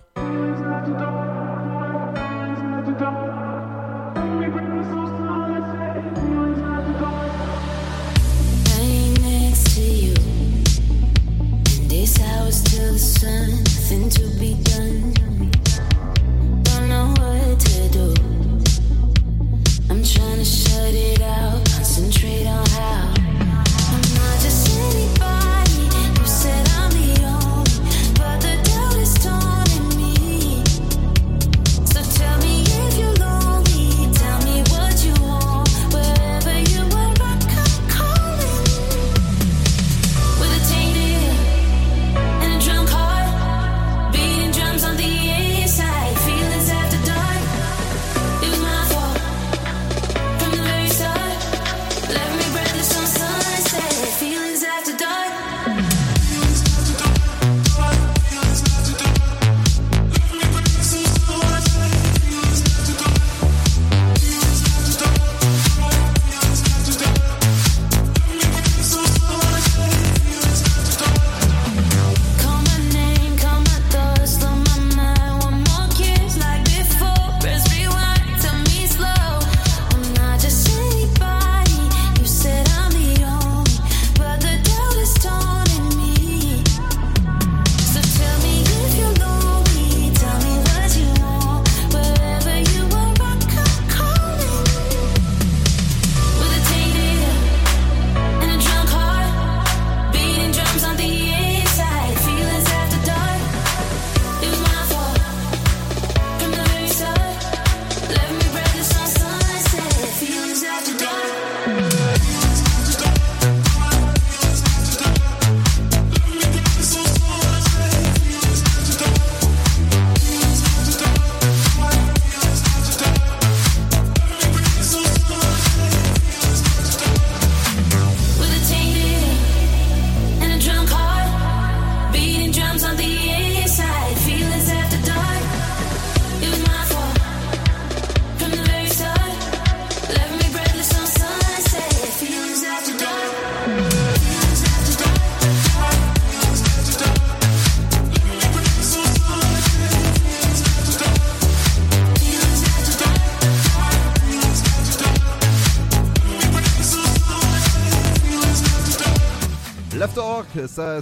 Lying 8.67 9.21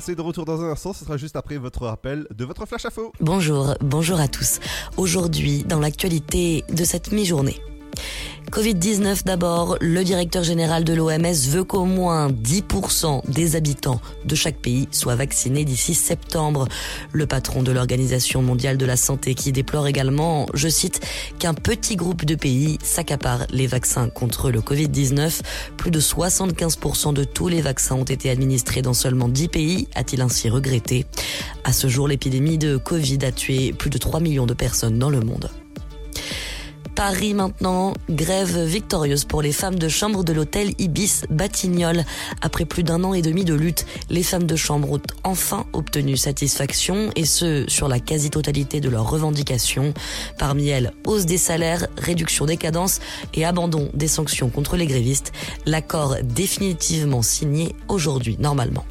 c'est 0.01 0.15
de 0.15 0.21
retour 0.21 0.45
dans 0.45 0.61
un 0.63 0.71
instant. 0.71 0.93
Ce 0.93 1.05
sera 1.05 1.17
juste 1.17 1.37
après 1.37 1.57
votre 1.57 1.87
rappel 1.87 2.27
de 2.35 2.45
votre 2.45 2.67
flash 2.67 2.87
info. 2.87 3.13
Bonjour, 3.21 3.75
bonjour 3.81 4.21
à 4.21 4.29
tous. 4.29 4.61
Aujourd'hui, 4.97 5.65
dans 5.65 5.81
l'actualité 5.81 6.65
de 6.69 6.85
cette 6.85 7.13
mi-journée. 7.13 7.61
Covid-19 8.59 9.25
d'abord, 9.25 9.77
le 9.81 10.03
directeur 10.03 10.43
général 10.43 10.83
de 10.83 10.93
l'OMS 10.93 11.49
veut 11.49 11.63
qu'au 11.63 11.85
moins 11.85 12.29
10% 12.29 13.31
des 13.31 13.55
habitants 13.55 14.01
de 14.25 14.35
chaque 14.35 14.57
pays 14.57 14.89
soient 14.91 15.15
vaccinés 15.15 15.65
d'ici 15.65 15.95
septembre. 15.95 16.67
Le 17.13 17.29
patron 17.29 17.63
de 17.63 17.71
l'Organisation 17.71 18.43
mondiale 18.43 18.77
de 18.77 18.85
la 18.85 18.97
santé 18.97 19.37
qui 19.37 19.53
déplore 19.53 19.87
également, 19.87 20.47
je 20.55 20.67
cite, 20.67 21.07
qu'un 21.39 21.55
petit 21.55 21.95
groupe 21.95 22.25
de 22.25 22.35
pays 22.35 22.79
s'accapare 22.83 23.47
les 23.51 23.69
vaccins 23.69 24.09
contre 24.09 24.51
le 24.51 24.59
Covid-19. 24.59 25.41
Plus 25.77 25.93
de 25.93 26.01
75% 26.01 27.15
de 27.15 27.23
tous 27.23 27.47
les 27.47 27.61
vaccins 27.61 27.95
ont 27.95 28.03
été 28.03 28.29
administrés 28.29 28.83
dans 28.83 28.93
seulement 28.93 29.29
10 29.29 29.49
pays, 29.51 29.89
a-t-il 29.95 30.21
ainsi 30.21 30.51
regretté. 30.51 31.07
À 31.63 31.73
ce 31.73 31.87
jour, 31.87 32.09
l'épidémie 32.09 32.59
de 32.59 32.77
Covid 32.77 33.19
a 33.25 33.31
tué 33.31 33.73
plus 33.73 33.91
de 33.91 33.99
3 33.99 34.19
millions 34.19 34.47
de 34.47 34.55
personnes 34.55 34.99
dans 34.99 35.11
le 35.11 35.21
monde. 35.21 35.49
Paris 36.99 37.33
maintenant, 37.33 37.95
grève 38.11 38.59
victorieuse 38.59 39.25
pour 39.25 39.41
les 39.41 39.53
femmes 39.53 39.79
de 39.79 39.89
chambre 39.89 40.25
de 40.25 40.33
l'hôtel 40.33 40.73
Ibis 40.81 41.27
Batignolles. 41.31 42.05
Après 42.43 42.65
plus 42.65 42.83
d'un 42.83 43.05
an 43.05 43.15
et 43.15 43.23
demi 43.23 43.45
de 43.45 43.55
lutte, 43.55 43.87
les 44.11 44.25
femmes 44.25 44.49
de 44.49 44.57
chambre 44.57 44.91
ont 44.91 45.01
enfin 45.23 45.65
obtenu 45.75 46.17
satisfaction 46.17 47.13
et 47.15 47.25
ce, 47.25 47.65
sur 47.69 47.87
la 47.87 48.01
quasi-totalité 48.01 48.81
de 48.81 48.89
leurs 48.89 49.09
revendications. 49.09 49.95
Parmi 50.41 50.71
elles, 50.71 50.93
hausse 51.07 51.25
des 51.25 51.39
salaires, 51.39 51.87
réduction 51.99 52.47
des 52.47 52.57
cadences 52.57 52.99
et 53.33 53.45
abandon 53.45 53.91
des 53.95 54.09
sanctions 54.09 54.49
contre 54.49 54.77
les 54.77 54.89
grévistes. 54.89 55.31
L'accord 55.67 56.17
définitivement 56.25 57.23
signé 57.23 57.77
aujourd'hui, 57.87 58.37
normalement 58.41 58.85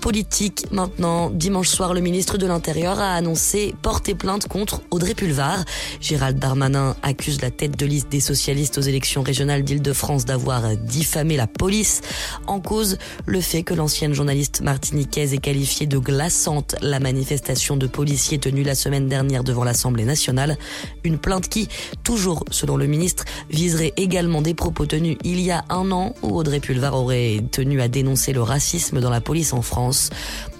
politique 0.00 0.66
maintenant. 0.70 1.30
Dimanche 1.30 1.68
soir, 1.68 1.94
le 1.94 2.00
ministre 2.00 2.38
de 2.38 2.46
l'Intérieur 2.46 2.98
a 2.98 3.14
annoncé 3.14 3.74
porter 3.82 4.14
plainte 4.14 4.48
contre 4.48 4.82
Audrey 4.90 5.14
Pulvar. 5.14 5.64
Gérald 6.00 6.38
Darmanin 6.38 6.96
accuse 7.02 7.40
la 7.42 7.50
tête 7.50 7.78
de 7.78 7.86
liste 7.86 8.08
des 8.08 8.20
socialistes 8.20 8.78
aux 8.78 8.82
élections 8.82 9.22
régionales 9.22 9.62
d'Île-de-France 9.62 10.24
d'avoir 10.24 10.76
diffamé 10.76 11.36
la 11.36 11.46
police. 11.46 12.00
En 12.46 12.60
cause, 12.60 12.98
le 13.26 13.40
fait 13.40 13.62
que 13.62 13.74
l'ancienne 13.74 14.14
journaliste 14.14 14.60
martiniquaise 14.60 15.34
ait 15.34 15.38
qualifié 15.38 15.86
de 15.86 15.98
glaçante 15.98 16.76
la 16.80 17.00
manifestation 17.00 17.76
de 17.76 17.86
policiers 17.86 18.38
tenue 18.38 18.62
la 18.62 18.74
semaine 18.74 19.08
dernière 19.08 19.44
devant 19.44 19.64
l'Assemblée 19.64 20.04
nationale. 20.04 20.56
Une 21.04 21.18
plainte 21.18 21.48
qui, 21.48 21.68
toujours 22.04 22.44
selon 22.50 22.76
le 22.76 22.86
ministre, 22.86 23.24
viserait 23.50 23.92
également 23.96 24.42
des 24.42 24.54
propos 24.54 24.86
tenus 24.86 25.16
il 25.24 25.40
y 25.40 25.50
a 25.50 25.64
un 25.68 25.90
an 25.90 26.14
où 26.22 26.36
Audrey 26.36 26.60
Pulvar 26.60 26.94
aurait 26.94 27.42
tenu 27.50 27.80
à 27.80 27.88
dénoncer 27.88 28.32
le 28.32 28.42
racisme 28.42 29.00
dans 29.00 29.10
la 29.10 29.20
police 29.20 29.52
en 29.52 29.62
France. 29.62 29.97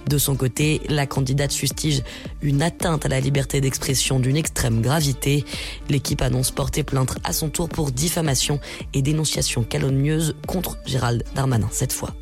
De 0.07 0.17
son 0.17 0.35
côté, 0.35 0.81
la 0.89 1.05
candidate 1.05 1.53
fustige 1.53 2.01
une 2.41 2.61
atteinte 2.61 3.05
à 3.05 3.09
la 3.09 3.19
liberté 3.19 3.61
d'expression 3.61 4.19
d'une 4.19 4.37
extrême 4.37 4.81
gravité. 4.81 5.45
L'équipe 5.89 6.21
annonce 6.21 6.51
porter 6.51 6.83
plainte 6.83 7.17
à 7.23 7.33
son 7.33 7.49
tour 7.49 7.69
pour 7.69 7.91
diffamation 7.91 8.59
et 8.93 9.01
dénonciation 9.01 9.63
calomnieuse 9.63 10.35
contre 10.47 10.77
Gérald 10.85 11.23
Darmanin 11.35 11.69
cette 11.71 11.93
fois. 11.93 12.15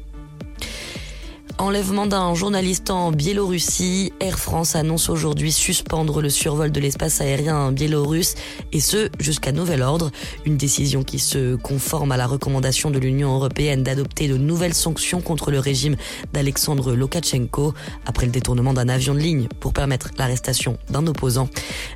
Enlèvement 1.59 2.05
d'un 2.05 2.35
journaliste 2.35 2.91
en 2.91 3.11
Biélorussie. 3.11 4.13
Air 4.19 4.37
France 4.37 4.75
annonce 4.75 5.09
aujourd'hui 5.09 5.51
suspendre 5.51 6.21
le 6.21 6.29
survol 6.29 6.71
de 6.71 6.79
l'espace 6.79 7.19
aérien 7.19 7.71
biélorusse 7.71 8.35
et 8.71 8.79
ce 8.79 9.09
jusqu'à 9.19 9.51
nouvel 9.51 9.81
ordre. 9.81 10.11
Une 10.45 10.55
décision 10.55 11.03
qui 11.03 11.17
se 11.17 11.55
conforme 11.55 12.11
à 12.11 12.17
la 12.17 12.27
recommandation 12.27 12.91
de 12.91 12.99
l'Union 12.99 13.33
européenne 13.33 13.81
d'adopter 13.81 14.27
de 14.27 14.37
nouvelles 14.37 14.75
sanctions 14.75 15.19
contre 15.19 15.49
le 15.49 15.57
régime 15.57 15.95
d'Alexandre 16.31 16.93
Lokachenko 16.93 17.73
après 18.05 18.27
le 18.27 18.31
détournement 18.31 18.75
d'un 18.75 18.87
avion 18.87 19.15
de 19.15 19.19
ligne 19.19 19.47
pour 19.59 19.73
permettre 19.73 20.11
l'arrestation 20.19 20.77
d'un 20.91 21.07
opposant. 21.07 21.49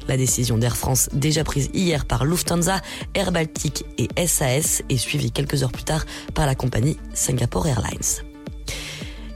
La 0.07 0.17
décision 0.17 0.57
d'Air 0.57 0.75
France 0.75 1.07
déjà 1.13 1.43
prise 1.43 1.69
hier 1.75 2.05
par 2.05 2.25
Lufthansa, 2.25 2.81
Air 3.13 3.31
Baltic 3.31 3.85
et 3.99 4.09
SAS 4.25 4.81
est 4.89 4.97
suivie 4.97 5.31
quelques 5.31 5.61
heures 5.61 5.71
plus 5.71 5.83
tard 5.83 6.03
par 6.33 6.47
la 6.47 6.55
compagnie 6.55 6.97
Singapore 7.13 7.67
Airlines. 7.67 8.30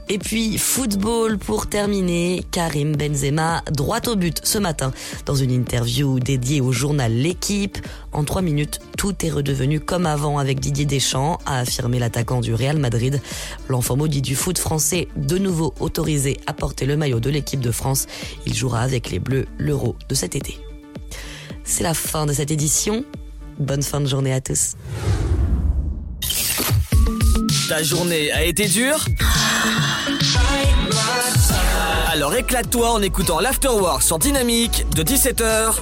Et 0.08 0.18
puis 0.18 0.56
football 0.56 1.36
pour 1.36 1.66
terminer, 1.66 2.44
Karim 2.52 2.94
Benzema 2.94 3.62
droit 3.72 4.00
au 4.06 4.14
but 4.14 4.40
ce 4.44 4.58
matin 4.58 4.92
dans 5.24 5.34
une 5.34 5.50
interview 5.50 6.20
dédiée 6.20 6.60
au 6.60 6.70
journal 6.70 7.12
L'équipe. 7.12 7.78
En 8.12 8.22
trois 8.22 8.40
minutes, 8.40 8.78
tout 8.96 9.26
est 9.26 9.30
redevenu 9.30 9.80
comme 9.80 10.06
avant 10.06 10.38
avec 10.38 10.60
Didier 10.60 10.84
Deschamps, 10.84 11.38
a 11.44 11.58
affirmé 11.58 11.98
l'attaquant 11.98 12.40
du 12.40 12.54
Real 12.54 12.78
Madrid. 12.78 13.20
L'enfant 13.68 13.96
maudit 13.96 14.22
du 14.22 14.36
foot 14.36 14.58
français, 14.58 15.08
de 15.16 15.38
nouveau 15.38 15.74
autorisé 15.80 16.38
à 16.46 16.52
porter 16.52 16.86
le 16.86 16.96
maillot 16.96 17.18
de 17.18 17.30
l'équipe 17.30 17.60
de 17.60 17.72
France. 17.72 18.06
Il 18.46 18.54
jouera 18.54 18.82
avec 18.82 19.10
les 19.10 19.18
Bleus 19.18 19.46
l'Euro 19.58 19.96
de 20.08 20.14
cet 20.14 20.36
été. 20.36 20.60
C'est 21.64 21.82
la 21.82 21.94
fin 21.94 22.26
de 22.26 22.32
cette 22.32 22.52
édition. 22.52 23.04
Bonne 23.58 23.82
fin 23.82 24.00
de 24.00 24.06
journée 24.06 24.32
à 24.32 24.40
tous. 24.40 24.76
Ta 27.68 27.82
journée 27.82 28.30
a 28.30 28.44
été 28.44 28.68
dure 28.68 29.04
Alors 32.12 32.34
éclate-toi 32.34 32.92
en 32.92 33.02
écoutant 33.02 33.40
l'Afterwork 33.40 34.02
sur 34.02 34.18
Dynamique 34.20 34.84
de 34.94 35.02
17h 35.02 35.74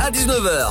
à 0.00 0.10
19h. 0.10 0.68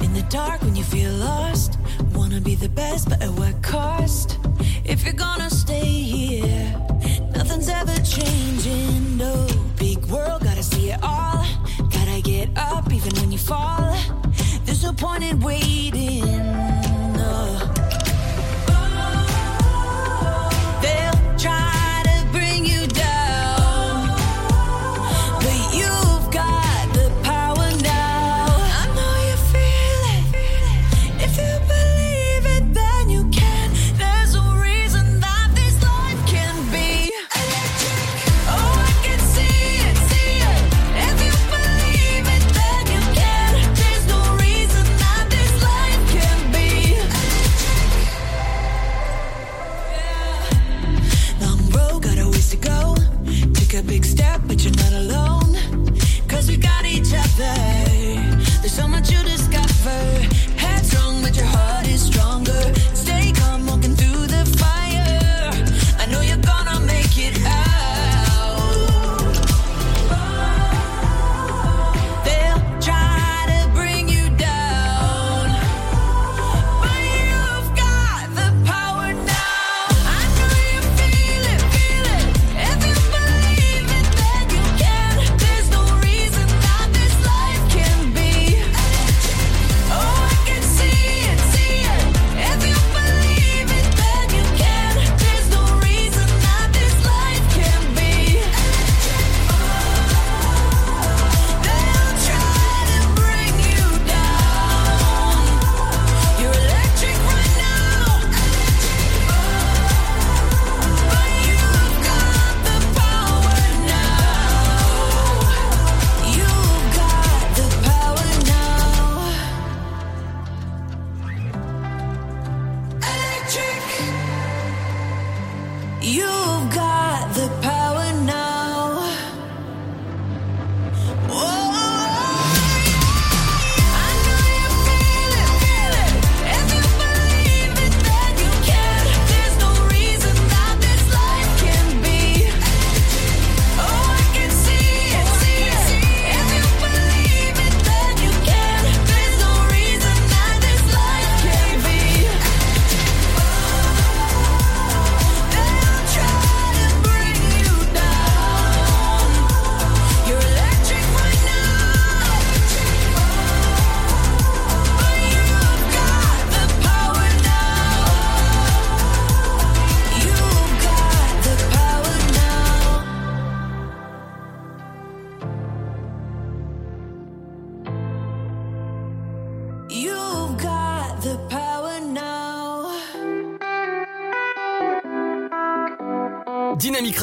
In 0.00 0.12
the 0.14 0.22
dark 0.30 0.62
when 0.62 0.76
you 0.76 0.84
feel 0.84 1.10
lost, 1.12 1.78
wanna 2.14 2.40
be 2.40 2.54
the 2.54 2.68
best, 2.68 3.08
but 3.08 3.20
at 3.22 3.30
what 3.30 3.60
cost? 3.62 4.38
If 4.84 5.04
you're 5.04 5.12
gonna 5.14 5.50
stay 5.50 5.84
here, 5.84 6.74
nothing's 7.34 7.68
ever 7.68 7.96
changing. 8.04 9.16
No 9.16 9.46
big 9.78 9.98
world, 10.06 10.44
gotta 10.44 10.62
see 10.62 10.90
it 10.90 10.98
all. 11.02 11.47
Gotta 12.28 12.46
get 12.46 12.58
up 12.58 12.92
even 12.92 13.12
when 13.20 13.32
you 13.32 13.38
fall. 13.38 13.96
There's 14.64 14.82
no 14.82 14.92
point 14.92 15.24
in 15.24 15.40
waiting. 15.40 16.26
No. 17.14 17.77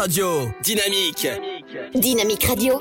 Radio, 0.05 0.53
dynamique. 0.61 1.27
Dynamique 1.95 2.43
Radio, 2.43 2.79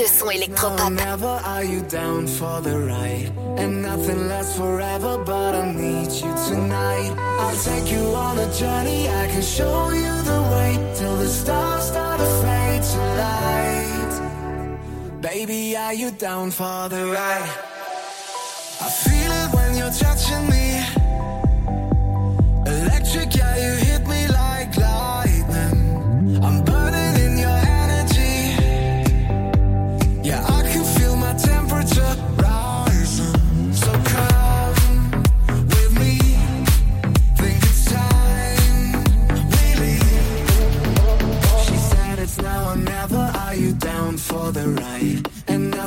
le 0.00 0.06
son 0.06 0.30
électropop. 0.30 0.90
Never 0.90 1.38
are 1.44 1.62
you 1.62 1.82
down 1.82 2.26
for 2.26 2.62
the 2.62 2.74
ride, 2.78 3.30
and 3.58 3.82
nothing 3.82 4.26
lasts 4.26 4.56
forever. 4.56 5.18
But 5.18 5.54
I 5.54 5.70
need 5.70 6.10
you 6.10 6.32
tonight. 6.48 7.12
I'll 7.38 7.54
take 7.62 7.92
you 7.92 8.06
on 8.14 8.38
a 8.38 8.50
journey. 8.54 9.06
I 9.06 9.28
can 9.28 9.42
show 9.42 9.90
you 9.90 10.22
the 10.22 10.40
way 10.54 10.78
till 10.94 11.16
the 11.18 11.28
stars 11.28 11.88
start 11.88 12.20
to 12.20 12.26
fade 12.40 12.82
to 12.82 12.98
light. 13.20 14.20
Baby, 15.20 15.76
are 15.76 15.92
you 15.92 16.10
down 16.10 16.50
for 16.52 16.88
the 16.88 17.04
ride? 17.04 17.50
I 18.80 18.88
feel 19.04 19.30
it 19.30 19.52
when 19.52 19.76
you're 19.76 19.92
touching 19.92 20.48
me. 20.48 20.55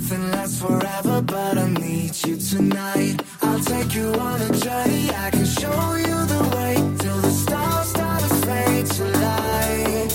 Nothing 0.09 0.31
lasts 0.31 0.59
forever, 0.59 1.21
but 1.21 1.57
I 1.57 1.69
need 1.69 2.25
you 2.25 2.37
tonight. 2.37 3.21
I'll 3.41 3.59
take 3.59 3.93
you 3.93 4.07
on 4.13 4.41
a 4.41 4.49
journey. 4.57 5.09
I 5.11 5.29
can 5.29 5.45
show 5.45 5.95
you 5.95 6.25
the 6.33 6.49
way 6.55 6.75
till 6.97 7.17
the 7.21 7.29
stars 7.29 7.89
start 7.89 8.21
to 8.23 8.29
fade 8.45 8.85
to 8.85 9.03
light. 9.25 10.11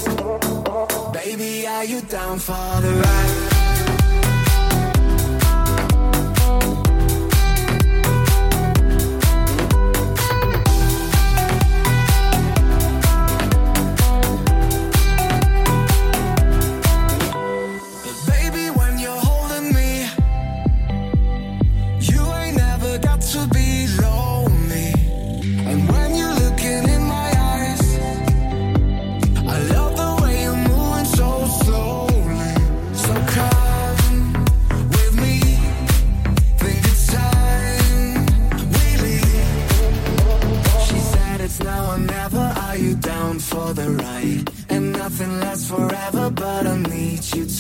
Baby, 1.13 1.67
are 1.67 1.85
you 1.85 2.01
down 2.03 2.39
for 2.39 2.81
the 2.81 2.93
ride? 3.05 3.44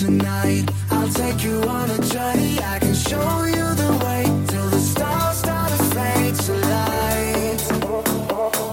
Tonight. 0.04 0.70
I'll 0.90 1.08
take 1.08 1.42
you 1.42 1.62
on 1.62 1.90
a 1.90 1.98
journey. 2.02 2.58
I 2.60 2.78
can 2.78 2.94
show 2.94 3.44
you 3.44 3.66
the 3.82 3.92
way 4.04 4.24
till 4.48 4.68
the 4.68 4.78
stars 4.78 5.38
start 5.38 5.70
to 5.70 5.78
fade 5.94 6.34
to 6.46 6.52
light. 6.72 7.60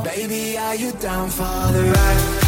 Baby, 0.04 0.58
are 0.58 0.76
you 0.76 0.92
down 0.94 1.30
for 1.30 1.72
the 1.72 1.84
ride? 1.96 2.41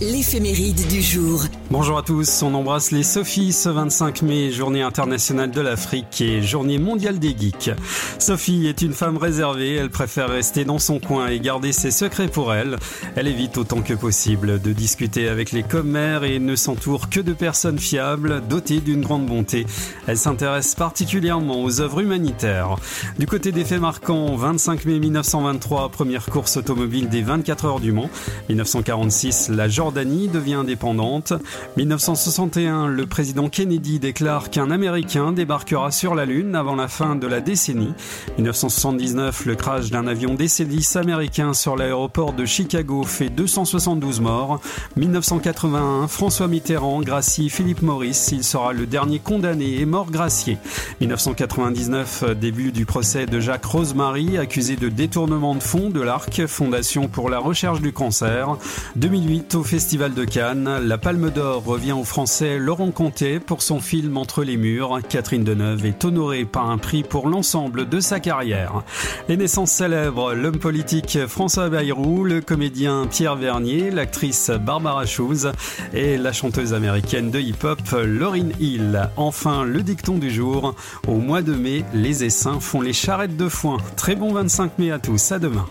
L'éphéméride. 0.00 0.86
Du 0.88 1.02
jour. 1.02 1.44
Bonjour 1.70 1.98
à 1.98 2.02
tous, 2.02 2.42
on 2.42 2.54
embrasse 2.54 2.90
les 2.90 3.02
Sophies 3.02 3.52
ce 3.52 3.68
25 3.68 4.22
mai, 4.22 4.50
journée 4.50 4.80
internationale 4.80 5.50
de 5.50 5.60
l'Afrique 5.60 6.22
et 6.22 6.40
journée 6.40 6.78
mondiale 6.78 7.18
des 7.18 7.36
geeks. 7.38 7.70
Sophie 8.18 8.66
est 8.66 8.80
une 8.80 8.94
femme 8.94 9.18
réservée, 9.18 9.74
elle 9.74 9.90
préfère 9.90 10.30
rester 10.30 10.64
dans 10.64 10.78
son 10.78 11.00
coin 11.00 11.28
et 11.28 11.38
garder 11.38 11.72
ses 11.72 11.90
secrets 11.90 12.28
pour 12.28 12.54
elle. 12.54 12.78
Elle 13.14 13.28
évite 13.28 13.58
autant 13.58 13.82
que 13.82 13.92
possible 13.92 14.60
de 14.60 14.72
discuter 14.72 15.28
avec 15.28 15.52
les 15.52 15.62
commères 15.62 16.24
et 16.24 16.38
ne 16.38 16.56
s'entoure 16.56 17.10
que 17.10 17.20
de 17.20 17.34
personnes 17.34 17.78
fiables, 17.78 18.42
dotées 18.48 18.80
d'une 18.80 19.02
grande 19.02 19.26
bonté. 19.26 19.66
Elle 20.06 20.18
s'intéresse 20.18 20.74
particulièrement 20.74 21.62
aux 21.62 21.82
œuvres 21.82 22.00
humanitaires. 22.00 22.76
Du 23.18 23.26
côté 23.26 23.52
des 23.52 23.66
faits 23.66 23.80
marquants, 23.80 24.34
25 24.34 24.86
mai 24.86 24.98
1923, 24.98 25.90
première 25.90 26.24
course 26.26 26.56
automobile 26.56 27.10
des 27.10 27.22
24 27.22 27.64
heures 27.66 27.80
du 27.80 27.92
Mans. 27.92 28.10
1946, 28.48 29.50
la 29.50 29.68
Devient 29.92 30.54
indépendante. 30.54 31.32
1961, 31.76 32.86
le 32.86 33.06
président 33.06 33.48
Kennedy 33.48 33.98
déclare 33.98 34.48
qu'un 34.50 34.70
Américain 34.70 35.32
débarquera 35.32 35.90
sur 35.90 36.14
la 36.14 36.24
Lune 36.24 36.54
avant 36.54 36.76
la 36.76 36.88
fin 36.88 37.16
de 37.16 37.26
la 37.26 37.40
décennie. 37.40 37.92
1979, 38.38 39.46
le 39.46 39.56
crash 39.56 39.90
d'un 39.90 40.06
avion 40.06 40.34
DC-10 40.34 40.96
américain 40.96 41.54
sur 41.54 41.76
l'aéroport 41.76 42.32
de 42.32 42.44
Chicago 42.44 43.02
fait 43.02 43.30
272 43.30 44.20
morts. 44.20 44.60
1981, 44.96 46.06
François 46.06 46.48
Mitterrand 46.48 47.00
gracie 47.00 47.50
Philippe 47.50 47.82
Maurice. 47.82 48.30
Il 48.32 48.44
sera 48.44 48.72
le 48.72 48.86
dernier 48.86 49.18
condamné 49.18 49.80
et 49.80 49.86
mort 49.86 50.10
gracié. 50.10 50.58
1999, 51.00 52.36
début 52.40 52.72
du 52.72 52.86
procès 52.86 53.26
de 53.26 53.40
Jacques 53.40 53.66
Rosemary, 53.66 54.38
accusé 54.38 54.76
de 54.76 54.88
détournement 54.88 55.54
de 55.54 55.62
fonds 55.62 55.90
de 55.90 56.00
l'ARC, 56.00 56.46
Fondation 56.46 57.08
pour 57.08 57.28
la 57.28 57.38
recherche 57.38 57.80
du 57.80 57.92
cancer. 57.92 58.56
2008, 58.96 59.56
au 59.56 59.64
Festival 59.64 59.79
Festival 59.80 60.12
de 60.12 60.26
Cannes. 60.26 60.68
La 60.84 60.98
Palme 60.98 61.30
d'Or 61.30 61.64
revient 61.64 61.92
au 61.92 62.04
Français 62.04 62.58
Laurent 62.58 62.90
Comté 62.90 63.40
pour 63.40 63.62
son 63.62 63.80
film 63.80 64.18
Entre 64.18 64.44
les 64.44 64.58
murs. 64.58 64.98
Catherine 65.08 65.42
Deneuve 65.42 65.86
est 65.86 66.04
honorée 66.04 66.44
par 66.44 66.68
un 66.68 66.76
prix 66.76 67.02
pour 67.02 67.30
l'ensemble 67.30 67.88
de 67.88 67.98
sa 67.98 68.20
carrière. 68.20 68.82
Les 69.30 69.38
naissances 69.38 69.72
célèbres, 69.72 70.34
l'homme 70.34 70.58
politique 70.58 71.20
François 71.26 71.70
Bayrou, 71.70 72.24
le 72.24 72.42
comédien 72.42 73.06
Pierre 73.10 73.36
Vernier, 73.36 73.90
l'actrice 73.90 74.50
Barbara 74.50 75.06
Shoes 75.06 75.50
et 75.94 76.18
la 76.18 76.34
chanteuse 76.34 76.74
américaine 76.74 77.30
de 77.30 77.40
hip-hop 77.40 77.80
Lauryn 78.04 78.50
Hill. 78.60 79.08
Enfin, 79.16 79.64
le 79.64 79.82
dicton 79.82 80.18
du 80.18 80.30
jour. 80.30 80.74
Au 81.08 81.14
mois 81.14 81.40
de 81.40 81.54
mai, 81.54 81.86
les 81.94 82.22
essaims 82.22 82.60
font 82.60 82.82
les 82.82 82.92
charrettes 82.92 83.38
de 83.38 83.48
foin. 83.48 83.78
Très 83.96 84.14
bon 84.14 84.34
25 84.34 84.78
mai 84.78 84.90
à 84.90 84.98
tous. 84.98 85.32
À 85.32 85.38
demain. 85.38 85.64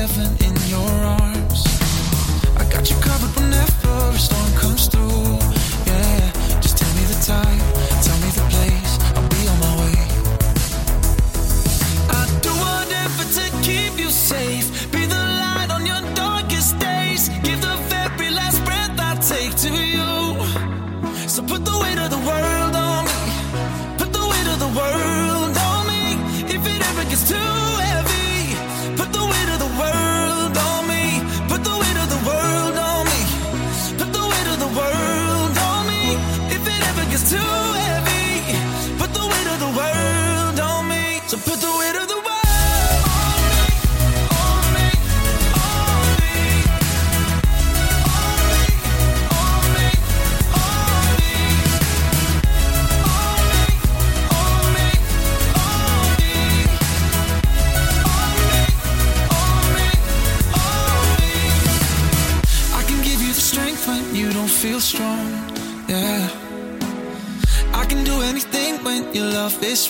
It's 0.00 0.37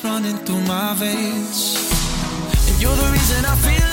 running 0.04 0.36
through 0.44 0.60
my 0.66 0.92
veins. 0.94 1.88
And 2.68 2.82
you're 2.82 2.94
the 2.94 3.10
reason 3.10 3.44
I 3.46 3.56
feel 3.56 3.87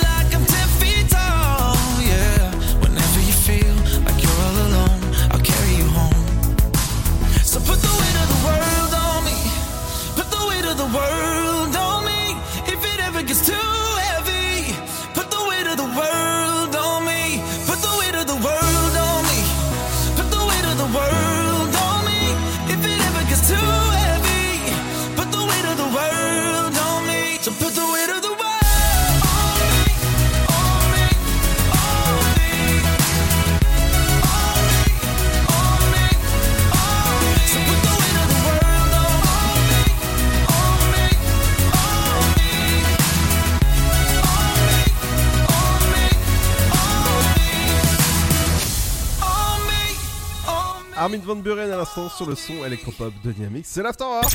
Armin 51.16 51.26
Van 51.26 51.36
Buren 51.36 51.72
à 51.72 51.76
l'instant 51.76 52.08
sur 52.08 52.26
le 52.26 52.34
son 52.34 52.64
électropop 52.64 53.12
de 53.24 53.32
Dynamics. 53.32 53.64
C'est 53.66 53.82
l'After 53.82 54.04
Hour. 54.04 54.28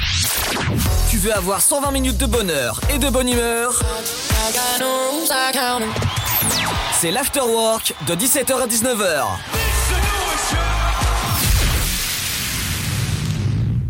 Tu 1.10 1.18
veux 1.18 1.34
avoir 1.34 1.62
120 1.62 1.92
minutes 1.92 2.18
de 2.18 2.26
bonheur 2.26 2.80
et 2.94 2.98
de 2.98 3.10
bonne 3.10 3.30
humeur? 3.30 3.80
C'est 7.00 7.12
l'afterwork 7.12 7.94
de 8.08 8.16
17h 8.16 8.62
à 8.62 8.68
19h. 8.68 9.61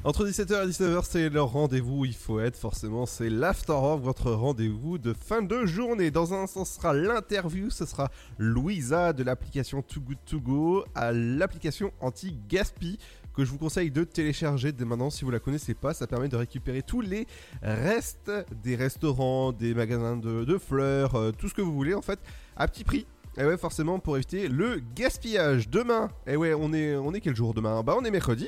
Entre 0.03 0.25
17h 0.25 0.63
et 0.63 0.69
19h, 0.71 1.05
c'est 1.07 1.29
le 1.29 1.43
rendez-vous 1.43 2.05
il 2.05 2.15
faut 2.15 2.39
être. 2.39 2.57
Forcément, 2.57 3.05
c'est 3.05 3.29
l'After 3.29 3.73
Hour, 3.73 3.99
votre 3.99 4.31
rendez-vous 4.31 4.97
de 4.97 5.13
fin 5.13 5.43
de 5.43 5.67
journée. 5.67 6.09
Dans 6.09 6.33
un 6.33 6.41
instant, 6.41 6.65
ce 6.65 6.73
sera 6.73 6.91
l'interview. 6.91 7.69
Ce 7.69 7.85
sera 7.85 8.09
Louisa 8.39 9.13
de 9.13 9.21
l'application 9.21 9.83
Too 9.83 10.01
Good 10.01 10.17
To 10.25 10.39
Go 10.39 10.85
à 10.95 11.11
l'application 11.11 11.91
anti-gaspi 11.99 12.97
que 13.35 13.45
je 13.45 13.51
vous 13.51 13.59
conseille 13.59 13.91
de 13.91 14.03
télécharger 14.03 14.71
dès 14.71 14.85
maintenant 14.85 15.11
si 15.11 15.23
vous 15.23 15.29
la 15.29 15.37
connaissez 15.37 15.75
pas. 15.75 15.93
Ça 15.93 16.07
permet 16.07 16.29
de 16.29 16.35
récupérer 16.35 16.81
tous 16.81 17.01
les 17.01 17.27
restes 17.61 18.31
des 18.63 18.75
restaurants, 18.75 19.51
des 19.51 19.75
magasins 19.75 20.17
de, 20.17 20.57
fleurs, 20.57 21.13
euh, 21.13 21.31
tout 21.31 21.47
ce 21.47 21.53
que 21.53 21.61
vous 21.61 21.73
voulez 21.73 21.93
en 21.93 22.01
fait, 22.01 22.19
à 22.57 22.67
petit 22.67 22.83
prix. 22.83 23.05
Et 23.37 23.45
ouais, 23.45 23.55
forcément, 23.55 23.99
pour 23.99 24.15
éviter 24.15 24.47
le 24.47 24.81
gaspillage. 24.95 25.69
Demain, 25.69 26.09
et 26.25 26.37
ouais, 26.37 26.55
on 26.55 26.73
est, 26.73 26.95
on 26.95 27.13
est 27.13 27.21
quel 27.21 27.35
jour 27.35 27.53
demain? 27.53 27.83
Bah, 27.83 27.95
on 27.95 28.03
est 28.03 28.11
mercredi. 28.11 28.47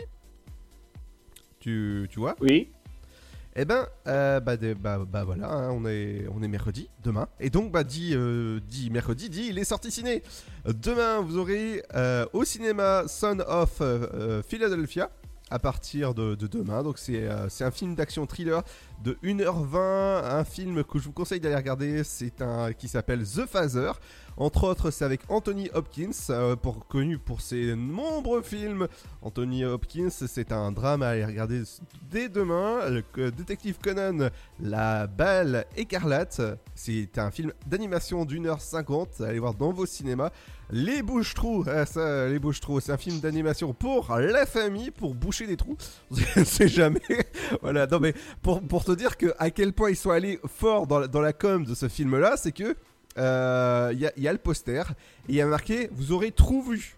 Tu, 1.63 2.09
tu 2.11 2.19
vois 2.19 2.35
Oui. 2.41 2.67
Eh 3.55 3.63
ben, 3.63 3.87
euh, 4.07 4.41
bah, 4.41 4.57
bah, 4.57 5.05
bah 5.09 5.23
voilà, 5.23 5.49
hein, 5.49 5.69
on, 5.71 5.85
est, 5.85 6.25
on 6.35 6.43
est 6.43 6.47
mercredi, 6.49 6.89
demain. 7.05 7.29
Et 7.39 7.49
donc, 7.49 7.71
bah, 7.71 7.85
dit, 7.85 8.11
euh, 8.13 8.59
dit 8.67 8.89
mercredi, 8.89 9.29
dit 9.29 9.47
il 9.49 9.57
est 9.57 9.63
sorti 9.63 9.89
ciné. 9.89 10.23
Demain, 10.65 11.21
vous 11.21 11.37
aurez 11.37 11.81
euh, 11.95 12.25
au 12.33 12.43
cinéma 12.43 13.03
Son 13.07 13.39
of 13.47 13.79
euh, 13.79 14.07
euh, 14.13 14.43
Philadelphia 14.43 15.09
à 15.49 15.59
partir 15.59 16.13
de, 16.13 16.35
de 16.35 16.47
demain. 16.47 16.83
Donc, 16.83 16.97
c'est 16.97 17.27
euh, 17.27 17.47
c'est 17.49 17.63
un 17.63 17.71
film 17.71 17.95
d'action 17.95 18.25
thriller 18.25 18.63
de 19.03 19.17
1h20. 19.23 19.77
Un 19.77 20.43
film 20.43 20.83
que 20.83 20.99
je 20.99 21.05
vous 21.05 21.11
conseille 21.11 21.39
d'aller 21.39 21.55
regarder. 21.55 22.03
C'est 22.03 22.41
un 22.41 22.73
qui 22.73 22.87
s'appelle 22.87 23.23
The 23.23 23.45
Phaser. 23.45 23.91
Entre 24.37 24.63
autres, 24.63 24.89
c'est 24.89 25.05
avec 25.05 25.21
Anthony 25.29 25.69
Hopkins, 25.73 26.09
euh, 26.31 26.55
pour, 26.55 26.87
connu 26.87 27.19
pour 27.19 27.41
ses 27.41 27.75
nombreux 27.75 28.41
films. 28.41 28.87
Anthony 29.21 29.63
Hopkins, 29.63 30.09
c'est 30.09 30.51
un 30.51 30.71
drame 30.71 31.03
à 31.03 31.09
aller 31.09 31.25
regarder 31.25 31.61
dès 32.09 32.29
demain. 32.29 32.89
Le 32.89 33.03
euh, 33.19 33.29
détective 33.29 33.77
Conan, 33.79 34.29
La 34.59 35.05
Balle 35.05 35.65
écarlate. 35.77 36.41
C'est 36.73 37.17
un 37.17 37.29
film 37.29 37.53
d'animation 37.67 38.25
d'une 38.25 38.47
heure 38.47 38.61
cinquante. 38.61 39.21
Allez 39.21 39.39
voir 39.39 39.53
dans 39.53 39.71
vos 39.71 39.85
cinémas. 39.85 40.31
Les 40.75 41.03
bouches-trous, 41.03 41.65
ah, 41.67 41.85
ça, 41.85 42.27
les 42.27 42.39
bouches-trous, 42.39 42.79
c'est 42.79 42.91
un 42.91 42.97
film 42.97 43.19
d'animation 43.19 43.73
pour 43.73 44.15
la 44.17 44.47
famille, 44.47 44.89
pour 44.89 45.13
boucher 45.13 45.45
des 45.45 45.55
trous. 45.55 45.77
c'est 46.45 46.67
jamais. 46.67 46.99
voilà, 47.61 47.85
non 47.85 47.99
mais 47.99 48.13
pour, 48.41 48.59
pour 48.61 48.83
te 48.83 48.91
dire 48.91 49.15
que 49.17 49.33
à 49.37 49.51
quel 49.51 49.71
point 49.73 49.91
ils 49.91 49.95
sont 49.95 50.09
allés 50.09 50.39
fort 50.47 50.87
dans, 50.87 50.97
la- 50.99 51.07
dans 51.07 51.21
la 51.21 51.31
com 51.31 51.63
de 51.63 51.75
ce 51.75 51.87
film-là, 51.87 52.37
c'est 52.37 52.51
que 52.51 52.75
euh, 53.19 53.89
il 53.93 53.99
y, 53.99 54.07
a- 54.07 54.13
il 54.17 54.23
y 54.23 54.27
a 54.27 54.31
le 54.33 54.39
poster 54.39 54.81
et 54.81 55.29
il 55.29 55.35
y 55.35 55.41
a 55.41 55.45
marqué 55.45 55.89
vous 55.93 56.11
aurez 56.11 56.31
tout 56.31 56.63
vu. 56.63 56.95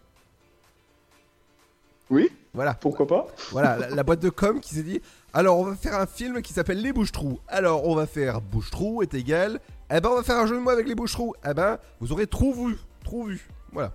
Oui. 2.10 2.30
Voilà. 2.54 2.76
Pourquoi 2.76 3.08
pas? 3.08 3.28
Voilà, 3.52 3.78
la, 3.78 3.90
la 3.90 4.04
boîte 4.04 4.22
de 4.22 4.30
com 4.30 4.62
qui 4.62 4.74
s'est 4.76 4.84
dit 4.84 5.02
alors 5.34 5.58
on 5.60 5.64
va 5.66 5.76
faire 5.76 6.00
un 6.00 6.06
film 6.06 6.42
qui 6.42 6.54
s'appelle 6.54 6.82
Les 6.82 6.94
Bouches-Trous. 6.94 7.40
Alors 7.50 7.86
on 7.88 7.96
va 7.96 8.08
faire 8.08 8.40
Bouche-Trou 8.40 9.02
est 9.02 9.14
égal. 9.14 9.60
Eh 9.94 10.00
ben 10.00 10.10
on 10.10 10.16
va 10.16 10.24
faire 10.24 10.38
un 10.38 10.48
jeu 10.48 10.56
de 10.56 10.62
mots 10.62 10.70
avec 10.70 10.88
les 10.88 10.96
Bouches-Trous. 10.96 11.34
Eh 11.50 11.54
ben 11.54 11.78
vous 12.00 12.14
aurez 12.14 12.28
trop 12.28 12.54
vu. 12.54 12.78
Trop 13.04 13.26
vu. 13.26 13.46
Voilà. 13.76 13.94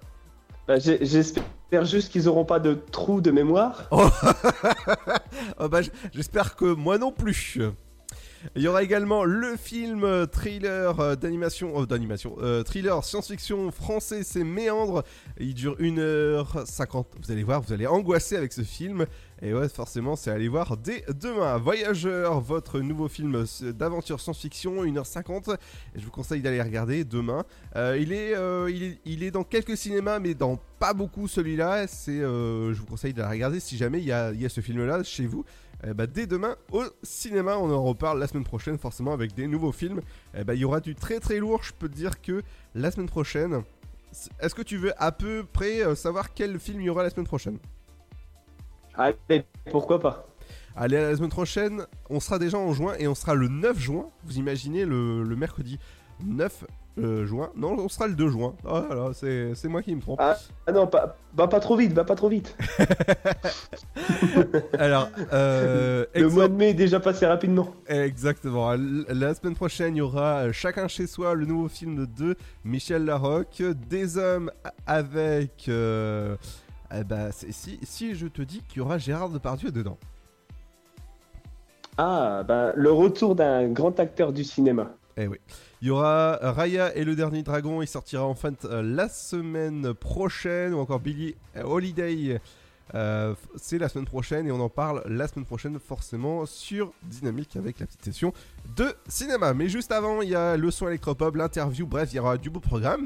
Bah, 0.69 0.79
J'espère 0.79 1.85
juste 1.85 2.13
qu'ils 2.13 2.29
auront 2.29 2.45
pas 2.45 2.61
de 2.61 2.75
trou 2.75 3.21
de 3.21 3.33
mémoire. 3.33 3.89
Oh, 5.59 5.69
bah, 5.69 5.83
j- 5.83 5.91
J'espère 6.13 6.55
que 6.57 6.65
moi 6.75 6.99
non 6.99 7.13
plus. 7.13 7.59
Il 8.57 8.63
y 8.63 8.69
aura 8.69 8.83
également 8.83 9.25
le 9.25 9.57
film 9.57 10.03
euh, 10.05 10.25
thriller 10.27 10.99
euh, 10.99 11.15
d'animation, 11.15 11.83
euh, 11.83 11.87
d'animation, 11.87 12.37
euh, 12.41 12.63
thriller 12.63 13.05
science-fiction 13.05 13.71
français, 13.71 14.23
c'est 14.23 14.45
Méandre. 14.45 15.05
Il 15.39 15.55
dure 15.55 15.77
1h50. 15.79 17.05
Vous 17.23 17.31
allez 17.31 17.43
voir, 17.43 17.61
vous 17.61 17.73
allez 17.73 17.87
angoisser 17.87 18.37
avec 18.37 18.53
ce 18.53 18.63
film. 18.63 19.05
Et 19.43 19.55
ouais, 19.55 19.69
forcément, 19.69 20.17
c'est 20.17 20.31
aller 20.31 20.49
voir 20.49 20.77
dès 20.77 21.05
demain. 21.09 21.57
Voyageur, 21.57 22.41
votre 22.41 22.81
nouveau 22.81 23.09
film 23.09 23.45
d'aventure 23.63 24.21
science-fiction, 24.21 24.85
1h50. 24.85 25.55
Et 25.95 25.99
je 25.99 26.05
vous 26.05 26.11
conseille 26.11 26.43
d'aller 26.43 26.61
regarder 26.61 27.05
demain. 27.05 27.45
Euh, 27.77 27.99
il, 27.99 28.13
est, 28.13 28.37
euh, 28.37 28.71
il, 28.71 28.83
est, 28.83 28.99
il 29.05 29.31
dans 29.31 29.45
quelques 29.45 29.77
cinémas, 29.77 30.19
mais 30.19 30.35
dans 30.35 30.59
pas 30.79 30.93
beaucoup 30.93 31.27
celui-là. 31.29 31.87
Euh, 32.09 32.75
je 32.75 32.81
vous 32.81 32.87
conseille 32.87 33.15
d'aller 33.15 33.31
regarder 33.31 33.61
si 33.61 33.77
jamais 33.77 33.99
il 33.99 34.07
y 34.07 34.13
a, 34.13 34.49
ce 34.49 34.61
film-là 34.61 35.03
chez 35.03 35.27
vous. 35.27 35.45
Bah, 35.95 36.07
dès 36.07 36.27
demain 36.27 36.57
au 36.73 36.85
cinéma, 37.03 37.57
on 37.57 37.71
en 37.73 37.83
reparle 37.83 38.19
la 38.19 38.27
semaine 38.27 38.45
prochaine 38.45 38.77
forcément 38.77 39.15
avec 39.15 39.33
des 39.35 39.47
nouveaux 39.47 39.73
films. 39.73 40.03
Bah, 40.45 40.55
il 40.55 40.61
y 40.61 40.65
aura 40.65 40.81
du 40.81 40.95
très 40.95 41.21
très 41.21 41.39
lourd, 41.39 41.63
je 41.63 41.73
peux 41.73 41.89
te 41.89 41.95
dire 41.95 42.21
que 42.21 42.43
la 42.75 42.91
semaine 42.91 43.09
prochaine. 43.09 43.63
Est-ce 44.41 44.55
que 44.55 44.63
tu 44.63 44.77
veux 44.77 44.93
à 45.03 45.13
peu 45.13 45.45
près 45.45 45.83
euh, 45.83 45.95
savoir 45.95 46.35
quel 46.35 46.59
film 46.59 46.81
il 46.81 46.85
y 46.85 46.91
aura 46.91 47.03
la 47.03 47.11
semaine 47.11 47.27
prochaine? 47.27 47.59
Allez, 49.01 49.45
pourquoi 49.71 49.99
pas 49.99 50.27
Allez, 50.77 50.99
à 50.99 51.11
la 51.11 51.17
semaine 51.17 51.31
prochaine, 51.31 51.87
on 52.11 52.21
sera 52.21 52.39
déjà 52.39 52.59
en 52.59 52.73
juin 52.75 52.93
et 52.99 53.09
on 53.09 53.15
sera 53.15 53.35
le 53.35 53.49
9 53.49 53.79
juin. 53.79 54.11
Vous 54.25 54.37
imaginez 54.37 54.85
le, 54.85 55.23
le 55.23 55.37
mercredi 55.37 55.79
9 56.23 56.65
euh, 56.99 57.25
juin 57.25 57.51
Non, 57.57 57.77
on 57.79 57.89
sera 57.89 58.09
le 58.09 58.15
2 58.15 58.29
juin. 58.29 58.55
Oh 58.65 58.81
là 58.89 58.95
là, 58.95 59.11
c'est 59.15 59.69
moi 59.69 59.81
qui 59.83 59.95
me 59.95 60.01
trompe. 60.03 60.19
Ah, 60.21 60.37
ah 60.67 60.73
non, 60.73 60.87
pas, 60.87 61.17
va 61.35 61.49
pas 61.49 61.61
trop 61.61 61.77
vite, 61.77 61.93
va 61.93 62.05
pas 62.05 62.15
trop 62.15 62.29
vite. 62.29 62.55
Alors, 64.79 65.09
euh, 65.33 66.05
Le 66.15 66.29
mois 66.29 66.49
de 66.49 66.55
mai 66.55 66.71
est 66.71 66.75
déjà 66.75 67.01
passé 67.01 67.27
rapidement. 67.27 67.75
Exactement. 67.89 68.75
La 69.09 69.35
semaine 69.35 69.55
prochaine, 69.55 69.97
il 69.97 69.99
y 69.99 70.03
aura 70.03 70.53
Chacun 70.53 70.89
chez 70.89 71.07
soi, 71.07 71.35
le 71.35 71.47
nouveau 71.47 71.69
film 71.69 72.07
de 72.19 72.37
Michel 72.65 73.05
Larocque, 73.05 73.63
Des 73.89 74.19
hommes 74.19 74.51
avec. 74.87 75.67
euh, 75.69 76.37
eh 76.95 77.05
ben, 77.05 77.31
si, 77.33 77.79
si 77.83 78.15
je 78.15 78.27
te 78.27 78.43
dis 78.43 78.63
qu'il 78.69 78.79
y 78.79 78.81
aura 78.81 78.99
Gérard 78.99 79.29
Depardieu 79.29 79.71
dedans. 79.71 79.99
Ah, 81.99 82.43
bah, 82.47 82.73
le 82.75 82.91
retour 82.91 83.35
d'un 83.35 83.69
grand 83.69 83.99
acteur 84.01 84.33
du 84.33 84.45
cinéma. 84.45 84.93
Eh 85.17 85.27
oui. 85.27 85.39
Il 85.83 85.89
y 85.89 85.91
aura 85.91 86.39
Raya 86.41 86.95
et 86.97 87.05
le 87.05 87.15
dernier 87.15 87.43
dragon, 87.43 87.83
il 87.83 87.87
sortira 87.87 88.25
en 88.25 88.35
fait 88.35 88.65
euh, 88.65 88.83
la 88.83 89.09
semaine 89.09 89.95
prochaine, 89.95 90.75
ou 90.75 90.79
encore 90.79 91.01
Billy 91.01 91.35
Holiday. 91.63 92.41
euh, 92.95 93.35
c'est 93.57 93.79
la 93.79 93.89
semaine 93.89 94.07
prochaine 94.07 94.47
et 94.47 94.53
on 94.53 94.61
en 94.61 94.69
parle 94.69 95.03
la 95.07 95.29
semaine 95.29 95.45
prochaine 95.45 95.79
forcément 95.79 96.45
sur 96.47 96.93
Dynamique 97.03 97.57
avec 97.57 97.81
la 97.81 97.87
petite 97.87 98.05
session 98.05 98.33
de 98.77 98.95
cinéma. 99.09 99.55
Mais 99.55 99.69
juste 99.69 99.93
avant, 99.93 100.23
il 100.23 100.31
y 100.31 100.35
a 100.35 100.57
le 100.57 100.71
son 100.71 100.89
électropop, 100.89 101.37
l'interview, 101.37 101.87
bref, 101.87 102.11
il 102.13 102.17
y 102.17 102.19
aura 102.19 102.37
du 102.37 102.51
beau 102.51 102.61
programme. 102.61 103.05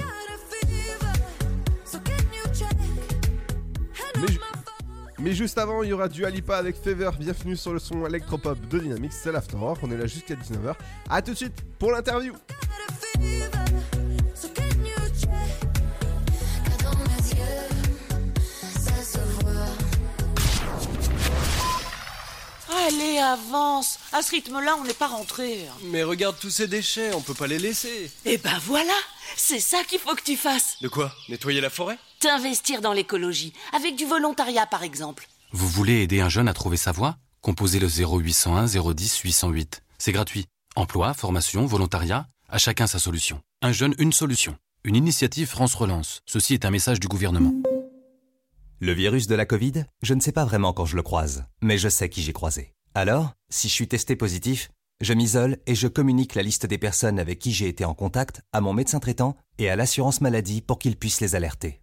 Mais 5.25 5.33
juste 5.33 5.57
avant, 5.57 5.83
il 5.83 5.89
y 5.89 5.93
aura 5.95 6.07
du 6.07 6.27
Alipa 6.27 6.59
avec 6.59 6.77
Fever. 6.77 7.11
Bienvenue 7.19 7.57
sur 7.57 7.73
le 7.73 7.79
son 7.79 8.05
électropop 8.07 8.59
de 8.69 8.79
Dynamics, 8.79 9.15
c'est 9.15 9.33
l'Afterwork. 9.33 9.79
On 9.83 9.91
est 9.91 9.97
là 9.97 10.07
jusqu'à 10.07 10.35
19h. 10.35 10.75
A 11.09 11.23
tout 11.23 11.31
de 11.31 11.37
suite 11.37 11.65
pour 11.79 11.93
l'interview. 11.93 12.35
Allez, 22.87 23.17
avance. 23.17 23.99
À 24.13 24.21
ce 24.21 24.31
rythme-là, 24.33 24.77
on 24.79 24.85
n'est 24.85 24.93
pas 24.93 25.07
rentré. 25.07 25.61
Mais 25.85 26.03
regarde 26.03 26.37
tous 26.39 26.51
ces 26.51 26.67
déchets, 26.67 27.15
on 27.15 27.23
peut 27.23 27.33
pas 27.33 27.47
les 27.47 27.59
laisser. 27.59 28.11
Eh 28.27 28.37
ben 28.37 28.61
voilà, 28.67 28.93
c'est 29.39 29.61
ça 29.61 29.79
qu'il 29.85 30.01
faut 30.01 30.15
que 30.15 30.23
tu 30.23 30.37
fasses. 30.37 30.77
De 30.83 30.89
quoi? 30.89 31.11
Nettoyer 31.31 31.63
la 31.63 31.71
forêt? 31.71 31.97
T'investir 32.25 32.81
dans 32.81 32.95
l'écologie, 32.95 33.53
avec 33.75 33.97
du 33.97 34.07
volontariat 34.07 34.65
par 34.65 34.83
exemple. 34.83 35.29
Vous 35.53 35.69
voulez 35.69 36.01
aider 36.01 36.23
un 36.23 36.31
jeune 36.31 36.49
à 36.49 36.55
trouver 36.55 36.79
sa 36.79 36.91
voie? 36.91 37.19
Composez 37.43 37.79
le 37.79 37.87
0801 37.87 38.65
010 38.65 39.19
808. 39.19 39.83
C'est 39.99 40.13
gratuit. 40.13 40.47
Emploi, 40.75 41.13
formation, 41.13 41.67
volontariat, 41.67 42.27
à 42.49 42.57
chacun 42.57 42.87
sa 42.87 42.99
solution. 42.99 43.43
Un 43.61 43.73
jeune, 43.73 43.95
une 43.99 44.15
solution. 44.15 44.57
Une 44.85 44.97
initiative 44.97 45.49
France 45.49 45.75
Relance. 45.75 46.23
Ceci 46.25 46.55
est 46.55 46.65
un 46.65 46.71
message 46.71 46.99
du 46.99 47.09
gouvernement. 47.09 47.53
Le 48.81 48.93
virus 48.93 49.27
de 49.27 49.35
la 49.35 49.45
Covid, 49.45 49.85
je 50.01 50.15
ne 50.15 50.21
sais 50.21 50.33
pas 50.33 50.47
vraiment 50.47 50.73
quand 50.73 50.87
je 50.87 50.97
le 50.97 51.03
croise, 51.03 51.45
mais 51.61 51.77
je 51.77 51.91
sais 51.91 52.09
qui 52.09 52.23
j'ai 52.23 52.33
croisé. 52.33 52.73
Alors, 52.95 53.33
si 53.51 53.69
je 53.69 53.75
suis 53.75 53.89
testé 53.89 54.17
positif, 54.17 54.71
je 55.03 55.13
m'isole 55.13 55.59
et 55.67 55.75
je 55.75 55.89
communique 55.89 56.37
la 56.37 56.43
liste 56.43 56.65
des 56.65 56.79
personnes 56.79 57.19
avec 57.19 57.39
qui 57.39 57.53
j'ai 57.53 57.69
été 57.69 57.85
en 57.85 57.93
contact 57.93 58.41
à 58.55 58.63
mon 58.63 58.73
médecin 58.73 58.99
traitant 58.99 59.37
et 59.59 59.69
à 59.69 59.77
l'assurance 59.77 60.23
maladie 60.23 60.63
pour 60.63 60.79
qu'ils 60.79 60.97
puissent 60.97 61.21
les 61.21 61.35
alerter. 61.35 61.83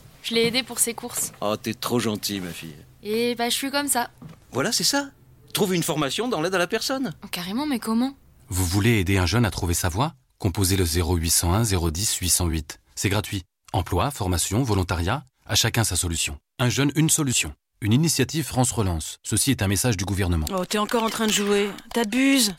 Je 0.23 0.35
l'ai 0.35 0.45
aidée 0.47 0.63
pour 0.63 0.79
ses 0.79 0.93
courses. 0.93 1.31
Oh, 1.41 1.55
t'es 1.57 1.73
trop 1.73 1.99
gentil, 1.99 2.39
ma 2.39 2.51
fille. 2.51 2.75
Et 3.03 3.35
bah, 3.35 3.49
je 3.49 3.55
suis 3.55 3.71
comme 3.71 3.87
ça. 3.87 4.11
Voilà, 4.51 4.71
c'est 4.71 4.83
ça. 4.83 5.09
Trouve 5.53 5.73
une 5.73 5.83
formation 5.83 6.27
dans 6.27 6.41
l'aide 6.41 6.55
à 6.55 6.59
la 6.59 6.67
personne. 6.67 7.13
Carrément, 7.31 7.65
mais 7.65 7.79
comment? 7.79 8.13
Vous 8.49 8.65
voulez 8.65 8.99
aider 8.99 9.17
un 9.17 9.25
jeune 9.25 9.45
à 9.45 9.51
trouver 9.51 9.73
sa 9.73 9.89
voie? 9.89 10.13
Composez 10.37 10.77
le 10.77 10.85
0801 10.85 11.63
010 11.63 12.15
808. 12.17 12.79
C'est 12.95 13.09
gratuit. 13.09 13.43
Emploi, 13.73 14.11
formation, 14.11 14.63
volontariat, 14.63 15.23
à 15.45 15.55
chacun 15.55 15.83
sa 15.83 15.95
solution. 15.95 16.37
Un 16.59 16.69
jeune, 16.69 16.91
une 16.95 17.09
solution. 17.09 17.53
Une 17.81 17.93
initiative 17.93 18.45
France 18.45 18.71
Relance. 18.71 19.17
Ceci 19.23 19.51
est 19.51 19.63
un 19.63 19.67
message 19.67 19.97
du 19.97 20.05
gouvernement. 20.05 20.45
Oh, 20.53 20.65
t'es 20.65 20.77
encore 20.77 21.03
en 21.03 21.09
train 21.09 21.25
de 21.25 21.31
jouer. 21.31 21.69
T'abuses. 21.93 22.53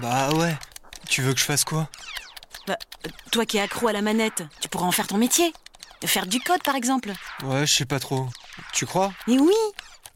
Bah 0.00 0.32
ouais. 0.34 0.56
Tu 1.08 1.22
veux 1.22 1.32
que 1.32 1.38
je 1.38 1.44
fasse 1.44 1.64
quoi? 1.64 1.88
Bah, 2.66 2.78
toi 3.30 3.46
qui 3.46 3.58
es 3.58 3.60
accro 3.60 3.88
à 3.88 3.92
la 3.92 4.02
manette, 4.02 4.42
tu 4.60 4.68
pourras 4.68 4.86
en 4.86 4.92
faire 4.92 5.06
ton 5.06 5.18
métier. 5.18 5.52
Faire 6.06 6.26
du 6.26 6.38
code, 6.40 6.62
par 6.62 6.74
exemple. 6.74 7.12
Ouais, 7.42 7.66
je 7.66 7.74
sais 7.74 7.86
pas 7.86 7.98
trop. 7.98 8.28
Tu 8.72 8.86
crois? 8.86 9.12
Mais 9.26 9.38
oui 9.38 9.54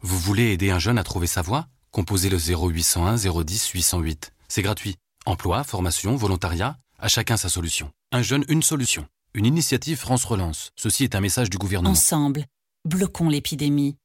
Vous 0.01 0.17
voulez 0.19 0.51
aider 0.51 0.69
un 0.71 0.79
jeune 0.79 0.97
à 0.97 1.03
trouver 1.03 1.27
sa 1.27 1.41
voie? 1.41 1.67
Composez 1.91 2.29
le 2.29 2.37
0801 2.37 3.15
010 3.15 3.69
808. 3.69 4.31
C'est 4.47 4.61
gratuit. 4.61 4.95
Emploi, 5.25 5.63
formation, 5.63 6.15
volontariat, 6.15 6.77
à 6.99 7.07
chacun 7.07 7.37
sa 7.37 7.49
solution. 7.49 7.91
Un 8.11 8.21
jeune, 8.21 8.45
une 8.47 8.63
solution. 8.63 9.07
Une 9.33 9.45
initiative 9.45 9.97
France 9.97 10.25
Relance. 10.25 10.71
Ceci 10.75 11.03
est 11.03 11.15
un 11.15 11.21
message 11.21 11.49
du 11.49 11.57
gouvernement. 11.57 11.91
Ensemble, 11.91 12.45
bloquons 12.85 13.29
l'épidémie. 13.29 13.97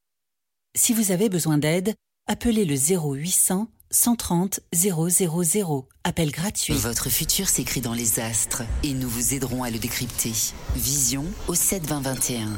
Si 0.75 0.93
vous 0.93 1.13
avez 1.13 1.29
besoin 1.29 1.59
d'aide, 1.59 1.95
appelez 2.27 2.65
le 2.65 2.75
0800 2.77 3.69
130 3.95 4.59
000. 4.73 5.09
Appel 6.03 6.33
gratuit. 6.33 6.75
Votre 6.75 7.09
futur 7.11 7.49
s'écrit 7.49 7.81
dans 7.81 7.93
les 7.93 8.19
astres 8.19 8.65
et 8.83 8.93
nous 8.93 9.09
vous 9.09 9.35
aiderons 9.35 9.63
à 9.63 9.71
le 9.71 9.79
décrypter. 9.79 10.33
Vision 10.75 11.25
au 11.47 11.55
72021. 11.55 12.49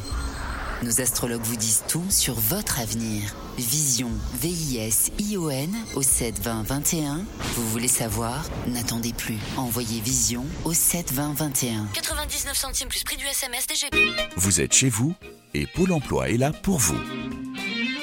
Nos 0.82 1.00
astrologues 1.00 1.42
vous 1.42 1.56
disent 1.56 1.84
tout 1.88 2.04
sur 2.10 2.34
votre 2.34 2.80
avenir. 2.80 3.34
Vision, 3.56 4.10
V-I-S-I-O-N 4.40 5.74
au 5.94 6.02
72021. 6.02 7.24
Vous 7.54 7.68
voulez 7.70 7.88
savoir? 7.88 8.44
N'attendez 8.66 9.14
plus. 9.14 9.38
Envoyez 9.56 10.00
Vision 10.00 10.44
au 10.64 10.74
72021. 10.74 11.88
99 11.94 12.54
centimes 12.54 12.88
plus 12.88 13.04
prix 13.04 13.16
du 13.16 13.24
SMS 13.24 13.66
DGP. 13.66 13.96
Vous 14.36 14.60
êtes 14.60 14.74
chez 14.74 14.90
vous 14.90 15.14
et 15.54 15.66
Pôle 15.66 15.92
emploi 15.92 16.28
est 16.28 16.36
là 16.36 16.52
pour 16.52 16.78
vous. 16.78 17.00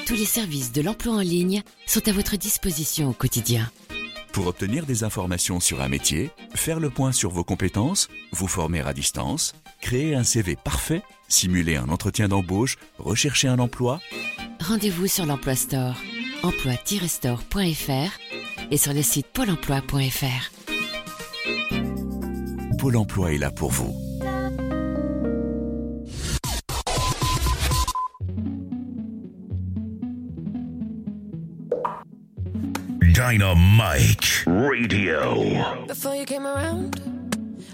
Tous 0.06 0.14
les 0.14 0.26
services 0.26 0.72
de 0.72 0.82
l'emploi 0.82 1.14
en 1.14 1.20
ligne 1.20 1.62
sont 1.86 2.06
à 2.08 2.12
votre 2.12 2.36
disposition 2.36 3.10
au 3.10 3.14
quotidien. 3.14 3.70
Pour 4.32 4.48
obtenir 4.48 4.84
des 4.84 5.04
informations 5.04 5.60
sur 5.60 5.80
un 5.80 5.88
métier, 5.88 6.32
faire 6.56 6.80
le 6.80 6.90
point 6.90 7.12
sur 7.12 7.30
vos 7.30 7.44
compétences, 7.44 8.08
vous 8.32 8.48
former 8.48 8.80
à 8.80 8.92
distance, 8.92 9.54
créer 9.80 10.16
un 10.16 10.24
CV 10.24 10.56
parfait, 10.56 11.02
simuler 11.34 11.76
un 11.76 11.88
entretien 11.88 12.28
d'embauche, 12.28 12.76
rechercher 12.98 13.48
un 13.48 13.58
emploi, 13.58 14.00
Rendez-vous 14.60 15.08
sur 15.08 15.26
l'Emploi 15.26 15.56
Store. 15.56 15.94
emploi-store.fr 16.42 18.70
et 18.70 18.76
sur 18.78 18.94
le 18.94 19.02
site 19.02 19.26
pôle 19.26 19.50
emploi.fr. 19.50 20.50
Pôle 22.78 22.96
emploi 22.96 23.32
est 23.32 23.38
là 23.38 23.50
pour 23.50 23.70
vous. 23.70 23.94
Dynamite 33.00 34.44
Radio. 34.46 35.86
Before 35.86 36.14
you 36.14 36.24
came 36.24 36.46
around, 36.46 37.00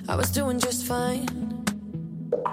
I 0.09 0.17
was 0.17 0.31
doing 0.33 0.59
just 0.59 0.85
fine. 0.85 1.50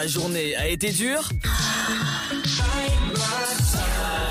Ta 0.00 0.06
journée 0.06 0.56
a 0.56 0.66
été 0.66 0.92
dure? 0.92 1.28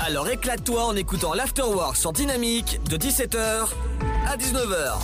Alors 0.04 0.28
éclate-toi 0.28 0.84
en 0.84 0.96
écoutant 0.96 1.32
l'Afterwork 1.32 1.96
sur 1.96 2.12
Dynamique 2.12 2.80
de 2.90 2.96
17h 2.96 3.72
à 4.26 4.36
19h. 4.36 4.98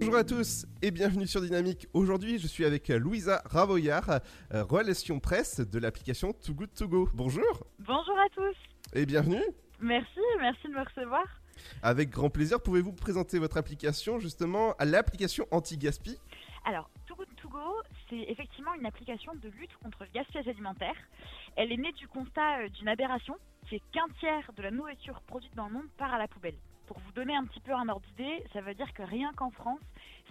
Bonjour 0.00 0.16
à 0.16 0.24
tous 0.24 0.66
et 0.82 0.90
bienvenue 0.90 1.26
sur 1.26 1.40
Dynamique. 1.40 1.88
Aujourd'hui, 1.94 2.38
je 2.38 2.46
suis 2.46 2.66
avec 2.66 2.88
Louisa 2.88 3.40
Ravoyard, 3.46 4.20
euh, 4.52 4.62
relation 4.62 5.18
presse 5.18 5.60
de 5.60 5.78
l'application 5.78 6.34
Too 6.34 6.52
Good 6.52 6.74
To 6.74 6.88
Go. 6.88 7.08
Bonjour 7.14 7.64
Bonjour 7.78 8.18
à 8.18 8.28
tous. 8.34 8.54
et 8.92 9.06
bienvenue. 9.06 9.42
Merci, 9.80 10.20
merci 10.40 10.68
de 10.68 10.74
me 10.74 10.84
recevoir. 10.84 11.24
Avec 11.82 12.10
grand 12.10 12.28
plaisir, 12.30 12.60
pouvez-vous 12.60 12.92
présenter 12.92 13.38
votre 13.38 13.56
application 13.56 14.18
justement 14.18 14.74
à 14.78 14.84
l'application 14.84 15.46
anti-gaspi 15.50 16.18
Alors, 16.68 16.90
Too 17.06 17.14
Good 17.14 17.32
To 17.36 17.48
Go, 17.48 17.80
c'est 18.10 18.24
effectivement 18.28 18.74
une 18.74 18.86
application 18.86 19.32
de 19.36 19.48
lutte 19.50 19.76
contre 19.76 20.02
le 20.02 20.10
gaspillage 20.10 20.48
alimentaire. 20.48 20.96
Elle 21.54 21.70
est 21.70 21.76
née 21.76 21.92
du 21.92 22.08
constat 22.08 22.62
euh, 22.62 22.68
d'une 22.70 22.88
aberration 22.88 23.36
qui 23.68 23.76
est 23.76 23.82
qu'un 23.92 24.08
tiers 24.18 24.50
de 24.52 24.62
la 24.62 24.72
nourriture 24.72 25.22
produite 25.28 25.54
dans 25.54 25.68
le 25.68 25.74
monde 25.74 25.88
part 25.96 26.12
à 26.12 26.18
la 26.18 26.26
poubelle. 26.26 26.56
Pour 26.88 26.98
vous 26.98 27.12
donner 27.12 27.36
un 27.36 27.44
petit 27.44 27.60
peu 27.60 27.72
un 27.72 27.88
ordre 27.88 28.04
d'idée, 28.08 28.44
ça 28.52 28.62
veut 28.62 28.74
dire 28.74 28.92
que 28.94 29.04
rien 29.04 29.32
qu'en 29.34 29.52
France, 29.52 29.78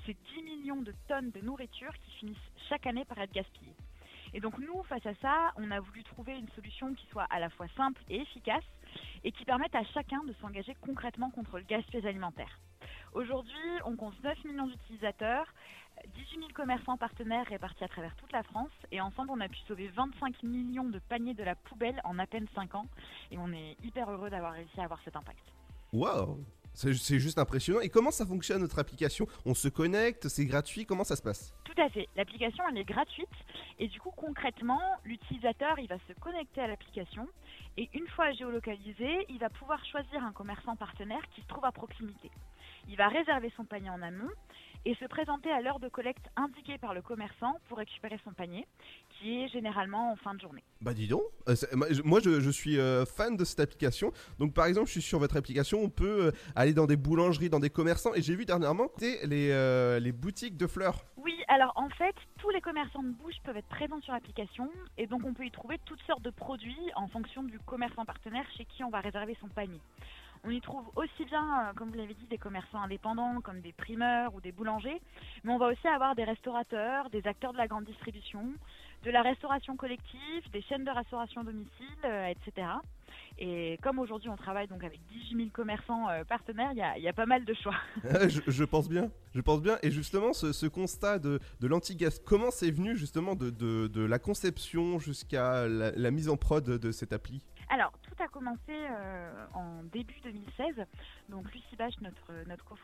c'est 0.05 0.17
10 0.35 0.43
millions 0.43 0.81
de 0.81 0.93
tonnes 1.07 1.31
de 1.31 1.39
nourriture 1.39 1.93
qui 2.03 2.11
finissent 2.17 2.51
chaque 2.67 2.85
année 2.85 3.05
par 3.05 3.17
être 3.19 3.31
gaspillées. 3.31 3.75
Et 4.33 4.41
donc 4.41 4.57
nous, 4.59 4.83
face 4.83 5.05
à 5.05 5.15
ça, 5.21 5.53
on 5.55 5.71
a 5.71 5.79
voulu 5.79 6.03
trouver 6.03 6.37
une 6.37 6.49
solution 6.49 6.93
qui 6.95 7.07
soit 7.07 7.27
à 7.29 7.39
la 7.39 7.49
fois 7.49 7.67
simple 7.77 8.01
et 8.09 8.19
efficace 8.19 8.65
et 9.23 9.31
qui 9.31 9.45
permette 9.45 9.73
à 9.73 9.85
chacun 9.85 10.21
de 10.25 10.33
s'engager 10.41 10.75
concrètement 10.81 11.31
contre 11.31 11.59
le 11.59 11.63
gaspillage 11.63 12.05
alimentaire. 12.05 12.59
Aujourd'hui, 13.15 13.55
on 13.85 13.95
compte 13.95 14.21
9 14.21 14.43
millions 14.43 14.67
d'utilisateurs, 14.67 15.47
18 16.13 16.39
000 16.39 16.49
commerçants 16.53 16.97
partenaires 16.97 17.45
répartis 17.47 17.83
à 17.83 17.87
travers 17.87 18.15
toute 18.15 18.31
la 18.31 18.43
France 18.43 18.71
et 18.91 19.01
ensemble, 19.01 19.31
on 19.31 19.39
a 19.39 19.47
pu 19.47 19.57
sauver 19.67 19.87
25 19.89 20.43
millions 20.43 20.89
de 20.89 20.99
paniers 20.99 21.33
de 21.33 21.43
la 21.43 21.55
poubelle 21.55 21.99
en 22.03 22.19
à 22.19 22.27
peine 22.27 22.47
5 22.55 22.75
ans 22.75 22.87
et 23.31 23.37
on 23.37 23.51
est 23.51 23.77
hyper 23.83 24.09
heureux 24.09 24.29
d'avoir 24.29 24.53
réussi 24.53 24.79
à 24.79 24.83
avoir 24.83 24.99
cet 25.03 25.15
impact. 25.15 25.43
Waouh 25.93 26.43
c'est 26.75 27.19
juste 27.19 27.39
impressionnant. 27.39 27.79
Et 27.79 27.89
comment 27.89 28.11
ça 28.11 28.25
fonctionne 28.25 28.61
notre 28.61 28.79
application? 28.79 29.27
On 29.45 29.53
se 29.53 29.67
connecte, 29.69 30.27
c'est 30.27 30.45
gratuit, 30.45 30.85
comment 30.85 31.03
ça 31.03 31.15
se 31.15 31.21
passe? 31.21 31.53
Tout 31.63 31.81
à 31.81 31.89
fait. 31.89 32.07
L'application, 32.15 32.63
elle 32.69 32.77
est 32.77 32.85
gratuite. 32.85 33.29
Et 33.79 33.87
du 33.87 33.99
coup, 33.99 34.11
concrètement, 34.15 34.81
l'utilisateur, 35.03 35.79
il 35.79 35.87
va 35.87 35.97
se 36.07 36.13
connecter 36.19 36.61
à 36.61 36.67
l'application. 36.67 37.27
Et 37.77 37.89
une 37.93 38.07
fois 38.09 38.31
géolocalisé, 38.33 39.25
il 39.29 39.39
va 39.39 39.49
pouvoir 39.49 39.83
choisir 39.85 40.23
un 40.23 40.31
commerçant 40.31 40.75
partenaire 40.75 41.21
qui 41.33 41.41
se 41.41 41.47
trouve 41.47 41.65
à 41.65 41.71
proximité. 41.71 42.31
Il 42.87 42.97
va 42.97 43.07
réserver 43.07 43.51
son 43.57 43.65
panier 43.65 43.89
en 43.89 44.01
amont 44.01 44.29
et 44.87 44.93
se 44.95 45.05
présenter 45.05 45.49
à 45.51 45.61
l'heure 45.61 45.79
de 45.79 45.89
collecte 45.89 46.25
indiquée 46.35 46.77
par 46.77 46.93
le 46.93 47.01
commerçant 47.01 47.59
pour 47.67 47.79
récupérer 47.79 48.19
son 48.23 48.31
panier, 48.33 48.67
qui 49.09 49.41
est 49.41 49.47
généralement 49.47 50.11
en 50.11 50.15
fin 50.15 50.35
de 50.35 50.39
journée. 50.41 50.63
Bah 50.81 50.93
dis 50.93 51.07
donc, 51.07 51.23
euh, 51.49 51.55
moi 52.03 52.19
je- 52.23 52.49
suis 52.51 52.77
euh, 52.77 53.03
fan 53.05 53.35
de 53.35 53.43
cette 53.43 53.59
application. 53.59 54.11
Donc 54.37 54.53
par 54.53 54.67
exemple, 54.67 54.85
je 54.87 54.91
suis 54.91 55.01
sur 55.01 55.17
votre 55.17 55.37
application, 55.37 55.79
on 55.81 55.89
peut 55.89 56.27
euh, 56.27 56.31
aller 56.55 56.75
dans 56.75 56.85
des 56.85 56.97
boulangeries, 56.97 57.49
dans 57.49 57.59
des 57.59 57.71
commerçants. 57.71 58.13
Et 58.13 58.21
j'ai 58.21 58.35
vu 58.35 58.45
dernièrement 58.45 58.89
les, 58.99 59.99
les 59.99 60.11
boutiques 60.11 60.55
de 60.57 60.67
fleurs. 60.67 61.03
Oui, 61.17 61.33
alors 61.47 61.73
en 61.75 61.89
fait, 61.89 62.15
tous 62.37 62.51
les 62.51 62.61
commerçants 62.61 63.01
de 63.01 63.09
bouche 63.09 63.35
peuvent 63.43 63.57
être 63.57 63.67
présents 63.67 64.01
sur 64.01 64.13
l'application 64.13 64.69
et 64.99 65.07
donc 65.07 65.21
on 65.25 65.33
peut 65.33 65.45
y 65.45 65.51
trouver 65.51 65.79
toutes 65.85 66.01
sortes 66.03 66.21
de 66.21 66.29
produits 66.29 66.77
en 66.95 67.07
fonction 67.07 67.41
du 67.41 67.57
commerçant 67.59 68.05
partenaire 68.05 68.45
chez 68.55 68.65
qui 68.65 68.83
on 68.83 68.91
va 68.91 68.99
réserver 68.99 69.35
son 69.41 69.47
panier. 69.47 69.79
On 70.45 70.51
y 70.51 70.61
trouve 70.61 70.85
aussi 70.95 71.25
bien, 71.25 71.43
euh, 71.43 71.73
comme 71.75 71.89
vous 71.89 71.97
l'avez 71.97 72.13
dit, 72.13 72.27
des 72.29 72.37
commerçants 72.37 72.81
indépendants 72.81 73.41
comme 73.41 73.61
des 73.61 73.73
primeurs 73.73 74.33
ou 74.35 74.41
des 74.41 74.51
boulangers, 74.51 75.01
mais 75.43 75.51
on 75.51 75.57
va 75.57 75.67
aussi 75.67 75.87
avoir 75.87 76.13
des 76.15 76.23
restaurateurs, 76.23 77.09
des 77.09 77.25
acteurs 77.25 77.51
de 77.51 77.57
la 77.57 77.67
grande 77.67 77.85
distribution, 77.85 78.53
de 79.03 79.11
la 79.11 79.23
restauration 79.23 79.75
collective, 79.75 80.49
des 80.53 80.61
chaînes 80.61 80.83
de 80.85 80.91
restauration 80.91 81.41
à 81.41 81.43
domicile, 81.45 81.71
euh, 82.05 82.27
etc. 82.27 82.67
Et 83.37 83.77
comme 83.81 83.99
aujourd'hui 83.99 84.29
on 84.29 84.37
travaille 84.37 84.67
donc 84.67 84.83
avec 84.83 84.99
18 85.07 85.35
000 85.37 85.49
commerçants 85.51 86.07
euh, 86.09 86.23
partenaires, 86.23 86.69
il 86.73 86.77
y 86.77 86.81
a, 86.81 86.97
il 86.97 87.03
y 87.03 87.07
a 87.07 87.13
pas 87.13 87.25
mal 87.25 87.43
de 87.43 87.53
choix. 87.55 87.75
je, 88.03 88.39
je 88.47 88.63
pense 88.63 88.87
bien, 88.87 89.09
je 89.33 89.41
pense 89.41 89.61
bien. 89.61 89.77
Et 89.83 89.89
justement, 89.91 90.31
ce, 90.31 90.53
ce 90.53 90.67
constat 90.67 91.17
de, 91.19 91.39
de 91.59 91.67
l'anti-gas, 91.67 92.19
comment 92.23 92.51
c'est 92.51 92.71
venu 92.71 92.95
justement 92.95 93.35
de, 93.35 93.49
de- 93.49 93.87
de 93.87 94.05
la 94.05 94.19
conception 94.19 94.99
jusqu'à 94.99 95.67
la, 95.67 95.91
la 95.91 96.11
mise 96.11 96.29
en 96.29 96.37
prod 96.37 96.63
de 96.63 96.91
cette 96.91 97.13
appli? 97.13 97.43
Alors, 97.69 97.91
a 98.21 98.27
commencé 98.27 98.59
euh, 98.69 99.45
en 99.53 99.83
début 99.91 100.19
2016. 100.23 100.85
Donc, 101.29 101.51
Lucie 101.53 101.75
Bache, 101.75 101.99
notre, 102.01 102.31
notre, 102.47 102.75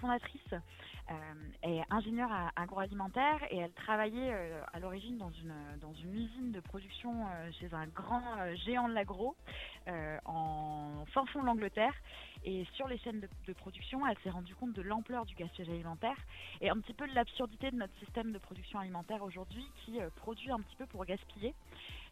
fondatrice, 0.00 0.40
euh, 0.52 1.14
est 1.62 1.82
ingénieure 1.90 2.30
agroalimentaire 2.56 3.40
et 3.50 3.58
elle 3.58 3.72
travaillait 3.72 4.32
euh, 4.32 4.62
à 4.72 4.80
l'origine 4.80 5.18
dans 5.18 5.30
une, 5.30 5.54
dans 5.80 5.92
une 5.94 6.14
usine 6.14 6.52
de 6.52 6.60
production 6.60 7.12
chez 7.60 7.72
un 7.72 7.86
grand 7.86 8.22
géant 8.66 8.88
de 8.88 8.94
l'agro 8.94 9.36
en 10.24 11.04
fin 11.12 11.26
fond 11.26 11.40
de 11.42 11.46
l'Angleterre. 11.46 11.94
Et 12.44 12.64
sur 12.74 12.88
les 12.88 12.98
chaînes 12.98 13.20
de, 13.20 13.52
production, 13.52 14.04
elle 14.06 14.16
s'est 14.24 14.30
rendue 14.30 14.54
compte 14.56 14.72
de 14.72 14.82
l'ampleur 14.82 15.24
du 15.24 15.34
gaspillage 15.34 15.68
alimentaire 15.68 16.16
et 16.60 16.70
un 16.70 16.78
petit 16.80 16.92
peu 16.92 17.06
de 17.06 17.14
l'absurdité 17.14 17.70
de 17.70 17.76
notre 17.76 17.96
système 18.00 18.32
de 18.32 18.38
production 18.38 18.80
alimentaire 18.80 19.22
aujourd'hui 19.22 19.64
qui 19.84 19.98
produit 20.16 20.50
un 20.50 20.60
petit 20.60 20.74
peu 20.76 20.86
pour 20.86 21.04
gaspiller. 21.04 21.54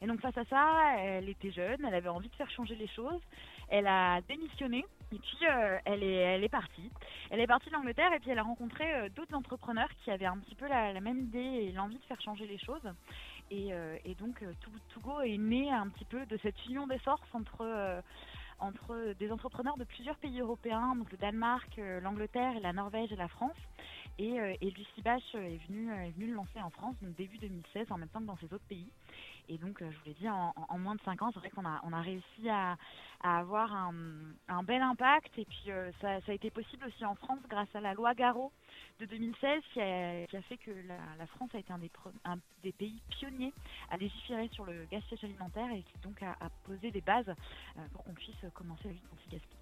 Et 0.01 0.07
donc 0.07 0.21
face 0.21 0.37
à 0.39 0.45
ça, 0.45 0.97
elle 0.99 1.29
était 1.29 1.51
jeune, 1.51 1.85
elle 1.85 1.95
avait 1.95 2.09
envie 2.09 2.29
de 2.29 2.37
faire 2.37 2.51
changer 2.51 2.60
les 2.69 2.89
choses. 2.89 3.20
Elle 3.69 3.87
a 3.87 4.20
démissionné 4.23 4.85
et 5.12 5.19
puis 5.19 5.39
euh, 5.49 5.78
elle, 5.85 6.03
est, 6.03 6.15
elle 6.15 6.45
est 6.45 6.49
partie. 6.49 6.91
Elle 7.31 7.41
est 7.41 7.47
partie 7.47 7.69
de 7.69 7.74
l'Angleterre 7.74 8.12
et 8.12 8.19
puis 8.19 8.31
elle 8.31 8.39
a 8.39 8.43
rencontré 8.43 8.93
euh, 8.95 9.09
d'autres 9.11 9.35
entrepreneurs 9.35 9.89
qui 10.05 10.11
avaient 10.11 10.27
un 10.27 10.39
petit 10.39 10.55
peu 10.55 10.66
la, 10.69 10.93
même 11.01 11.19
idée 11.20 11.39
et 11.39 11.73
l'envie 11.73 11.99
de 11.99 12.05
faire 12.05 12.20
changer 12.20 12.47
les 12.47 12.59
choses. 12.59 12.82
Et, 13.51 13.73
euh, 13.73 13.97
donc 14.19 14.41
To- 14.41 14.70
Togo 14.95 15.20
est 15.20 15.39
né 15.39 15.70
un 15.70 15.89
petit 15.89 16.05
peu 16.05 16.27
de 16.27 16.37
cette 16.39 16.65
union 16.66 16.87
des 16.87 16.99
forces 16.99 17.23
entre, 17.32 18.03
entre 18.59 19.15
des 19.19 19.31
entrepreneurs 19.32 19.77
de 19.77 19.85
plusieurs 19.85 20.16
pays 20.16 20.41
européens, 20.41 20.95
donc 20.97 21.11
le 21.11 21.16
Danemark, 21.19 21.81
l'Angleterre, 22.03 22.59
la 22.61 22.73
Norvège 22.73 23.12
et 23.12 23.16
la 23.16 23.28
France. 23.28 23.57
Et, 24.19 24.35
et 24.61 24.70
Lucie 24.70 25.03
Bache 25.03 25.35
est 25.35 25.66
venue, 25.69 25.91
est 25.93 26.11
venue 26.11 26.27
le 26.27 26.35
lancer 26.35 26.61
en 26.61 26.70
France, 26.70 26.97
donc 27.01 27.15
début 27.16 27.39
2016, 27.39 27.91
en 27.91 27.99
même 27.99 28.09
temps 28.09 28.20
que 28.20 28.27
dans 28.27 28.37
ces 28.37 28.53
autres 28.53 28.66
pays. 28.69 28.91
Et 29.51 29.59
donc, 29.59 29.83
euh, 29.83 29.91
je 29.91 29.97
vous 29.99 30.05
l'ai 30.07 30.15
dit, 30.15 30.29
en, 30.29 30.79
moins 30.79 30.95
de 30.95 31.01
5 31.01 31.21
ans, 31.23 31.31
c'est 31.33 31.41
vrai 31.41 31.51
qu'on 31.51 31.67
a, 31.67 31.81
on 31.83 31.93
a 31.93 32.01
réussi 32.01 32.49
à, 32.49 32.77
à 33.21 33.39
avoir 33.39 33.75
un, 33.75 33.93
un 34.47 34.63
bel 34.63 34.81
impact. 34.81 35.37
Et 35.39 35.45
puis, 35.45 35.73
euh, 35.73 35.91
ça, 36.01 36.19
a 36.27 36.33
été 36.33 36.51
possible 36.51 36.87
aussi 36.87 37.05
en 37.05 37.17
France 37.17 37.41
grâce 37.49 37.69
à 37.75 37.81
la 37.81 37.93
loi 37.93 38.15
Garot 38.15 38.53
de 39.01 39.07
2016 39.07 39.63
qui 39.73 39.81
a, 39.81 40.43
fait 40.43 40.57
que 40.59 40.71
la, 40.87 41.27
France 41.27 41.51
a 41.55 41.59
été 41.59 41.73
un 41.73 41.79
des, 41.79 41.91
des 42.63 42.73
pays 42.73 43.03
pionniers 43.11 43.53
à 43.91 43.97
légiférer 43.97 44.49
sur 44.53 44.65
le 44.65 44.85
gaspillage 44.85 45.25
alimentaire 45.25 45.71
et 45.73 45.83
qui 45.83 45.99
donc 46.05 46.23
a, 46.23 46.37
posé 46.65 46.93
des 46.93 47.01
bases 47.01 47.29
euh, 47.29 47.89
pour 47.93 48.05
qu'on 48.05 48.15
puisse 48.15 48.45
commencer 48.55 48.89
à 48.89 48.93
lutte 48.93 49.03
anti-gaspillage. 49.13 49.60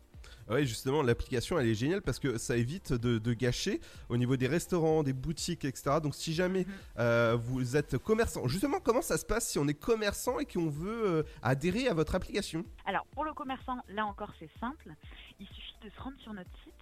Oui, 0.50 0.66
justement, 0.66 1.02
l'application 1.02 1.58
elle 1.58 1.68
est 1.68 1.74
géniale 1.74 2.00
parce 2.00 2.18
que 2.18 2.38
ça 2.38 2.56
évite 2.56 2.92
de, 2.92 3.18
de 3.18 3.32
gâcher 3.34 3.80
au 4.08 4.16
niveau 4.16 4.36
des 4.36 4.46
restaurants, 4.46 5.02
des 5.02 5.12
boutiques, 5.12 5.64
etc. 5.64 5.96
Donc, 6.02 6.14
si 6.14 6.32
jamais 6.32 6.66
euh, 6.98 7.36
vous 7.38 7.76
êtes 7.76 7.98
commerçant, 7.98 8.48
justement, 8.48 8.80
comment 8.80 9.02
ça 9.02 9.18
se 9.18 9.26
passe 9.26 9.48
si 9.48 9.58
on 9.58 9.68
est 9.68 9.74
commerçant 9.74 10.38
et 10.38 10.46
qu'on 10.46 10.70
veut 10.70 11.06
euh, 11.06 11.22
adhérer 11.42 11.88
à 11.88 11.94
votre 11.94 12.14
application? 12.14 12.64
Alors, 12.86 13.04
pour 13.12 13.24
le 13.24 13.34
commerçant, 13.34 13.76
là 13.88 14.06
encore, 14.06 14.32
c'est 14.38 14.50
simple. 14.58 14.94
Il 15.38 15.46
suffit 15.46 15.76
de 15.84 15.90
se 15.90 16.00
rendre 16.00 16.18
sur 16.20 16.32
notre 16.32 16.50
site, 16.64 16.74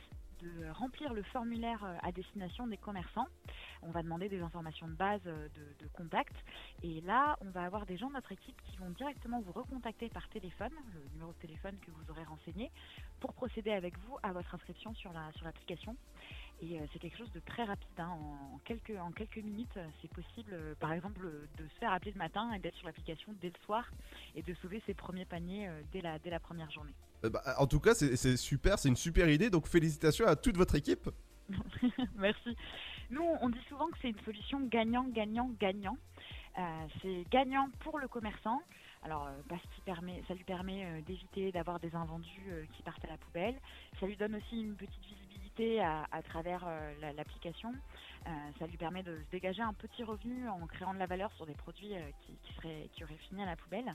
de 0.47 0.71
remplir 0.71 1.13
le 1.13 1.23
formulaire 1.25 1.83
euh, 1.85 1.97
à 2.03 2.13
destination 2.13 2.67
des 2.67 2.77
commerçants. 2.77 3.27
On 3.83 3.91
va 3.91 4.03
demander 4.03 4.29
des 4.29 4.41
informations 4.41 4.89
de 4.89 4.95
base 4.95 5.21
euh, 5.27 5.49
de, 5.81 5.87
contact. 5.95 6.35
Et 6.83 7.01
là, 7.03 7.37
on 7.41 7.51
va 7.51 7.65
avoir 7.65 7.87
des 7.87 7.97
gens 7.97 8.09
de 8.09 8.15
notre 8.15 8.33
équipe 8.33 8.61
qui 8.63 8.77
vont 8.77 8.91
directement 8.91 9.41
vous 9.41 9.53
recontacter 9.53 10.09
par 10.09 10.29
téléphone, 10.29 10.73
le 10.95 11.09
numéro 11.13 11.33
de 11.33 11.39
téléphone 11.39 11.77
que 11.85 11.91
vous 11.91 12.11
aurez 12.11 12.25
renseigné, 12.25 12.71
pour 13.21 13.33
procéder 13.33 13.73
avec 13.73 13.97
vous 14.01 14.19
à 14.23 14.33
votre 14.33 14.55
inscription 14.55 14.95
sur 14.95 15.13
la 15.13 15.33
sur 15.33 15.45
l'application. 15.45 15.97
Et 16.61 16.79
euh, 16.81 16.85
c'est 16.93 16.99
quelque 16.99 17.19
chose 17.19 17.33
de 17.33 17.41
très 17.41 17.65
rapide. 17.65 17.89
hein. 17.99 18.09
En, 18.09 18.59
quelques, 18.65 18.99
en 18.99 19.13
quelques 19.13 19.39
minutes, 19.39 19.79
c'est 20.01 20.11
possible, 20.13 20.55
par 20.81 20.93
exemple, 20.93 21.21
de 21.57 21.69
se 21.69 21.79
faire 21.79 21.93
appeler 21.93 22.13
le 22.13 22.19
matin 22.19 22.53
et 22.53 22.59
d'être 22.59 22.77
sur 22.77 22.87
l'application 22.87 23.35
dès 23.41 23.49
le 23.49 23.65
soir 23.65 23.91
et 24.35 24.43
de 24.43 24.55
sauver 24.55 24.83
ses 24.87 24.95
premiers 24.95 25.27
paniers 25.27 25.71
dès, 25.93 26.01
la, 26.01 26.19
dès 26.19 26.31
la 26.31 26.41
première 26.41 26.71
journée. 26.71 26.95
Euh, 27.25 27.31
bah, 27.31 27.43
En 27.59 27.67
tout 27.67 27.81
cas, 27.81 27.95
c'est 27.95 28.37
super, 28.37 28.79
c'est 28.79 28.89
une 28.89 28.97
super 28.97 29.29
idée. 29.29 29.51
Donc, 29.51 29.67
félicitations 29.67 30.27
à 30.27 30.37
toute 30.37 30.57
votre 30.57 30.75
équipe. 30.75 31.09
Merci. 32.17 32.57
Nous, 33.11 33.23
on 33.41 33.49
dit 33.49 33.61
souvent 33.69 33.87
que 33.89 33.97
c'est 34.03 34.09
une 34.09 34.21
solution 34.25 34.61
gagnant-gagnant-gagnant. 34.67 35.97
Euh, 36.59 36.63
c'est 37.03 37.25
gagnant 37.31 37.69
pour 37.81 37.99
le 37.99 38.09
commerçant, 38.09 38.63
alors 39.03 39.27
euh, 39.27 39.31
parce 39.49 39.61
qu'il 39.75 39.85
permet, 39.85 40.23
ça 40.27 40.33
lui 40.35 40.43
permet 40.45 41.03
d'éviter 41.03 41.53
d'avoir 41.53 41.79
des 41.79 41.95
invendus 41.95 42.67
qui 42.73 42.83
partent 42.83 43.05
à 43.05 43.09
la 43.09 43.19
poubelle. 43.19 43.55
Ça 44.01 44.07
lui 44.07 44.17
donne 44.17 44.35
aussi 44.37 44.63
une 44.63 44.75
petite 44.75 45.03
visibilité 45.05 45.81
à, 45.83 46.23
travers 46.29 46.67
la- 47.01 47.13
l'application. 47.13 47.73
Ça 48.59 48.67
lui 48.67 48.77
permet 48.77 49.03
de 49.03 49.17
se 49.17 49.31
dégager 49.31 49.63
un 49.63 49.73
petit 49.75 50.03
revenu 50.03 50.49
en 50.49 50.67
créant 50.67 50.93
de 50.93 50.99
la 50.99 51.07
valeur 51.07 51.31
sur 51.35 51.47
des 51.47 51.55
produits 51.55 51.93
qui 52.27 52.37
seraient, 52.57 52.89
qui 52.93 53.05
auraient 53.05 53.17
fini 53.29 53.43
à 53.43 53.47
la 53.47 53.57
poubelle. 53.57 53.95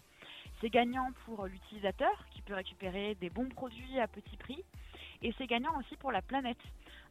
C'est 0.61 0.69
gagnant 0.69 1.11
pour 1.25 1.47
l'utilisateur 1.47 2.11
qui 2.29 2.43
peut 2.43 2.53
récupérer 2.53 3.15
des 3.15 3.31
bons 3.31 3.49
produits 3.49 3.99
à 3.99 4.07
petit 4.07 4.37
prix. 4.37 4.63
Et 5.23 5.33
c'est 5.37 5.47
gagnant 5.47 5.75
aussi 5.79 5.95
pour 5.97 6.11
la 6.11 6.21
planète. 6.21 6.61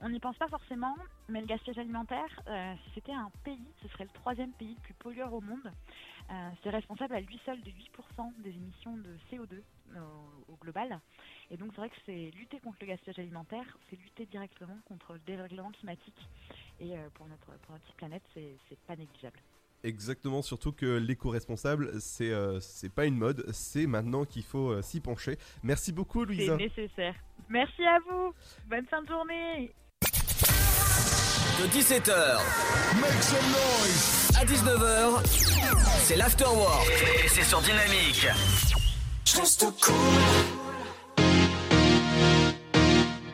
On 0.00 0.08
n'y 0.08 0.20
pense 0.20 0.36
pas 0.36 0.46
forcément, 0.46 0.94
mais 1.28 1.40
le 1.40 1.46
gaspillage 1.46 1.78
alimentaire, 1.78 2.40
euh, 2.46 2.74
si 2.84 2.90
c'était 2.94 3.12
un 3.12 3.30
pays, 3.42 3.66
ce 3.82 3.88
serait 3.88 4.04
le 4.04 4.10
troisième 4.10 4.52
pays 4.52 4.74
le 4.76 4.80
plus 4.82 4.94
pollueur 4.94 5.32
au 5.32 5.40
monde. 5.40 5.72
Euh, 6.30 6.50
c'est 6.62 6.70
responsable 6.70 7.14
à 7.14 7.20
lui 7.20 7.40
seul 7.44 7.60
de 7.62 7.70
8% 7.70 8.32
des 8.38 8.50
émissions 8.50 8.96
de 8.96 9.16
CO2 9.30 9.60
euh, 9.96 10.00
au 10.48 10.54
global. 10.56 11.00
Et 11.50 11.56
donc 11.56 11.72
c'est 11.72 11.80
vrai 11.80 11.90
que 11.90 11.96
c'est 12.06 12.30
lutter 12.36 12.60
contre 12.60 12.78
le 12.80 12.86
gaspillage 12.86 13.18
alimentaire, 13.18 13.78
c'est 13.88 13.96
lutter 13.96 14.26
directement 14.26 14.78
contre 14.86 15.14
le 15.14 15.20
dérèglement 15.20 15.72
climatique. 15.72 16.28
Et 16.78 16.94
pour, 17.14 17.26
notre, 17.26 17.46
pour 17.46 17.72
notre 17.72 17.84
petite 17.84 17.96
planète, 17.96 18.22
c'est 18.34 18.78
pas 18.86 18.96
négligeable. 18.96 19.40
Exactement, 19.82 20.42
surtout 20.42 20.72
que 20.72 20.98
l'éco-responsable, 20.98 21.92
c'est 22.00 22.30
euh, 22.30 22.60
c'est 22.60 22.92
pas 22.92 23.06
une 23.06 23.16
mode, 23.16 23.46
c'est 23.52 23.86
maintenant 23.86 24.24
qu'il 24.26 24.42
faut 24.42 24.70
euh, 24.72 24.82
s'y 24.82 25.00
pencher. 25.00 25.38
Merci 25.62 25.90
beaucoup, 25.92 26.20
C'est 26.26 26.34
Louisa. 26.34 26.56
nécessaire. 26.56 27.14
Merci 27.48 27.82
à 27.84 27.98
vous. 28.08 28.32
Bonne 28.68 28.84
fin 28.86 29.00
de 29.02 29.08
journée. 29.08 29.72
De 30.02 31.66
17h 31.66 32.38
Make 33.00 33.22
some 33.22 33.50
noise 33.50 34.30
à 34.38 34.44
19h, 34.44 35.26
c'est 35.98 36.16
l'afterwork 36.16 36.86
et 37.24 37.28
c'est 37.28 37.42
sur 37.44 37.60
Dynamique. 37.60 38.26
Je 39.26 39.36
reste 39.38 39.64
cool. 39.80 39.94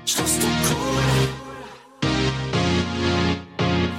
Je 0.04 0.16
reste 0.16 0.42
cool. 0.68 2.10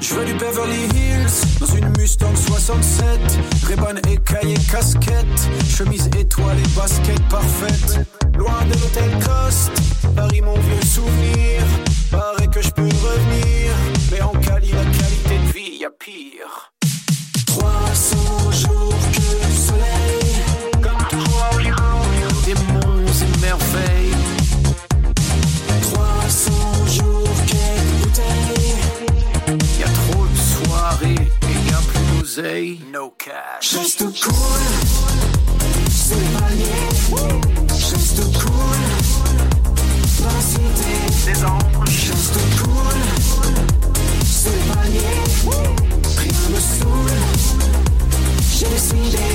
Je 0.01 0.13
veux 0.13 0.25
du 0.25 0.33
Beverly 0.33 0.83
Hills 0.95 1.46
dans 1.59 1.65
une 1.65 1.89
Mustang 1.97 2.35
67. 2.35 3.07
Reban 3.67 3.97
écaillé 4.09 4.55
casquette, 4.71 5.49
chemise 5.67 6.07
étoile 6.17 6.57
et 6.59 6.75
basket 6.75 7.21
parfaite. 7.29 7.99
Loin 8.38 8.65
de 8.65 8.73
l'hôtel 8.73 9.11
Coste, 9.25 9.71
Paris 10.15 10.41
mon 10.41 10.57
vieux 10.59 10.81
souvenir. 10.85 11.61
Paraît 12.11 12.47
que 12.47 12.61
je 12.61 12.71
peux 12.71 12.84
revenir, 12.84 13.73
mais 14.11 14.21
en 14.21 14.31
Cali 14.31 14.71
la 14.71 14.85
qualité 14.85 15.39
de 15.45 15.51
vie 15.53 15.77
y 15.79 15.85
a 15.85 15.89
pire. 15.89 16.76
No 32.38 33.15
cash. 33.18 33.72
Je 33.72 33.77
reste 33.80 34.03
cool, 34.22 34.61
c'est. 35.89 36.15
Je 37.69 37.95
reste 37.95 38.22
cool, 38.38 38.77
dans 40.19 40.27
la 40.27 40.41
cité 40.41 40.93
des 41.26 41.43
reste 42.11 42.39
cool, 42.61 42.99
c'est 44.23 44.51
les 44.51 44.65
paliers. 44.72 45.23
Rien 46.15 46.49
me 46.51 46.59
saoule, 46.59 47.18
j'ai 48.51 48.68
décidé. 48.68 49.26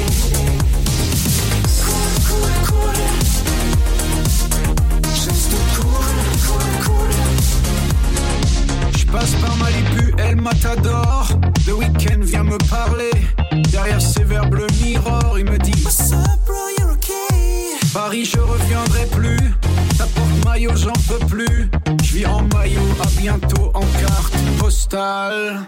Cool, 1.82 2.12
cool, 2.28 2.52
cool. 2.68 3.00
Je 5.12 5.28
reste 5.28 5.56
cool, 5.74 6.14
cool, 6.46 6.70
cool. 6.86 7.12
Je 8.96 9.04
passe 9.06 9.34
par 9.40 9.56
Malibu, 9.56 10.14
El 10.18 10.36
Matador. 10.36 11.41
Bientôt 23.22 23.70
en 23.74 23.86
carte 24.00 24.34
postale. 24.58 25.60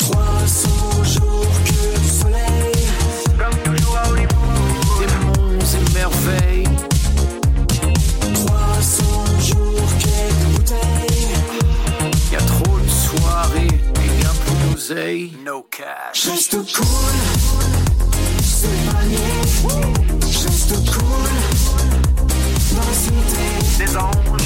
300 0.00 1.04
jours 1.04 1.46
que 1.64 2.00
du 2.00 2.08
soleil. 2.08 2.72
Comme 3.38 3.74
toujours 3.74 3.96
à 3.96 4.08
Hollywood. 4.10 4.28
Des 4.98 5.10
monts 5.24 5.70
et 5.76 5.84
merveilles. 5.94 6.68
300 8.34 9.04
jours 9.48 9.90
quelques 10.00 10.48
bouteilles. 10.54 11.34
Y'a 12.32 12.38
trop 12.40 12.78
de 12.80 12.88
soirées 12.88 13.68
et 14.04 14.08
bien 14.18 14.32
plus 14.44 14.58
d'oseille. 14.68 15.26
No 15.44 15.56
cash. 15.70 16.26
Reste 16.28 16.56
cool. 16.74 17.16
C'est 18.42 18.78
panier. 18.90 19.38
Je 20.32 20.38
reste 20.48 20.74
cool. 20.90 21.30
Dans 22.74 22.86
la 22.88 22.92
cité. 22.92 23.46
Des 23.78 23.96
anges. 23.96 24.45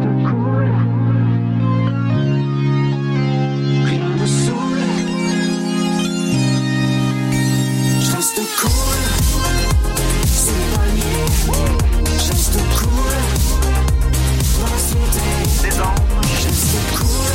Cool. 15.81 15.89
Je 16.37 16.49
cool. 16.97 17.31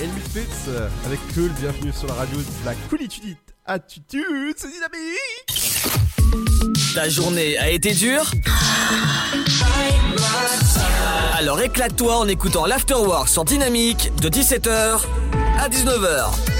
Elmi 0.00 0.20
Fitz 0.32 0.46
euh, 0.68 0.88
avec 1.06 1.20
Cool, 1.34 1.50
bienvenue 1.60 1.92
sur 1.92 2.06
la 2.06 2.14
radio 2.14 2.38
de 2.38 2.44
la 2.64 2.74
coolitude 2.88 3.36
attitude, 3.64 4.54
c'est 4.56 4.68
dynamique 4.68 5.61
Ta 6.94 7.08
journée 7.08 7.56
a 7.58 7.70
été 7.70 7.92
dure 7.92 8.30
Alors 11.34 11.60
éclate-toi 11.60 12.18
en 12.18 12.28
écoutant 12.28 12.66
l'Afterwork 12.66 13.28
sur 13.28 13.44
Dynamique 13.44 14.12
de 14.20 14.28
17h 14.28 15.00
à 15.58 15.68
19h. 15.68 16.52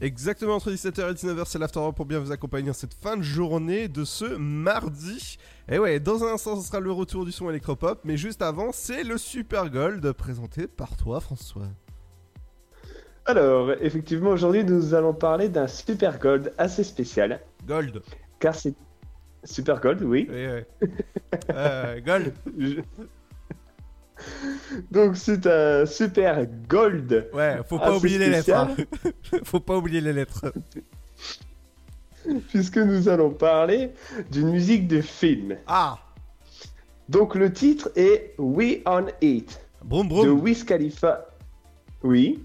Exactement 0.00 0.54
entre 0.54 0.70
17h 0.70 1.10
et 1.10 1.14
19h, 1.14 1.44
c'est 1.46 1.58
l'Afterwork 1.58 1.96
pour 1.96 2.06
bien 2.06 2.20
vous 2.20 2.30
accompagner 2.30 2.70
en 2.70 2.74
cette 2.74 2.94
fin 2.94 3.16
de 3.16 3.22
journée 3.22 3.88
de 3.88 4.04
ce 4.04 4.24
mardi. 4.24 5.38
Et 5.68 5.78
ouais, 5.78 5.98
dans 5.98 6.22
un 6.22 6.34
instant, 6.34 6.60
ce 6.60 6.66
sera 6.66 6.78
le 6.78 6.92
retour 6.92 7.24
du 7.24 7.32
son 7.32 7.50
électropop, 7.50 8.00
mais 8.04 8.16
juste 8.16 8.40
avant, 8.40 8.70
c'est 8.72 9.02
le 9.02 9.18
Super 9.18 9.70
Gold 9.70 10.12
présenté 10.12 10.68
par 10.68 10.96
toi, 10.96 11.20
François. 11.20 11.66
Alors, 13.28 13.72
effectivement, 13.82 14.30
aujourd'hui, 14.30 14.64
nous 14.64 14.94
allons 14.94 15.12
parler 15.12 15.50
d'un 15.50 15.66
Super 15.66 16.18
Gold 16.18 16.52
assez 16.56 16.82
spécial. 16.82 17.40
Gold. 17.66 18.00
Car 18.40 18.54
c'est. 18.54 18.74
Super 19.44 19.80
Gold, 19.80 20.02
oui. 20.02 20.26
Oui, 20.30 20.46
oui. 20.82 20.88
Euh, 21.50 22.00
Gold. 22.00 22.32
Je- 22.58 22.80
Donc, 24.90 25.16
c'est 25.16 25.46
un 25.46 25.84
Super 25.86 26.46
Gold. 26.68 27.28
Ouais, 27.34 27.58
faut 27.68 27.78
pas 27.78 27.94
oublier 27.96 28.18
les 28.18 28.30
lettres. 28.30 28.52
hein. 28.54 28.74
faut 29.44 29.60
pas 29.60 29.76
oublier 29.76 30.00
les 30.00 30.12
lettres. 30.14 30.52
Puisque 32.48 32.78
nous 32.78 33.08
allons 33.08 33.30
parler 33.30 33.90
d'une 34.30 34.50
musique 34.50 34.88
de 34.88 35.00
film. 35.02 35.56
Ah 35.66 35.98
Donc, 37.10 37.34
le 37.34 37.52
titre 37.52 37.90
est 37.94 38.34
We 38.38 38.78
On 38.86 39.04
It. 39.20 39.60
Broum, 39.84 40.08
De 40.08 40.30
Wiz 40.30 40.64
Khalifa. 40.64 41.26
Oui. 42.02 42.42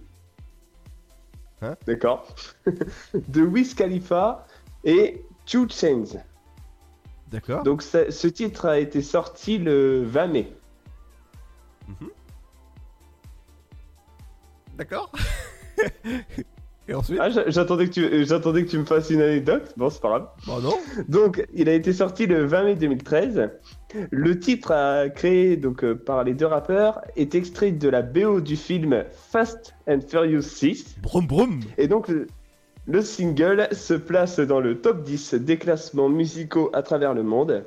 Hein 1.63 1.77
D'accord. 1.87 2.27
de 3.13 3.41
Wiz 3.41 3.73
Khalifa 3.73 4.45
et 4.83 5.25
Two 5.45 5.67
Chainz. 5.69 6.19
D'accord. 7.27 7.63
Donc 7.63 7.81
ça- 7.81 8.11
ce 8.11 8.27
titre 8.27 8.65
a 8.67 8.79
été 8.79 9.01
sorti 9.01 9.57
le 9.57 10.03
20 10.03 10.27
mai. 10.27 10.53
D'accord. 14.75 15.11
Et 16.87 16.93
ensuite 16.93 17.17
Ah, 17.21 17.29
j'a- 17.29 17.49
j'attendais 17.49 17.87
que 17.87 17.93
tu 17.93 18.25
j'attendais 18.25 18.65
que 18.65 18.69
tu 18.69 18.77
me 18.77 18.83
fasses 18.85 19.09
une 19.09 19.21
anecdote. 19.21 19.73
Bon, 19.77 19.89
c'est 19.89 20.01
pas 20.01 20.09
grave. 20.09 20.27
Bah 20.47 20.57
non. 20.61 20.73
Donc, 21.07 21.45
il 21.53 21.69
a 21.69 21.73
été 21.73 21.93
sorti 21.93 22.25
le 22.25 22.45
20 22.45 22.63
mai 22.63 22.75
2013. 22.75 23.49
Le 24.11 24.39
titre 24.39 24.71
a 24.71 25.07
créé 25.09 25.55
donc 25.55 25.83
euh, 25.83 25.95
par 25.95 26.23
les 26.23 26.33
deux 26.33 26.47
rappeurs 26.47 26.99
est 27.15 27.35
extrait 27.35 27.71
de 27.71 27.87
la 27.87 28.01
BO 28.01 28.41
du 28.41 28.55
film 28.57 29.03
Fast 29.31 29.75
and 29.87 29.99
Furious 30.07 30.41
6. 30.41 30.95
Brum 31.01 31.25
brum. 31.27 31.59
Et 31.77 31.87
donc 31.87 32.07
le, 32.09 32.27
le 32.87 33.01
single 33.01 33.67
se 33.71 33.93
place 33.93 34.39
dans 34.39 34.59
le 34.59 34.81
top 34.81 35.03
10 35.03 35.35
des 35.35 35.57
classements 35.57 36.09
musicaux 36.09 36.69
à 36.73 36.81
travers 36.81 37.13
le 37.13 37.23
monde. 37.23 37.63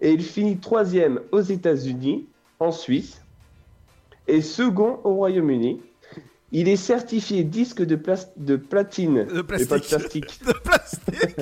Et 0.00 0.10
il 0.10 0.22
finit 0.22 0.56
troisième 0.56 1.20
aux 1.30 1.42
États-Unis, 1.42 2.26
en 2.58 2.72
Suisse, 2.72 3.20
et 4.26 4.40
second 4.40 4.98
au 5.04 5.14
Royaume-Uni. 5.14 5.80
Il 6.52 6.68
est 6.68 6.76
certifié 6.76 7.44
disque 7.44 7.82
de, 7.82 7.96
plas- 7.96 8.30
de 8.36 8.56
platine 8.56 9.24
De 9.24 9.38
et 9.40 9.42
pas 9.66 9.78
de 9.78 9.84
plastique. 9.84 10.40
De 10.46 10.52
plastique. 10.52 11.36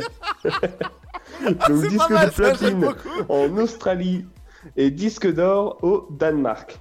Donc 1.69 1.89
disque 1.89 1.99
pas 1.99 2.09
mal, 2.15 2.28
de 2.28 2.35
platine 2.35 2.89
en 3.28 3.57
Australie 3.57 4.24
et 4.77 4.91
disque 4.91 5.32
d'or 5.32 5.78
au 5.82 6.07
Danemark. 6.11 6.78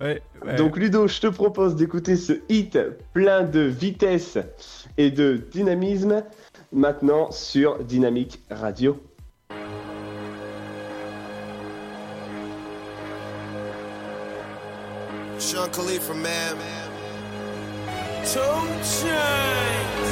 Ouais, 0.00 0.22
ouais. 0.44 0.56
Donc 0.56 0.76
Ludo, 0.76 1.06
je 1.06 1.20
te 1.20 1.26
propose 1.28 1.76
d'écouter 1.76 2.16
ce 2.16 2.32
hit 2.48 2.78
plein 3.12 3.42
de 3.44 3.60
vitesse 3.60 4.38
et 4.96 5.10
de 5.10 5.36
dynamisme 5.52 6.24
maintenant 6.72 7.30
sur 7.30 7.82
Dynamique 7.84 8.40
Radio. 8.50 8.98
Sean 15.38 15.68
Khalifa, 15.70 16.14
man. 16.14 16.83
Two 18.24 18.40
chains. 18.40 20.08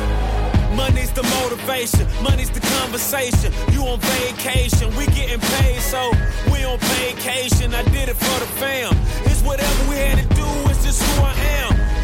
Money's 0.76 1.12
the 1.12 1.22
motivation, 1.40 2.06
money's 2.22 2.50
the 2.50 2.60
conversation. 2.60 3.52
You 3.72 3.86
on 3.86 4.00
vacation, 4.00 4.94
we 4.96 5.06
getting 5.06 5.40
paid, 5.40 5.80
so 5.80 6.12
we 6.52 6.62
on 6.64 6.78
vacation. 6.78 7.74
I 7.74 7.82
did 7.84 8.10
it 8.10 8.16
for 8.16 8.38
the 8.40 8.46
fam. 8.60 8.94
It's 9.24 9.40
whatever 9.40 9.88
we 9.88 9.96
had 9.96 10.18
to 10.18 10.34
do, 10.34 10.44
it's 10.68 10.84
just 10.84 11.02
who 11.02 11.22
I 11.22 11.32
am. 11.32 12.01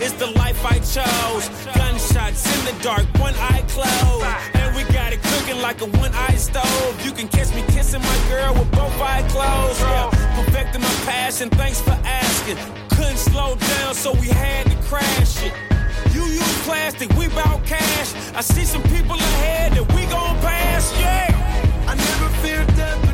It's 0.00 0.12
the 0.12 0.30
life 0.38 0.64
I 0.64 0.78
chose. 0.78 1.48
Gunshots 1.74 2.46
in 2.54 2.60
the 2.66 2.82
dark, 2.82 3.06
one 3.18 3.34
eye 3.34 3.64
closed. 3.66 4.24
And 4.54 4.76
we 4.76 4.84
got 4.94 5.12
it 5.12 5.20
cooking 5.22 5.60
like 5.60 5.80
a 5.80 5.86
one 5.86 6.12
eye 6.14 6.36
stove. 6.36 7.04
You 7.04 7.10
can 7.10 7.26
catch 7.26 7.52
me 7.52 7.64
kissing 7.74 8.00
my 8.02 8.18
girl 8.28 8.54
with 8.54 8.70
both 8.70 8.94
eyes 9.00 9.30
closed. 9.32 9.80
Yeah, 9.80 10.10
perfecting 10.36 10.82
my 10.82 10.94
passion, 11.04 11.50
thanks 11.50 11.80
for 11.80 11.98
asking. 12.04 12.58
Couldn't 12.90 13.18
slow 13.18 13.56
down, 13.56 13.94
so 13.94 14.12
we 14.12 14.28
had 14.28 14.70
to 14.70 14.76
crash 14.88 15.42
it. 15.42 15.52
You 16.14 16.22
use 16.22 16.62
plastic, 16.62 17.10
we 17.14 17.26
bout 17.28 17.64
cash. 17.66 18.14
I 18.36 18.40
see 18.40 18.64
some 18.64 18.82
people 18.84 19.16
ahead 19.16 19.72
that 19.72 19.92
we 19.94 20.06
gon' 20.06 20.36
pass, 20.40 20.92
yeah. 21.00 21.26
I 21.88 21.94
never 21.94 22.28
fear 22.42 22.64
death 22.76 23.07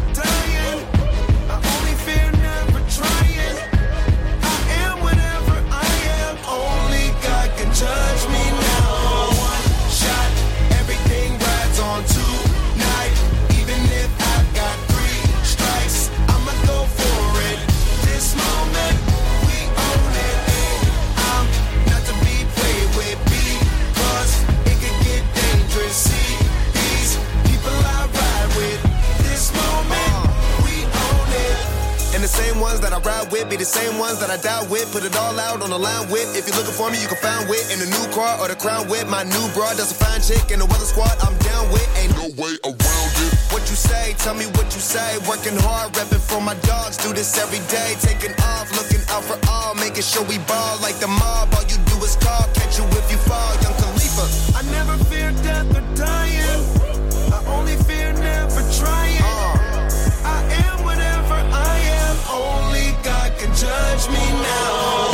ones 32.64 32.80
that 32.80 32.96
I 32.96 33.00
ride 33.04 33.28
with 33.28 33.44
be 33.52 33.56
the 33.60 33.68
same 33.68 34.00
ones 34.00 34.16
that 34.24 34.32
I 34.32 34.40
die 34.40 34.64
with. 34.72 34.88
Put 34.88 35.04
it 35.04 35.12
all 35.20 35.36
out 35.36 35.60
on 35.60 35.68
the 35.68 35.78
line 35.78 36.08
with. 36.08 36.32
If 36.32 36.48
you're 36.48 36.56
looking 36.56 36.72
for 36.72 36.88
me, 36.88 36.96
you 36.96 37.08
can 37.12 37.20
find 37.20 37.44
wit 37.44 37.68
in 37.68 37.76
the 37.76 37.88
new 37.92 38.06
car 38.16 38.40
or 38.40 38.48
the 38.48 38.56
crown 38.56 38.88
with. 38.88 39.04
My 39.04 39.20
new 39.20 39.46
broad 39.52 39.76
does 39.76 39.92
a 39.92 39.98
fine 40.00 40.24
chick 40.24 40.48
in 40.48 40.64
the 40.64 40.68
weather 40.72 40.88
squad. 40.88 41.12
I'm 41.20 41.36
down 41.44 41.68
with. 41.68 41.84
Ain't 42.00 42.16
no 42.16 42.32
way 42.40 42.56
around 42.64 43.12
it. 43.20 43.32
What 43.52 43.68
you 43.68 43.76
say? 43.76 44.16
Tell 44.24 44.32
me 44.32 44.48
what 44.56 44.72
you 44.72 44.80
say. 44.80 45.20
Working 45.28 45.60
hard, 45.60 45.92
repping 45.92 46.24
for 46.24 46.40
my 46.40 46.56
dogs. 46.64 46.96
Do 46.96 47.12
this 47.12 47.36
every 47.36 47.60
day. 47.68 48.00
Taking 48.00 48.32
off, 48.56 48.72
looking 48.72 49.04
out 49.12 49.28
for 49.28 49.36
all. 49.52 49.76
Making 49.76 50.06
sure 50.08 50.24
we 50.24 50.40
ball 50.48 50.80
like 50.80 50.96
the 51.04 51.10
mob. 51.20 51.52
All 51.52 51.66
you 51.68 51.76
do 51.84 51.96
is 52.00 52.16
call. 52.16 52.48
Catch 52.56 52.80
you 52.80 52.84
if 52.96 53.06
you 53.12 53.20
fall. 53.28 53.52
Young 53.60 53.76
Khalifa. 53.76 54.24
I 54.56 54.62
never 54.72 54.96
fear 55.12 55.36
death 55.44 55.68
or 55.76 55.84
dying. 55.92 56.60
I 57.28 57.38
only 57.52 57.76
fear 57.84 58.16
never 58.16 58.62
trying. 58.80 59.23
only 62.34 62.90
God 63.02 63.30
can 63.38 63.54
judge 63.54 64.08
me 64.08 64.24
now. 64.42 65.13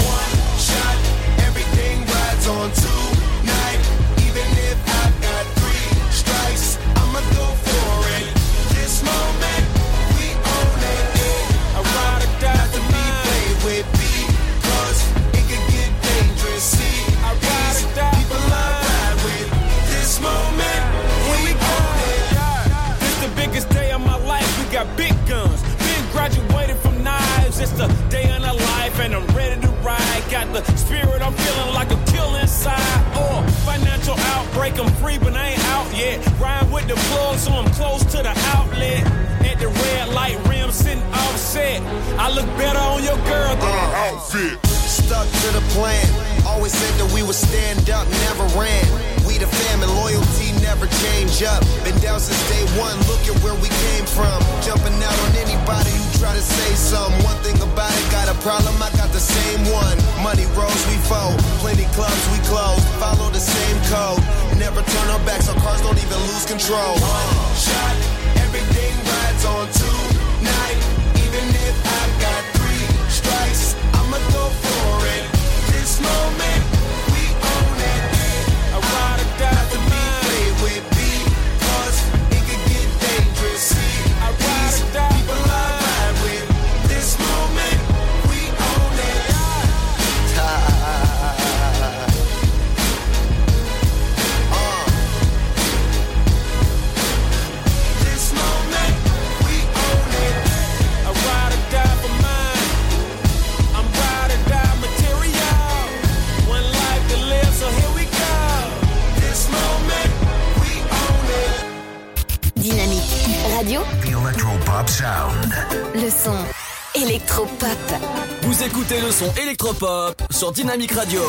hip-hop 119.80 120.22
sur 120.30 120.52
Radio. 120.94 121.22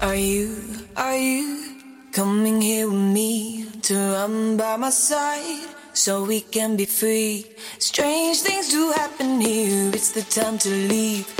Are 0.00 0.16
you, 0.16 0.56
are 0.96 1.16
you 1.16 1.76
coming 2.12 2.60
here 2.60 2.90
with 2.90 2.98
me 2.98 3.66
to 3.82 3.94
run 3.94 4.56
by 4.56 4.76
my 4.76 4.90
side 4.90 5.68
so 5.92 6.24
we 6.24 6.40
can 6.40 6.76
be 6.76 6.86
free? 6.86 7.46
Strange 7.78 8.40
things 8.40 8.68
do 8.70 8.92
happen 8.92 9.40
here, 9.40 9.90
it's 9.94 10.10
the 10.10 10.22
time 10.22 10.58
to 10.58 10.68
leave. 10.68 11.33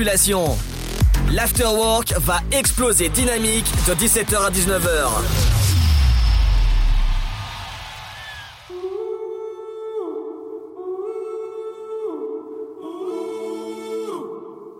population. 0.00 0.56
L'afterwork 1.30 2.14
va 2.20 2.40
exploser 2.52 3.10
dynamique 3.10 3.66
de 3.86 3.92
17h 3.92 4.46
à 4.46 4.50
19h. 4.50 5.08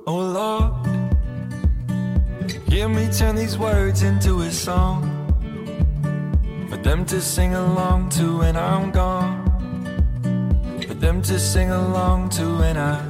Oh 0.07 0.23
Lord, 0.23 0.73
hear 2.71 2.89
me 2.89 3.07
turn 3.11 3.37
these 3.37 3.59
words 3.59 4.03
into 4.03 4.41
a 4.41 4.51
song 4.51 5.05
for 6.71 6.79
them 6.79 7.05
to 7.05 7.21
sing 7.21 7.55
along 7.55 8.09
to 8.17 8.39
when 8.39 8.57
I'm 8.57 8.91
gone, 8.91 9.45
for 10.89 10.95
them 10.95 11.21
to 11.21 11.39
sing 11.39 11.71
along 11.71 12.31
to 12.31 12.45
when 12.59 12.79
I'm 12.79 13.10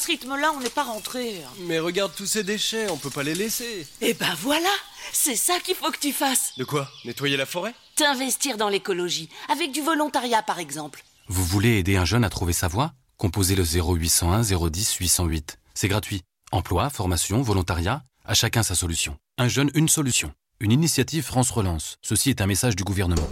Ce 0.00 0.06
rythme-là, 0.06 0.52
on 0.56 0.60
n'est 0.60 0.70
pas 0.70 0.84
rentré. 0.84 1.42
Mais 1.60 1.78
regarde 1.78 2.12
tous 2.16 2.26
ces 2.26 2.42
déchets, 2.42 2.90
on 2.90 2.96
peut 2.96 3.10
pas 3.10 3.22
les 3.22 3.34
laisser. 3.34 3.86
Eh 4.00 4.14
ben 4.14 4.34
voilà, 4.40 4.70
c'est 5.12 5.36
ça 5.36 5.60
qu'il 5.60 5.74
faut 5.74 5.90
que 5.90 5.98
tu 5.98 6.12
fasses. 6.12 6.52
De 6.56 6.64
quoi 6.64 6.90
Nettoyer 7.04 7.36
la 7.36 7.46
forêt 7.46 7.74
T'investir 7.96 8.56
dans 8.56 8.70
l'écologie, 8.70 9.28
avec 9.50 9.72
du 9.72 9.82
volontariat 9.82 10.42
par 10.42 10.58
exemple. 10.58 11.04
Vous 11.28 11.44
voulez 11.44 11.78
aider 11.78 11.96
un 11.96 12.06
jeune 12.06 12.24
à 12.24 12.30
trouver 12.30 12.52
sa 12.54 12.66
voie 12.66 12.92
Composez 13.18 13.54
le 13.54 13.64
0801 13.64 14.40
010 14.70 14.94
808. 14.94 15.58
C'est 15.74 15.88
gratuit. 15.88 16.22
Emploi, 16.50 16.88
formation, 16.88 17.42
volontariat, 17.42 18.02
à 18.24 18.32
chacun 18.32 18.62
sa 18.62 18.74
solution. 18.74 19.18
Un 19.36 19.48
jeune, 19.48 19.70
une 19.74 19.88
solution. 19.88 20.32
Une 20.60 20.72
initiative 20.72 21.24
France 21.24 21.50
Relance. 21.50 21.98
Ceci 22.00 22.30
est 22.30 22.40
un 22.40 22.46
message 22.46 22.74
du 22.74 22.84
gouvernement. 22.84 23.28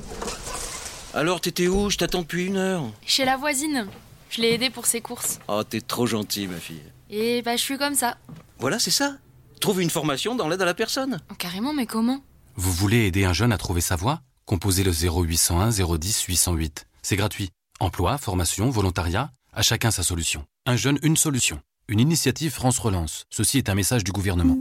Alors, 1.14 1.40
t'étais 1.40 1.66
où? 1.68 1.88
Je 1.88 1.96
t'attends 1.96 2.20
depuis 2.20 2.44
une 2.44 2.58
heure. 2.58 2.84
Chez 3.06 3.24
la 3.24 3.38
voisine. 3.38 3.88
Je 4.30 4.42
l'ai 4.42 4.54
aidée 4.54 4.70
pour 4.70 4.86
ses 4.86 5.00
courses. 5.00 5.38
Oh, 5.48 5.62
t'es 5.64 5.80
trop 5.80 6.06
gentille, 6.06 6.46
ma 6.46 6.58
fille. 6.58 6.82
Et 7.10 7.42
bah, 7.42 7.56
je 7.56 7.62
suis 7.62 7.78
comme 7.78 7.94
ça. 7.94 8.18
Voilà, 8.58 8.78
c'est 8.78 8.90
ça. 8.90 9.16
Trouve 9.60 9.80
une 9.80 9.90
formation 9.90 10.34
dans 10.34 10.48
l'aide 10.48 10.62
à 10.62 10.66
la 10.66 10.74
personne. 10.74 11.20
Oh, 11.30 11.34
carrément, 11.34 11.72
mais 11.72 11.86
comment? 11.86 12.20
Vous 12.56 12.72
voulez 12.72 13.06
aider 13.06 13.24
un 13.24 13.32
jeune 13.32 13.52
à 13.52 13.58
trouver 13.58 13.80
sa 13.80 13.96
voie? 13.96 14.20
Composez 14.44 14.84
le 14.84 14.92
0801 14.92 15.70
010 15.70 16.22
808. 16.24 16.86
C'est 17.02 17.16
gratuit. 17.16 17.50
Emploi, 17.80 18.18
formation, 18.18 18.70
volontariat, 18.70 19.30
à 19.52 19.62
chacun 19.62 19.90
sa 19.90 20.02
solution. 20.02 20.44
Un 20.66 20.76
jeune, 20.76 20.98
une 21.02 21.16
solution. 21.16 21.60
Une 21.88 22.00
initiative 22.00 22.52
France 22.52 22.78
Relance. 22.78 23.24
Ceci 23.30 23.58
est 23.58 23.70
un 23.70 23.74
message 23.74 24.04
du 24.04 24.12
gouvernement. 24.12 24.58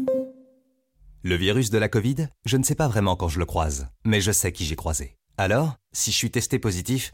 Le 1.24 1.36
virus 1.36 1.72
de 1.72 1.78
la 1.78 1.90
Covid, 1.90 2.28
je 2.46 2.58
ne 2.58 2.64
sais 2.64 2.76
pas 2.76 2.88
vraiment 2.88 3.16
quand 3.18 3.28
je 3.28 3.40
le 3.40 3.46
croise, 3.46 3.88
mais 4.06 4.22
je 4.22 4.32
sais 4.32 4.54
qui 4.54 4.66
j'ai 4.66 4.78
croisé. 4.78 5.18
Alors, 5.38 5.76
si 5.92 6.12
je 6.12 6.16
suis 6.16 6.32
testé 6.32 6.58
positif, 6.58 7.14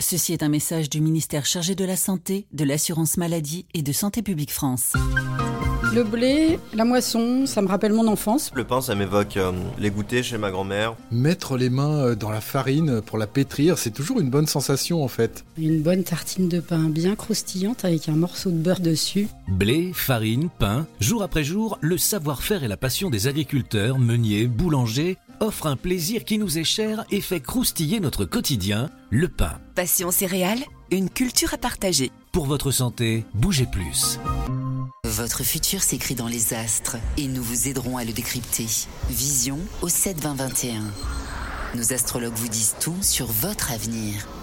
Ceci 0.00 0.32
est 0.32 0.44
un 0.44 0.48
message 0.48 0.88
du 0.88 1.00
ministère 1.00 1.44
chargé 1.44 1.74
de 1.74 1.84
la 1.84 1.96
Santé, 1.96 2.46
de 2.52 2.64
l'Assurance 2.64 3.16
Maladie 3.16 3.66
et 3.74 3.82
de 3.82 3.90
Santé 3.90 4.22
Publique 4.22 4.52
France. 4.52 4.92
Le 5.92 6.04
blé, 6.04 6.60
la 6.72 6.84
moisson, 6.84 7.46
ça 7.46 7.62
me 7.62 7.66
rappelle 7.66 7.92
mon 7.92 8.06
enfance. 8.06 8.52
Le 8.54 8.62
pain, 8.62 8.80
ça 8.80 8.94
m'évoque 8.94 9.36
euh, 9.36 9.50
les 9.78 9.90
goûters 9.90 10.22
chez 10.22 10.38
ma 10.38 10.52
grand-mère. 10.52 10.94
Mettre 11.10 11.56
les 11.56 11.68
mains 11.68 11.98
euh, 11.98 12.14
dans 12.14 12.30
la 12.30 12.40
farine 12.40 13.00
pour 13.00 13.18
la 13.18 13.26
pétrir, 13.26 13.76
c'est 13.76 13.90
toujours 13.90 14.20
une 14.20 14.30
bonne 14.30 14.46
sensation 14.46 15.02
en 15.02 15.08
fait. 15.08 15.44
Une 15.56 15.82
bonne 15.82 16.04
tartine 16.04 16.48
de 16.48 16.60
pain 16.60 16.88
bien 16.90 17.16
croustillante 17.16 17.84
avec 17.84 18.08
un 18.08 18.14
morceau 18.14 18.50
de 18.50 18.56
beurre 18.56 18.80
dessus. 18.80 19.26
Blé, 19.48 19.90
farine, 19.94 20.48
pain, 20.58 20.86
jour 21.00 21.24
après 21.24 21.42
jour, 21.42 21.76
le 21.80 21.98
savoir-faire 21.98 22.62
et 22.62 22.68
la 22.68 22.76
passion 22.76 23.10
des 23.10 23.26
agriculteurs, 23.26 23.98
meuniers, 23.98 24.46
boulangers 24.46 25.16
offrent 25.40 25.66
un 25.66 25.76
plaisir 25.76 26.24
qui 26.24 26.38
nous 26.38 26.58
est 26.58 26.64
cher 26.64 27.04
et 27.10 27.20
fait 27.20 27.40
croustiller 27.40 28.00
notre 28.00 28.24
quotidien, 28.24 28.90
le 29.10 29.28
pain. 29.28 29.60
Passion 29.74 30.10
céréales, 30.10 30.62
une 30.90 31.10
culture 31.10 31.54
à 31.54 31.58
partager. 31.58 32.10
Pour 32.32 32.46
votre 32.46 32.70
santé, 32.70 33.24
bougez 33.34 33.66
plus. 33.66 34.18
Votre 35.04 35.42
futur 35.42 35.82
s'écrit 35.82 36.14
dans 36.14 36.28
les 36.28 36.54
astres 36.54 36.96
et 37.16 37.26
nous 37.28 37.42
vous 37.42 37.68
aiderons 37.68 37.96
à 37.96 38.04
le 38.04 38.12
décrypter. 38.12 38.66
Vision 39.08 39.58
au 39.82 39.88
7 39.88 40.20
20 40.20 40.34
21. 40.34 40.82
Nos 41.74 41.92
astrologues 41.92 42.36
vous 42.36 42.48
disent 42.48 42.76
tout 42.80 42.96
sur 43.02 43.26
votre 43.26 43.72
avenir. 43.72 44.26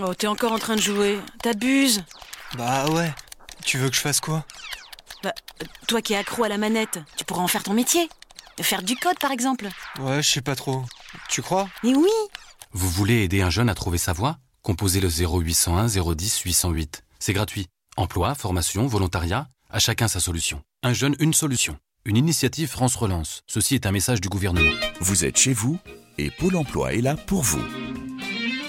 Oh, 0.00 0.14
t'es 0.14 0.26
encore 0.26 0.52
en 0.52 0.58
train 0.58 0.76
de 0.76 0.80
jouer. 0.80 1.18
T'abuses. 1.42 2.02
Bah 2.56 2.88
ouais. 2.90 3.12
Tu 3.64 3.78
veux 3.78 3.90
que 3.90 3.96
je 3.96 4.00
fasse 4.00 4.20
quoi? 4.20 4.44
Bah, 5.22 5.34
toi 5.86 6.00
qui 6.00 6.14
es 6.14 6.16
accro 6.16 6.44
à 6.44 6.48
la 6.48 6.56
manette, 6.58 6.98
tu 7.16 7.24
pourras 7.24 7.42
en 7.42 7.48
faire 7.48 7.62
ton 7.62 7.74
métier. 7.74 8.08
Faire 8.60 8.82
du 8.82 8.96
code, 8.96 9.18
par 9.18 9.30
exemple. 9.30 9.68
Ouais, 9.98 10.22
je 10.22 10.30
sais 10.30 10.40
pas 10.42 10.54
trop. 10.56 10.84
Tu 11.28 11.42
crois? 11.42 11.68
Mais 11.82 11.94
oui 11.94 12.10
Vous 12.72 12.88
voulez 12.88 13.22
aider 13.22 13.42
un 13.42 13.50
jeune 13.50 13.68
à 13.68 13.74
trouver 13.74 13.98
sa 13.98 14.12
voie? 14.12 14.38
Composez 14.62 15.00
le 15.00 15.08
0801 15.08 15.86
010 15.86 16.40
808. 16.40 17.04
C'est 17.18 17.32
gratuit. 17.32 17.66
Emploi, 17.96 18.34
formation, 18.34 18.86
volontariat, 18.86 19.48
à 19.70 19.78
chacun 19.78 20.08
sa 20.08 20.20
solution. 20.20 20.62
Un 20.82 20.92
jeune, 20.92 21.16
une 21.20 21.34
solution. 21.34 21.78
Une 22.04 22.16
initiative 22.16 22.68
France 22.68 22.96
Relance. 22.96 23.42
Ceci 23.46 23.74
est 23.74 23.86
un 23.86 23.92
message 23.92 24.20
du 24.20 24.28
gouvernement. 24.28 24.72
Vous 25.00 25.24
êtes 25.24 25.36
chez 25.36 25.52
vous 25.52 25.78
et 26.18 26.30
Pôle 26.30 26.56
emploi 26.56 26.94
est 26.94 27.00
là 27.02 27.16
pour 27.16 27.42
vous. 27.42 27.62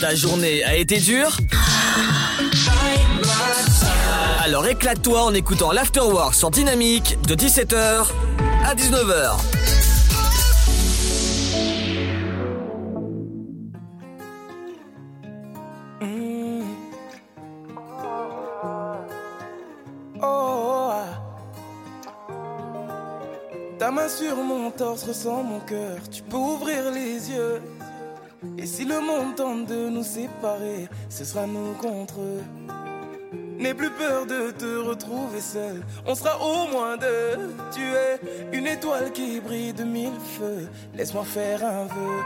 Ta 0.00 0.14
journée 0.14 0.62
a 0.62 0.76
été 0.76 0.98
dure 0.98 1.36
Alors 4.44 4.66
éclate-toi 4.66 5.24
en 5.24 5.34
écoutant 5.34 5.72
l'Afterwork 5.72 6.34
sur 6.34 6.50
Dynamique 6.50 7.18
de 7.26 7.34
17h 7.34 8.06
à 8.64 8.74
19h. 8.74 9.36
Dans 23.78 23.92
ma 23.94 24.02
main 24.02 24.08
sur 24.08 24.36
mon 24.36 24.70
torse, 24.70 25.04
ressens 25.04 25.42
mon 25.42 25.60
cœur. 25.60 25.98
Tu 26.10 26.22
peux 26.22 26.36
ouvrir 26.36 26.90
les 26.92 27.30
yeux. 27.30 27.62
Et 28.56 28.66
si 28.66 28.84
le 28.84 29.00
monde 29.00 29.34
tente 29.34 29.66
de 29.66 29.88
nous 29.88 30.04
séparer, 30.04 30.88
ce 31.08 31.24
sera 31.24 31.46
nous 31.46 31.72
contre 31.74 32.20
eux. 32.20 32.42
N'aie 33.58 33.74
plus 33.74 33.90
peur 33.90 34.26
de 34.26 34.52
te 34.52 34.76
retrouver 34.76 35.40
seul. 35.40 35.82
On 36.06 36.14
sera 36.14 36.38
au 36.40 36.68
moins 36.68 36.96
deux. 36.96 37.52
Tu 37.72 37.80
es 37.82 38.56
une 38.56 38.68
étoile 38.68 39.10
qui 39.12 39.40
brille 39.40 39.72
de 39.72 39.82
mille 39.82 40.20
feux. 40.38 40.68
Laisse-moi 40.94 41.24
faire 41.24 41.64
un 41.64 41.84
vœu. 41.86 42.20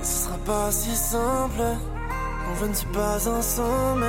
Et 0.00 0.04
ce 0.04 0.26
sera 0.26 0.38
pas 0.38 0.70
si 0.70 0.94
simple 0.94 1.62
quand 2.44 2.54
je 2.60 2.66
ne 2.66 2.74
suis 2.74 2.86
pas 2.88 3.28
ensemble. 3.28 4.06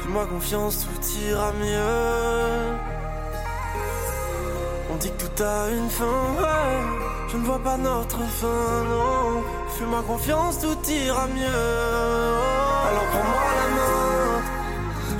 Fais-moi 0.00 0.26
confiance, 0.26 0.86
tout 0.86 1.18
ira 1.26 1.52
mieux. 1.52 2.76
On 4.92 4.96
dit 4.96 5.10
que 5.10 5.24
tout 5.24 5.42
a 5.42 5.70
une 5.70 5.88
fin. 5.88 7.15
Je 7.28 7.36
ne 7.36 7.44
vois 7.44 7.58
pas 7.58 7.76
notre 7.76 8.20
fin, 8.40 8.84
non. 8.88 9.42
Fais-moi 9.76 10.02
confiance, 10.06 10.60
tout 10.60 10.78
ira 10.90 11.26
mieux. 11.26 11.64
Alors 12.88 13.06
prends-moi 13.12 13.46
la 13.60 13.68
main, 13.76 14.42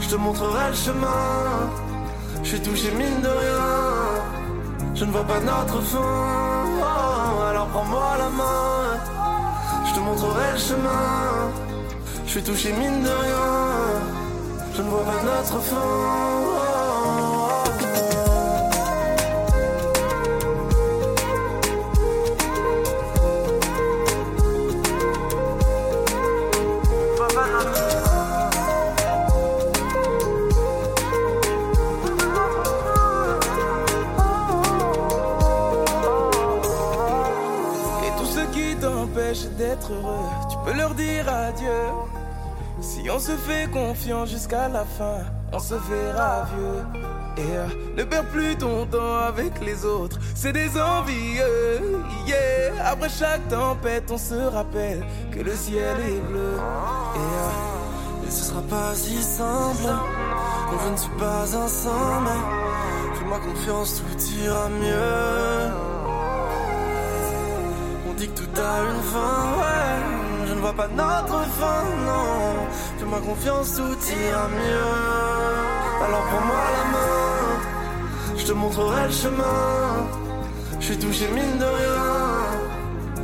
je 0.00 0.08
te 0.08 0.16
montrerai 0.16 0.68
le 0.70 0.74
chemin. 0.74 1.70
Je 2.42 2.48
suis 2.48 2.62
touché 2.62 2.90
mine 2.92 3.20
de 3.22 3.28
rien. 3.28 3.66
Je 4.94 5.04
ne 5.04 5.10
vois 5.10 5.24
pas 5.24 5.40
notre 5.40 5.80
fin. 5.82 5.98
Oh, 5.98 7.42
alors 7.50 7.66
prends-moi 7.66 8.16
la 8.18 8.30
main, 8.30 8.98
je 9.86 9.94
te 9.94 10.00
montrerai 10.00 10.52
le 10.52 10.58
chemin. 10.58 11.50
Je 12.24 12.30
suis 12.30 12.42
touché 12.42 12.72
mine 12.72 13.02
de 13.02 13.08
rien. 13.08 13.46
Je 14.74 14.82
ne 14.82 14.88
vois 14.88 15.04
pas 15.04 15.22
notre 15.22 15.60
fin. 15.60 16.55
Tu 40.50 40.56
peux 40.64 40.76
leur 40.76 40.94
dire 40.94 41.28
adieu. 41.28 41.68
Si 42.80 43.08
on 43.10 43.18
se 43.18 43.32
fait 43.32 43.70
confiance 43.70 44.30
jusqu'à 44.30 44.68
la 44.68 44.84
fin, 44.84 45.20
on 45.52 45.58
se 45.58 45.74
verra 45.74 46.44
vieux. 46.54 47.02
Et 47.38 47.56
euh, 47.56 47.66
ne 47.96 48.04
perds 48.04 48.26
plus 48.26 48.56
ton 48.56 48.86
temps 48.86 49.18
avec 49.28 49.60
les 49.64 49.84
autres, 49.84 50.18
c'est 50.34 50.52
des 50.52 50.70
envieux. 50.80 52.02
Yeah. 52.26 52.90
Après 52.90 53.08
chaque 53.08 53.46
tempête, 53.48 54.10
on 54.10 54.18
se 54.18 54.34
rappelle 54.34 55.04
que 55.30 55.40
le 55.40 55.54
ciel 55.54 55.96
est 56.00 56.20
bleu. 56.20 56.54
Et, 57.14 57.18
euh, 57.18 58.26
et 58.26 58.30
ce 58.30 58.44
sera 58.44 58.62
pas 58.62 58.94
si 58.94 59.22
simple 59.22 59.92
quand 60.70 60.78
je 60.84 60.92
ne 60.92 60.96
suis 60.96 61.18
pas 61.18 61.56
ensemble. 61.56 62.30
Fais-moi 63.14 63.38
confiance, 63.38 64.02
tout 64.02 64.22
ira 64.42 64.68
mieux. 64.68 65.70
On 68.08 68.14
dit 68.14 68.28
que 68.28 68.40
tout 68.40 68.60
a 68.60 68.80
une 68.82 69.02
fin. 69.02 69.75
Je 70.56 70.62
ne 70.62 70.64
vois 70.64 70.72
pas 70.72 70.88
notre 70.88 71.42
fin, 71.58 71.82
non. 72.06 72.66
Fais-moi 72.98 73.20
confiance, 73.20 73.74
tout 73.76 73.82
ira 73.82 74.48
mieux. 74.48 74.94
Alors 76.02 76.22
prends-moi 76.30 76.62
la 76.78 76.84
main, 76.94 78.38
je 78.38 78.46
te 78.46 78.52
montrerai 78.52 79.04
le 79.04 79.12
chemin. 79.12 80.08
Je 80.80 80.84
suis 80.86 80.98
touché 80.98 81.28
mine 81.28 81.58
de 81.58 81.64
rien. 81.66 82.04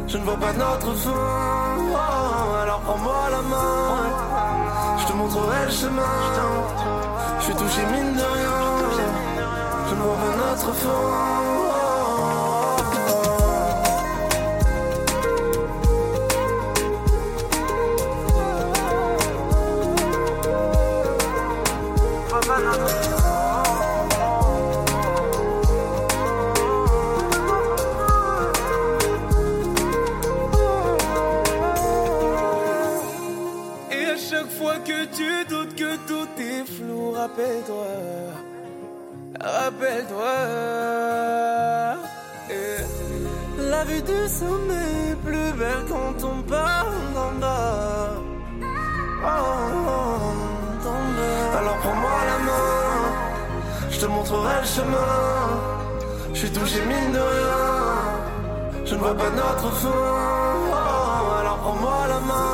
Je 0.09 0.19
ne 0.19 0.25
vois 0.25 0.37
pas 0.37 0.53
notre 0.53 0.93
fin. 0.93 1.11
Oh, 1.95 2.63
alors 2.63 2.81
prends-moi 2.81 3.31
la 3.31 3.43
main, 3.53 3.97
je 4.99 5.07
te 5.07 5.13
montrerai 5.15 5.65
le 5.65 5.73
chemin. 5.73 6.17
Je 7.39 7.45
suis 7.45 7.55
touché 7.55 7.81
mine 7.95 8.13
de 8.13 8.27
rien. 8.37 8.59
Je 9.89 9.95
ne 9.95 10.01
vois 10.03 10.17
pas 10.17 10.37
notre 10.37 10.75
fin. 10.75 11.72
Sommet 44.43 45.17
plus 45.25 45.53
belle 45.61 45.85
quand 45.89 46.17
on 46.31 46.37
d'en 47.17 47.33
bas. 47.43 48.07
Oh, 49.25 49.39
oh, 49.91 50.23
d'en 50.85 51.03
bas. 51.17 51.59
Alors 51.59 51.79
prends-moi 51.83 52.19
la 52.31 52.39
main, 52.49 52.71
je 53.91 53.99
te 54.01 54.07
montrerai 54.07 54.57
le 54.65 54.69
chemin. 54.77 55.15
Je 56.33 56.39
suis 56.41 56.53
touché 56.59 56.81
mine 56.91 57.13
de 57.13 57.23
rien, 57.35 57.65
je 58.85 58.95
ne 58.95 59.01
vois 59.01 59.17
pas 59.23 59.31
notre 59.43 59.69
fin. 59.83 59.89
Oh, 60.79 61.41
alors 61.41 61.59
prends-moi 61.65 61.99
la 62.15 62.21
main. 62.31 62.53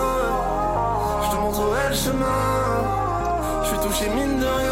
Je 1.24 1.28
te 1.32 1.36
montrerai 1.44 1.84
le 1.90 1.98
chemin. 2.04 2.42
Je 3.62 3.68
suis 3.68 3.78
touché 3.86 4.06
mine 4.10 4.38
de 4.40 4.50
rien. 4.60 4.67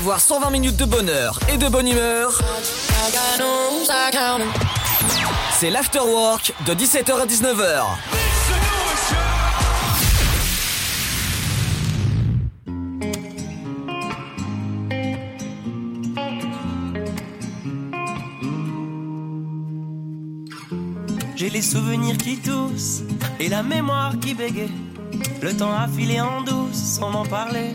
Avoir 0.00 0.18
120 0.18 0.48
minutes 0.50 0.76
de 0.78 0.86
bonheur 0.86 1.38
et 1.52 1.58
de 1.58 1.68
bonne 1.68 1.86
humeur 1.86 2.40
C'est 5.52 5.68
l'afterwork 5.68 6.54
de 6.64 6.72
17h 6.72 7.20
à 7.20 7.26
19h. 7.26 7.84
J'ai 21.36 21.50
les 21.50 21.60
souvenirs 21.60 22.16
qui 22.16 22.38
toussent 22.38 23.02
et 23.38 23.50
la 23.50 23.62
mémoire 23.62 24.14
qui 24.18 24.32
bégaye. 24.32 24.70
Le 25.42 25.54
temps 25.54 25.74
a 25.74 25.86
filé 25.88 26.22
en 26.22 26.40
douce 26.40 26.72
sans 26.72 27.10
m'en 27.10 27.26
parler. 27.26 27.74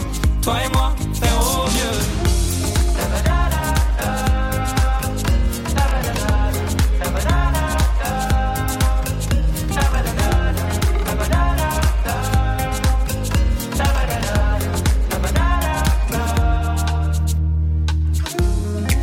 Toi 0.41 0.55
et 0.65 0.69
moi, 0.73 0.95
faire 1.13 1.39
au 1.39 1.65
mieux. 1.69 2.21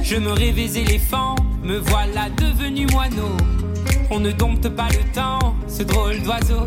Je 0.02 0.16
me 0.16 0.32
rêvais 0.32 0.80
éléphant, 0.80 1.36
me 1.62 1.78
voilà 1.78 2.30
devenu 2.30 2.86
moineau. 2.86 3.36
On 4.10 4.18
ne 4.18 4.32
dompte 4.32 4.68
pas 4.70 4.88
le 4.88 5.12
temps, 5.12 5.54
ce 5.68 5.84
drôle 5.84 6.20
d'oiseau. 6.22 6.66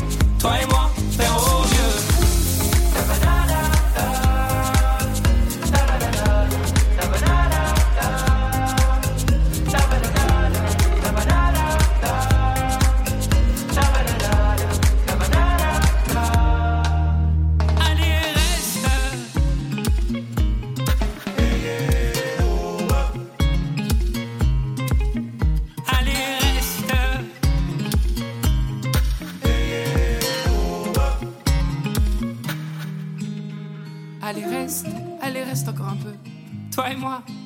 Toi 0.41 0.53
et 0.59 0.65
moi, 0.65 0.89
faire 1.11 1.37
au 1.37 1.61
mieux. 1.61 1.71
Allez 1.91 2.10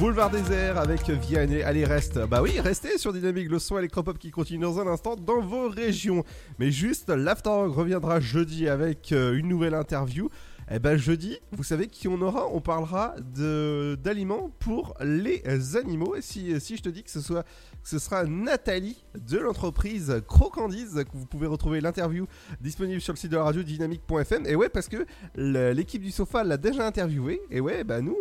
Boulevard 0.00 0.30
désert 0.30 0.78
avec 0.78 1.10
Vianney. 1.10 1.62
Allez, 1.62 1.84
reste. 1.84 2.18
Bah 2.26 2.40
oui, 2.40 2.58
restez 2.58 2.96
sur 2.96 3.12
Dynamique, 3.12 3.50
le 3.50 3.58
son 3.58 3.76
électropop 3.76 4.16
qui 4.18 4.30
continue 4.30 4.62
dans 4.62 4.80
un 4.80 4.86
instant 4.86 5.14
dans 5.14 5.42
vos 5.42 5.68
régions. 5.68 6.24
Mais 6.58 6.70
juste, 6.70 7.10
l'Afterwork 7.10 7.74
reviendra 7.74 8.18
jeudi 8.18 8.66
avec 8.66 9.12
euh, 9.12 9.36
une 9.36 9.46
nouvelle 9.46 9.74
interview. 9.74 10.30
Et 10.70 10.78
ben 10.78 10.96
jeudi, 10.96 11.38
vous 11.52 11.64
savez 11.64 11.88
qui 11.88 12.08
on 12.08 12.22
aura? 12.22 12.48
On 12.50 12.62
parlera 12.62 13.14
d'aliments 13.18 14.50
pour 14.58 14.94
les 15.02 15.42
animaux. 15.76 16.16
Et 16.16 16.22
si, 16.22 16.56
je 16.58 16.80
te 16.82 16.88
dis 16.88 17.02
que 17.02 17.10
ce 17.10 17.20
soit 17.20 17.44
ce 17.82 17.98
sera 17.98 18.24
Nathalie 18.24 19.04
de 19.14 19.38
l'entreprise 19.38 20.22
Crocandise 20.28 21.04
que 21.04 21.16
vous 21.16 21.26
pouvez 21.26 21.46
retrouver 21.46 21.80
l'interview 21.80 22.26
disponible 22.60 23.00
sur 23.00 23.12
le 23.12 23.18
site 23.18 23.30
de 23.30 23.36
la 23.36 23.44
radio 23.44 23.62
dynamique.fm. 23.62 24.46
Et 24.46 24.54
ouais, 24.54 24.68
parce 24.68 24.88
que 24.88 25.06
l'équipe 25.34 26.02
du 26.02 26.10
sofa 26.10 26.44
l'a 26.44 26.56
déjà 26.56 26.86
interviewé. 26.86 27.40
Et 27.50 27.60
ouais, 27.60 27.84
bah 27.84 28.00
nous, 28.00 28.16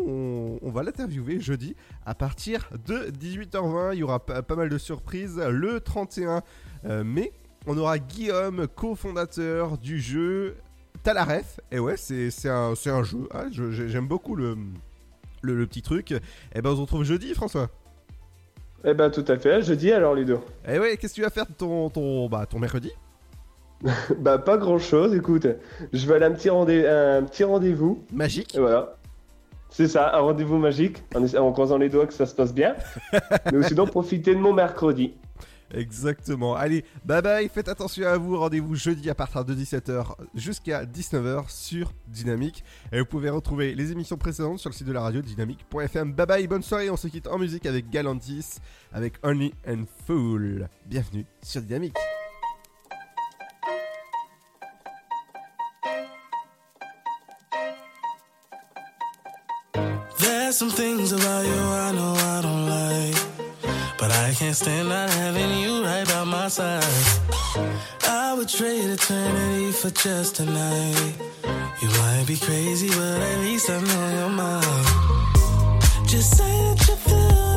on, 0.61 0.71
va 0.71 0.83
l'interviewer 0.83 1.39
jeudi 1.39 1.75
à 2.05 2.15
partir 2.15 2.69
de 2.85 3.11
18h20. 3.11 3.93
Il 3.93 3.99
y 3.99 4.03
aura 4.03 4.25
pas, 4.25 4.55
mal 4.55 4.69
de 4.69 4.77
surprises. 4.77 5.37
Le 5.37 5.79
31 5.79 6.41
euh, 6.85 7.03
mai, 7.03 7.33
on 7.67 7.77
aura 7.77 7.99
Guillaume, 7.99 8.67
cofondateur 8.67 9.77
du 9.77 9.99
jeu 9.99 10.55
Talaref. 11.03 11.59
Et 11.71 11.79
ouais, 11.79 11.97
c'est 11.97 12.29
un, 12.49 13.03
jeu. 13.03 13.27
Ah, 13.31 13.45
J'aime 13.51 14.07
beaucoup 14.07 14.35
le, 14.35 14.57
le, 15.41 15.55
le 15.55 15.67
petit 15.67 15.81
truc. 15.81 16.11
Et 16.53 16.61
ben 16.61 16.71
on 16.71 16.75
se 16.75 16.81
retrouve 16.81 17.03
jeudi, 17.03 17.33
François. 17.33 17.69
Eh 18.85 18.93
ben 18.93 19.09
tout 19.09 19.25
à 19.27 19.37
fait, 19.37 19.61
jeudi 19.61 19.91
alors 19.91 20.15
deux. 20.15 20.39
Et 20.67 20.79
ouais, 20.79 20.95
qu'est-ce 20.97 21.13
que 21.13 21.15
tu 21.19 21.21
vas 21.23 21.29
faire 21.29 21.45
de 21.45 21.53
ton, 21.53 21.89
ton, 21.89 22.27
bah, 22.29 22.45
ton 22.49 22.59
mercredi? 22.59 22.91
Bah 24.19 24.37
pas 24.37 24.57
grand 24.57 24.77
chose, 24.79 25.13
écoute. 25.15 25.47
Je 25.93 26.07
vais 26.07 26.15
aller 26.15 26.25
à 26.25 26.27
un 26.27 26.31
petit, 26.33 26.49
rendez- 26.49 26.85
un 26.85 27.23
petit 27.23 27.43
rendez-vous. 27.43 28.03
Magique. 28.11 28.55
Et 28.55 28.59
voilà. 28.59 28.95
C'est 29.69 29.87
ça, 29.87 30.15
un 30.15 30.19
rendez-vous 30.21 30.57
magique, 30.57 31.03
en, 31.15 31.23
en 31.37 31.51
croisant 31.51 31.77
les 31.77 31.89
doigts 31.89 32.07
que 32.07 32.13
ça 32.13 32.25
se 32.25 32.33
passe 32.33 32.53
bien. 32.53 32.75
Mais 33.53 33.63
sinon, 33.63 33.85
profiter 33.85 34.33
de 34.33 34.39
mon 34.39 34.51
mercredi. 34.53 35.13
Exactement. 35.71 36.55
Allez, 36.55 36.83
bye 37.05 37.21
bye, 37.21 37.49
faites 37.49 37.67
attention 37.67 38.07
à 38.07 38.17
vous. 38.17 38.37
Rendez-vous 38.37 38.75
jeudi 38.75 39.09
à 39.09 39.15
partir 39.15 39.45
de 39.45 39.53
17h 39.53 40.15
jusqu'à 40.35 40.85
19h 40.85 41.49
sur 41.49 41.91
Dynamique. 42.07 42.63
Et 42.91 42.99
vous 42.99 43.05
pouvez 43.05 43.29
retrouver 43.29 43.75
les 43.75 43.91
émissions 43.91 44.17
précédentes 44.17 44.59
sur 44.59 44.69
le 44.69 44.75
site 44.75 44.87
de 44.87 44.93
la 44.93 45.01
radio 45.01 45.21
dynamique.fm. 45.21 46.13
Bye 46.13 46.25
bye, 46.25 46.47
bonne 46.47 46.63
soirée. 46.63 46.89
On 46.89 46.97
se 46.97 47.07
quitte 47.07 47.27
en 47.27 47.37
musique 47.37 47.65
avec 47.65 47.89
Galantis, 47.89 48.57
avec 48.91 49.13
Only 49.23 49.53
and 49.67 49.83
Fool. 50.05 50.67
Bienvenue 50.85 51.25
sur 51.43 51.61
Dynamique. 51.61 51.95
There's 60.17 60.57
some 60.57 60.71
things 60.71 61.13
about 61.13 61.45
you 61.45 61.53
I 61.53 61.91
know 61.91 62.18
I 64.29 64.33
can't 64.33 64.55
stand 64.55 64.89
not 64.89 65.09
having 65.09 65.57
you 65.57 65.83
right 65.83 66.07
by 66.07 66.23
my 66.23 66.49
side. 66.49 66.83
I 68.03 68.35
would 68.37 68.47
trade 68.47 68.87
eternity 68.91 69.71
for 69.71 69.89
just 69.89 70.39
a 70.39 70.45
night. 70.45 71.13
You 71.81 71.87
might 71.87 72.25
be 72.27 72.37
crazy, 72.37 72.89
but 72.89 73.21
at 73.21 73.39
least 73.39 73.71
I 73.71 73.81
know 73.81 74.09
you're 74.17 74.29
mine. 74.29 76.05
Just 76.05 76.37
say 76.37 76.45
that 76.45 76.87
you 76.87 76.95
feel 76.95 77.48